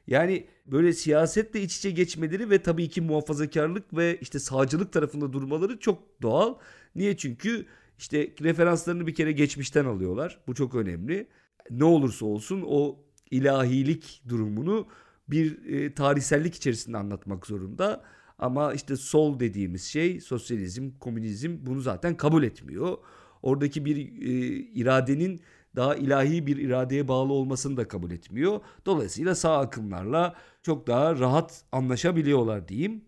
Yani 0.07 0.47
böyle 0.65 0.93
siyasetle 0.93 1.61
iç 1.61 1.77
içe 1.77 1.91
geçmeleri 1.91 2.49
ve 2.49 2.61
tabii 2.61 2.89
ki 2.89 3.01
muhafazakarlık 3.01 3.97
ve 3.97 4.17
işte 4.21 4.39
sağcılık 4.39 4.91
tarafında 4.93 5.33
durmaları 5.33 5.79
çok 5.79 6.21
doğal. 6.21 6.55
Niye? 6.95 7.17
Çünkü 7.17 7.65
işte 7.97 8.33
referanslarını 8.41 9.07
bir 9.07 9.15
kere 9.15 9.31
geçmişten 9.31 9.85
alıyorlar. 9.85 10.39
Bu 10.47 10.55
çok 10.55 10.75
önemli. 10.75 11.27
Ne 11.69 11.83
olursa 11.83 12.25
olsun 12.25 12.63
o 12.67 12.99
ilahilik 13.31 14.23
durumunu 14.29 14.87
bir 15.27 15.65
e, 15.65 15.93
tarihsellik 15.93 16.55
içerisinde 16.55 16.97
anlatmak 16.97 17.47
zorunda. 17.47 18.03
Ama 18.43 18.73
işte 18.73 18.95
sol 18.95 19.39
dediğimiz 19.39 19.83
şey 19.83 20.21
sosyalizm, 20.21 20.91
komünizm 20.99 21.57
bunu 21.61 21.81
zaten 21.81 22.17
kabul 22.17 22.43
etmiyor. 22.43 22.97
Oradaki 23.41 23.85
bir 23.85 23.97
e, 23.97 24.31
iradenin 24.55 25.41
daha 25.75 25.95
ilahi 25.95 26.47
bir 26.47 26.57
iradeye 26.57 27.07
bağlı 27.07 27.33
olmasını 27.33 27.77
da 27.77 27.87
kabul 27.87 28.11
etmiyor. 28.11 28.59
Dolayısıyla 28.85 29.35
sağ 29.35 29.59
akımlarla 29.59 30.35
çok 30.63 30.87
daha 30.87 31.19
rahat 31.19 31.63
anlaşabiliyorlar 31.71 32.67
diyeyim. 32.67 33.05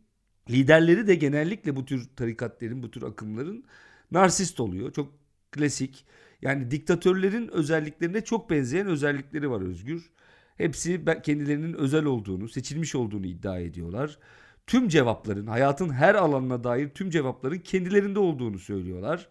Liderleri 0.49 1.07
de 1.07 1.15
genellikle 1.15 1.75
bu 1.75 1.85
tür 1.85 2.09
tarikatlerin, 2.15 2.83
bu 2.83 2.91
tür 2.91 3.03
akımların 3.03 3.63
narsist 4.11 4.59
oluyor. 4.59 4.93
Çok 4.93 5.11
klasik. 5.51 6.05
Yani 6.41 6.71
diktatörlerin 6.71 7.47
özelliklerine 7.47 8.23
çok 8.23 8.49
benzeyen 8.49 8.87
özellikleri 8.87 9.51
var 9.51 9.61
Özgür. 9.61 10.11
Hepsi 10.57 11.05
kendilerinin 11.23 11.73
özel 11.73 12.05
olduğunu, 12.05 12.49
seçilmiş 12.49 12.95
olduğunu 12.95 13.25
iddia 13.25 13.59
ediyorlar 13.59 14.19
tüm 14.67 14.89
cevapların, 14.89 15.47
hayatın 15.47 15.89
her 15.89 16.15
alanına 16.15 16.63
dair 16.63 16.89
tüm 16.89 17.09
cevapların 17.09 17.59
kendilerinde 17.59 18.19
olduğunu 18.19 18.59
söylüyorlar. 18.59 19.27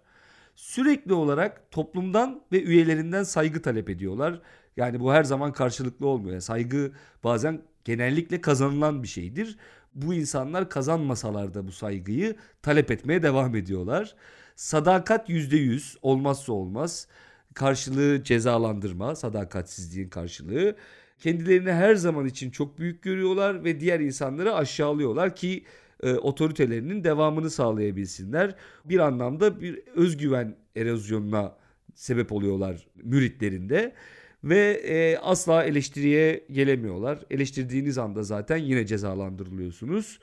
Sürekli 0.56 1.12
olarak 1.12 1.70
toplumdan 1.70 2.42
ve 2.52 2.62
üyelerinden 2.62 3.22
saygı 3.22 3.62
talep 3.62 3.90
ediyorlar. 3.90 4.40
Yani 4.76 5.00
bu 5.00 5.12
her 5.12 5.24
zaman 5.24 5.52
karşılıklı 5.52 6.06
olmuyor. 6.06 6.32
Yani 6.32 6.42
saygı 6.42 6.92
bazen 7.24 7.62
genellikle 7.84 8.40
kazanılan 8.40 9.02
bir 9.02 9.08
şeydir. 9.08 9.58
Bu 9.94 10.14
insanlar 10.14 10.70
kazanmasalar 10.70 11.54
da 11.54 11.66
bu 11.66 11.72
saygıyı 11.72 12.36
talep 12.62 12.90
etmeye 12.90 13.22
devam 13.22 13.56
ediyorlar. 13.56 14.14
Sadakat 14.56 15.28
yüzde 15.28 15.56
yüz 15.56 15.96
olmazsa 16.02 16.52
olmaz. 16.52 17.08
Karşılığı 17.54 18.24
cezalandırma, 18.24 19.14
sadakatsizliğin 19.14 20.08
karşılığı 20.08 20.76
kendilerini 21.24 21.72
her 21.72 21.94
zaman 21.94 22.26
için 22.26 22.50
çok 22.50 22.78
büyük 22.78 23.02
görüyorlar 23.02 23.64
ve 23.64 23.80
diğer 23.80 24.00
insanları 24.00 24.54
aşağılıyorlar 24.54 25.36
ki 25.36 25.64
e, 26.02 26.14
otoritelerinin 26.14 27.04
devamını 27.04 27.50
sağlayabilsinler. 27.50 28.54
Bir 28.84 28.98
anlamda 28.98 29.60
bir 29.60 29.80
özgüven 29.94 30.56
erozyonuna 30.76 31.56
sebep 31.94 32.32
oluyorlar 32.32 32.86
müritlerinde 32.94 33.94
ve 34.44 34.60
e, 34.84 35.16
asla 35.18 35.64
eleştiriye 35.64 36.44
gelemiyorlar. 36.50 37.18
Eleştirdiğiniz 37.30 37.98
anda 37.98 38.22
zaten 38.22 38.56
yine 38.56 38.86
cezalandırılıyorsunuz. 38.86 40.18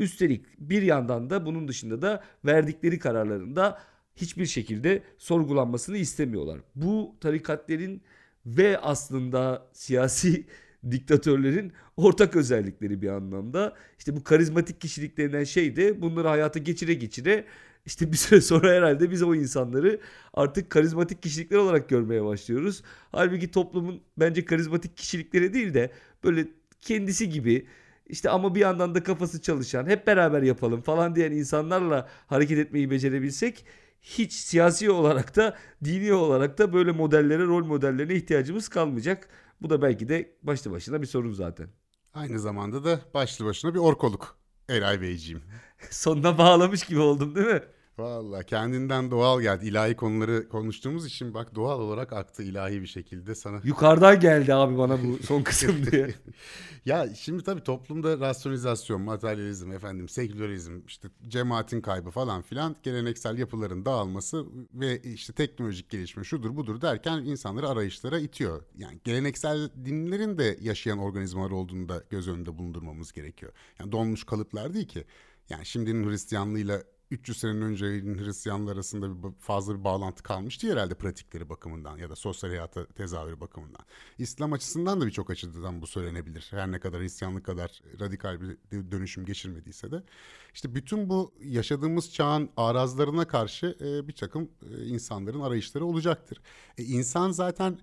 Üstelik 0.00 0.46
bir 0.58 0.82
yandan 0.82 1.30
da 1.30 1.46
bunun 1.46 1.68
dışında 1.68 2.02
da 2.02 2.24
verdikleri 2.44 2.98
kararlarında 2.98 3.78
hiçbir 4.16 4.46
şekilde 4.46 5.02
sorgulanmasını 5.18 5.96
istemiyorlar. 5.96 6.60
Bu 6.74 7.16
tarikatlerin 7.20 8.02
ve 8.46 8.78
aslında 8.78 9.68
siyasi 9.72 10.44
diktatörlerin 10.90 11.72
ortak 11.96 12.36
özellikleri 12.36 13.02
bir 13.02 13.08
anlamda. 13.08 13.74
İşte 13.98 14.16
bu 14.16 14.24
karizmatik 14.24 14.80
kişilik 14.80 15.18
denen 15.18 15.44
şey 15.44 15.76
de 15.76 16.02
bunları 16.02 16.28
hayata 16.28 16.58
geçire 16.58 16.94
geçire 16.94 17.44
işte 17.86 18.12
bir 18.12 18.16
süre 18.16 18.40
sonra 18.40 18.72
herhalde 18.72 19.10
biz 19.10 19.22
o 19.22 19.34
insanları 19.34 20.00
artık 20.34 20.70
karizmatik 20.70 21.22
kişilikler 21.22 21.58
olarak 21.58 21.88
görmeye 21.88 22.24
başlıyoruz. 22.24 22.82
Halbuki 23.12 23.50
toplumun 23.50 24.00
bence 24.16 24.44
karizmatik 24.44 24.96
kişilikleri 24.96 25.54
değil 25.54 25.74
de 25.74 25.90
böyle 26.24 26.48
kendisi 26.80 27.30
gibi 27.30 27.66
işte 28.06 28.30
ama 28.30 28.54
bir 28.54 28.60
yandan 28.60 28.94
da 28.94 29.02
kafası 29.02 29.42
çalışan 29.42 29.86
hep 29.86 30.06
beraber 30.06 30.42
yapalım 30.42 30.82
falan 30.82 31.14
diyen 31.14 31.32
insanlarla 31.32 32.08
hareket 32.26 32.58
etmeyi 32.58 32.90
becerebilsek 32.90 33.64
hiç 34.06 34.32
siyasi 34.32 34.90
olarak 34.90 35.36
da 35.36 35.56
dini 35.84 36.12
olarak 36.12 36.58
da 36.58 36.72
böyle 36.72 36.92
modellere, 36.92 37.42
rol 37.42 37.64
modellerine 37.64 38.14
ihtiyacımız 38.14 38.68
kalmayacak. 38.68 39.28
Bu 39.62 39.70
da 39.70 39.82
belki 39.82 40.08
de 40.08 40.36
başlı 40.42 40.70
başına 40.70 41.02
bir 41.02 41.06
sorun 41.06 41.32
zaten. 41.32 41.68
Aynı 42.14 42.40
zamanda 42.40 42.84
da 42.84 43.00
başlı 43.14 43.44
başına 43.44 43.74
bir 43.74 43.78
orkoluk. 43.78 44.36
Eray 44.68 45.00
Beyciğim. 45.00 45.42
Sonuna 45.90 46.38
bağlamış 46.38 46.84
gibi 46.84 47.00
oldum 47.00 47.34
değil 47.34 47.46
mi? 47.46 47.62
Valla 47.98 48.42
kendinden 48.42 49.10
doğal 49.10 49.40
geldi. 49.40 49.66
İlahi 49.66 49.96
konuları 49.96 50.48
konuştuğumuz 50.48 51.06
için 51.06 51.34
bak 51.34 51.54
doğal 51.54 51.80
olarak 51.80 52.12
aktı 52.12 52.42
ilahi 52.42 52.82
bir 52.82 52.86
şekilde 52.86 53.34
sana. 53.34 53.60
Yukarıdan 53.64 54.20
geldi 54.20 54.54
abi 54.54 54.78
bana 54.78 55.04
bu 55.04 55.18
son 55.22 55.42
kısım 55.42 55.86
diye. 55.90 56.14
ya 56.84 57.14
şimdi 57.14 57.42
tabii 57.42 57.62
toplumda 57.62 58.20
rasyonizasyon, 58.20 59.00
materyalizm, 59.00 59.72
efendim 59.72 60.08
sekülerizm, 60.08 60.80
işte 60.86 61.08
cemaatin 61.28 61.80
kaybı 61.80 62.10
falan 62.10 62.42
filan 62.42 62.76
geleneksel 62.82 63.38
yapıların 63.38 63.84
dağılması 63.84 64.46
ve 64.74 65.02
işte 65.02 65.32
teknolojik 65.32 65.90
gelişme 65.90 66.24
şudur 66.24 66.56
budur 66.56 66.80
derken 66.80 67.18
insanları 67.18 67.68
arayışlara 67.68 68.18
itiyor. 68.18 68.62
Yani 68.78 69.00
geleneksel 69.04 69.70
dinlerin 69.84 70.38
de 70.38 70.58
yaşayan 70.60 70.98
organizmalar 70.98 71.50
olduğunu 71.50 71.88
da 71.88 72.02
göz 72.10 72.28
önünde 72.28 72.58
bulundurmamız 72.58 73.12
gerekiyor. 73.12 73.52
Yani 73.80 73.92
donmuş 73.92 74.24
kalıplar 74.24 74.74
değil 74.74 74.88
ki. 74.88 75.04
Yani 75.50 75.66
şimdinin 75.66 76.10
Hristiyanlığıyla 76.10 76.82
300 77.10 77.38
senenin 77.38 77.60
önce 77.60 77.86
Hristiyanlar 77.86 78.72
arasında 78.72 79.22
bir, 79.22 79.34
fazla 79.38 79.78
bir 79.78 79.84
bağlantı 79.84 80.22
kalmıştı 80.22 80.72
herhalde 80.72 80.94
pratikleri 80.94 81.48
bakımından 81.48 81.98
ya 81.98 82.10
da 82.10 82.16
sosyal 82.16 82.50
hayata 82.50 82.86
tezahürü 82.86 83.40
bakımından. 83.40 83.80
İslam 84.18 84.52
açısından 84.52 85.00
da 85.00 85.06
birçok 85.06 85.30
açıdan 85.30 85.82
bu 85.82 85.86
söylenebilir. 85.86 86.46
Her 86.50 86.72
ne 86.72 86.80
kadar 86.80 87.00
Hristiyanlık 87.00 87.46
kadar 87.46 87.82
radikal 88.00 88.40
bir 88.40 88.56
dönüşüm 88.90 89.24
geçirmediyse 89.24 89.90
de. 89.90 90.02
İşte 90.54 90.74
bütün 90.74 91.08
bu 91.08 91.34
yaşadığımız 91.40 92.12
çağın 92.12 92.50
arazlarına 92.56 93.26
karşı 93.26 93.76
e, 93.80 94.08
bir 94.08 94.14
takım 94.14 94.50
e, 94.70 94.84
insanların 94.84 95.40
arayışları 95.40 95.84
olacaktır. 95.84 96.40
E, 96.78 96.82
insan 96.84 97.30
zaten 97.30 97.78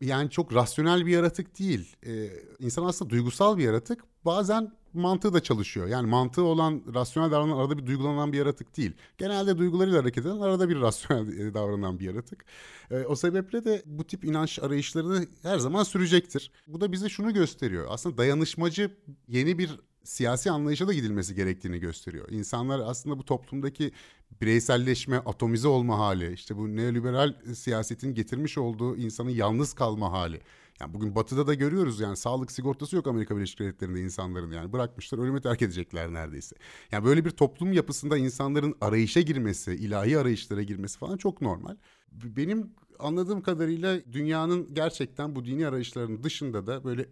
yani 0.00 0.30
çok 0.30 0.54
rasyonel 0.54 1.06
bir 1.06 1.10
yaratık 1.10 1.58
değil. 1.58 1.96
Ee, 2.06 2.30
insan 2.58 2.84
aslında 2.84 3.10
duygusal 3.10 3.58
bir 3.58 3.62
yaratık. 3.62 4.04
Bazen 4.28 4.72
mantığı 4.94 5.32
da 5.34 5.42
çalışıyor. 5.42 5.86
Yani 5.86 6.06
mantığı 6.06 6.42
olan, 6.42 6.82
rasyonel 6.94 7.30
davranan, 7.30 7.58
arada 7.58 7.78
bir 7.78 7.86
duygulanan 7.86 8.32
bir 8.32 8.38
yaratık 8.38 8.76
değil. 8.76 8.92
Genelde 9.18 9.58
duygularıyla 9.58 10.00
hareket 10.00 10.26
eden, 10.26 10.40
arada 10.40 10.68
bir 10.68 10.80
rasyonel 10.80 11.54
davranan 11.54 12.00
bir 12.00 12.04
yaratık. 12.04 12.44
Ee, 12.90 13.04
o 13.04 13.16
sebeple 13.16 13.64
de 13.64 13.82
bu 13.86 14.04
tip 14.04 14.24
inanç 14.24 14.58
arayışları 14.58 15.26
her 15.42 15.58
zaman 15.58 15.82
sürecektir. 15.82 16.50
Bu 16.66 16.80
da 16.80 16.92
bize 16.92 17.08
şunu 17.08 17.34
gösteriyor. 17.34 17.86
Aslında 17.90 18.18
dayanışmacı 18.18 18.90
yeni 19.28 19.58
bir 19.58 19.70
siyasi 20.04 20.50
anlayışa 20.50 20.88
da 20.88 20.92
gidilmesi 20.92 21.34
gerektiğini 21.34 21.78
gösteriyor. 21.78 22.28
İnsanlar 22.30 22.80
aslında 22.84 23.18
bu 23.18 23.24
toplumdaki 23.24 23.92
bireyselleşme, 24.40 25.16
atomize 25.16 25.68
olma 25.68 25.98
hali, 25.98 26.32
işte 26.32 26.56
bu 26.56 26.76
neoliberal 26.76 27.34
siyasetin 27.54 28.14
getirmiş 28.14 28.58
olduğu 28.58 28.96
insanın 28.96 29.30
yalnız 29.30 29.72
kalma 29.72 30.12
hali. 30.12 30.40
Yani 30.80 30.94
bugün 30.94 31.14
batıda 31.14 31.46
da 31.46 31.54
görüyoruz 31.54 32.00
yani 32.00 32.16
sağlık 32.16 32.52
sigortası 32.52 32.96
yok 32.96 33.06
Amerika 33.06 33.36
Birleşik 33.36 33.58
Devletleri'nde 33.58 34.00
insanların 34.00 34.52
yani 34.52 34.72
bırakmışlar 34.72 35.18
ölüme 35.18 35.40
terk 35.40 35.62
edecekler 35.62 36.12
neredeyse. 36.12 36.56
Yani 36.92 37.04
böyle 37.04 37.24
bir 37.24 37.30
toplum 37.30 37.72
yapısında 37.72 38.18
insanların 38.18 38.74
arayışa 38.80 39.20
girmesi, 39.20 39.72
ilahi 39.74 40.18
arayışlara 40.18 40.62
girmesi 40.62 40.98
falan 40.98 41.16
çok 41.16 41.40
normal. 41.40 41.76
Benim 42.12 42.70
anladığım 42.98 43.42
kadarıyla 43.42 44.00
dünyanın 44.12 44.74
gerçekten 44.74 45.36
bu 45.36 45.44
dini 45.44 45.66
arayışlarının 45.66 46.22
dışında 46.22 46.66
da 46.66 46.84
böyle 46.84 47.06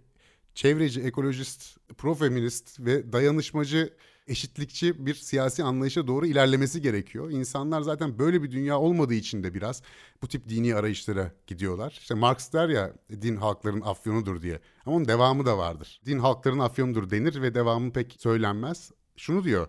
çevreci, 0.55 1.01
ekolojist, 1.01 1.79
profeminist 1.99 2.81
ve 2.81 3.13
dayanışmacı 3.13 3.95
eşitlikçi 4.27 5.07
bir 5.07 5.15
siyasi 5.15 5.65
anlayışa 5.65 6.07
doğru 6.07 6.27
ilerlemesi 6.27 6.83
gerekiyor. 6.83 7.31
İnsanlar 7.31 7.83
zaten 7.83 8.19
böyle 8.19 8.43
bir 8.43 8.51
dünya 8.51 8.79
olmadığı 8.79 9.15
için 9.15 9.43
de 9.43 9.55
biraz 9.55 9.83
bu 10.23 10.29
tip 10.29 10.49
dini 10.49 10.75
arayışlara 10.75 11.33
gidiyorlar. 11.47 11.99
İşte 12.01 12.15
Marx 12.15 12.53
der 12.53 12.69
ya 12.69 12.93
din 13.11 13.37
halkların 13.37 13.81
afyonudur 13.81 14.43
diye. 14.43 14.61
Ama 14.87 14.97
onun 14.97 15.09
devamı 15.09 15.47
da 15.47 15.59
vardır. 15.59 16.01
Din 16.07 16.19
halkların 16.19 16.59
afyonudur 16.59 17.11
denir 17.11 17.43
ve 17.43 17.55
devamı 17.55 17.93
pek 17.93 18.17
söylenmez. 18.19 18.91
Şunu 19.17 19.45
diyor. 19.45 19.69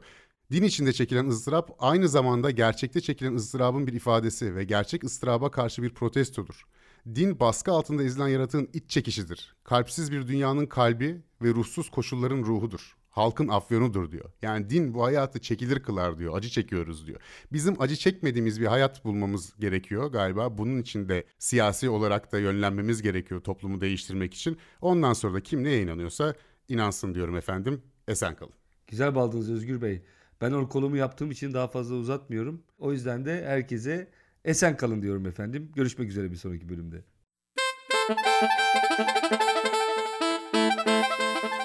Din 0.52 0.64
içinde 0.64 0.94
çekilen 0.94 1.28
ızdırap 1.28 1.76
aynı 1.80 2.10
zamanda 2.10 2.52
gerçekte 2.52 3.02
çekilen 3.02 3.36
ızdırabın 3.36 3.88
bir 3.88 3.94
ifadesi 3.94 4.56
ve 4.56 4.64
gerçek 4.64 5.04
ızdıraba 5.04 5.52
karşı 5.52 5.84
bir 5.84 5.94
protestodur. 5.94 6.68
Din 7.16 7.40
baskı 7.40 7.72
altında 7.72 8.04
ezilen 8.04 8.28
yaratığın 8.28 8.70
iç 8.74 8.90
çekişidir. 8.90 9.56
Kalpsiz 9.64 10.12
bir 10.12 10.28
dünyanın 10.28 10.66
kalbi 10.66 11.22
ve 11.42 11.50
ruhsuz 11.50 11.90
koşulların 11.90 12.44
ruhudur. 12.44 12.97
Halkın 13.18 13.48
afyonudur 13.48 14.12
diyor. 14.12 14.32
Yani 14.42 14.70
din 14.70 14.94
bu 14.94 15.04
hayatı 15.04 15.40
çekilir 15.40 15.80
kılar 15.80 16.20
diyor. 16.20 16.38
Acı 16.38 16.50
çekiyoruz 16.50 17.08
diyor. 17.08 17.20
Bizim 17.52 17.82
acı 17.82 17.96
çekmediğimiz 17.96 18.62
bir 18.62 18.66
hayat 18.66 19.06
bulmamız 19.06 19.54
gerekiyor 19.60 20.12
galiba. 20.12 20.58
Bunun 20.58 20.78
için 20.82 21.10
de 21.10 21.24
siyasi 21.40 21.90
olarak 21.90 22.32
da 22.32 22.40
yönlenmemiz 22.40 23.02
gerekiyor 23.02 23.42
toplumu 23.42 23.82
değiştirmek 23.82 24.34
için. 24.34 24.58
Ondan 24.82 25.14
sonra 25.14 25.34
da 25.34 25.42
kim 25.42 25.64
neye 25.64 25.82
inanıyorsa 25.82 26.34
inansın 26.68 27.14
diyorum 27.14 27.38
efendim. 27.38 27.82
Esen 28.08 28.36
kalın. 28.36 28.54
Güzel 28.88 29.16
baldınız 29.16 29.52
Özgür 29.52 29.82
Bey. 29.82 30.02
Ben 30.42 30.52
o 30.52 30.70
kolumu 30.70 30.98
yaptığım 30.98 31.32
için 31.32 31.54
daha 31.54 31.68
fazla 31.68 31.96
uzatmıyorum. 31.96 32.64
O 32.80 32.92
yüzden 32.92 33.26
de 33.26 33.46
herkese 33.46 34.08
esen 34.46 34.78
kalın 34.78 35.02
diyorum 35.02 35.26
efendim. 35.26 35.72
Görüşmek 35.76 36.10
üzere 36.10 36.32
bir 36.32 36.36
sonraki 36.36 36.70
bölümde. 36.70 37.04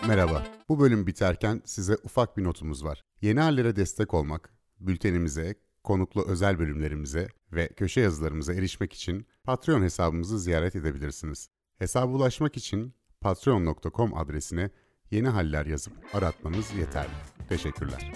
Merhaba. 0.09 0.43
Bu 0.69 0.81
bölüm 0.81 1.07
biterken 1.07 1.63
size 1.65 1.97
ufak 2.05 2.37
bir 2.37 2.45
notumuz 2.45 2.85
var. 2.85 3.03
Yeni 3.21 3.41
hallere 3.41 3.77
destek 3.77 4.15
olmak, 4.15 4.51
bültenimize, 4.81 5.55
konuklu 5.85 6.25
özel 6.29 6.59
bölümlerimize 6.59 7.29
ve 7.53 7.69
köşe 7.69 8.01
yazılarımıza 8.01 8.55
erişmek 8.55 8.93
için 8.93 9.27
Patreon 9.45 9.83
hesabımızı 9.83 10.39
ziyaret 10.39 10.77
edebilirsiniz. 10.77 11.49
Hesaba 11.79 12.13
ulaşmak 12.13 12.57
için 12.57 12.95
patreon.com 13.21 14.19
adresine 14.19 14.71
yeni 15.11 15.29
haller 15.29 15.67
yazıp 15.67 15.93
aratmanız 16.15 16.75
yeterli. 16.79 17.13
Teşekkürler. 17.49 18.13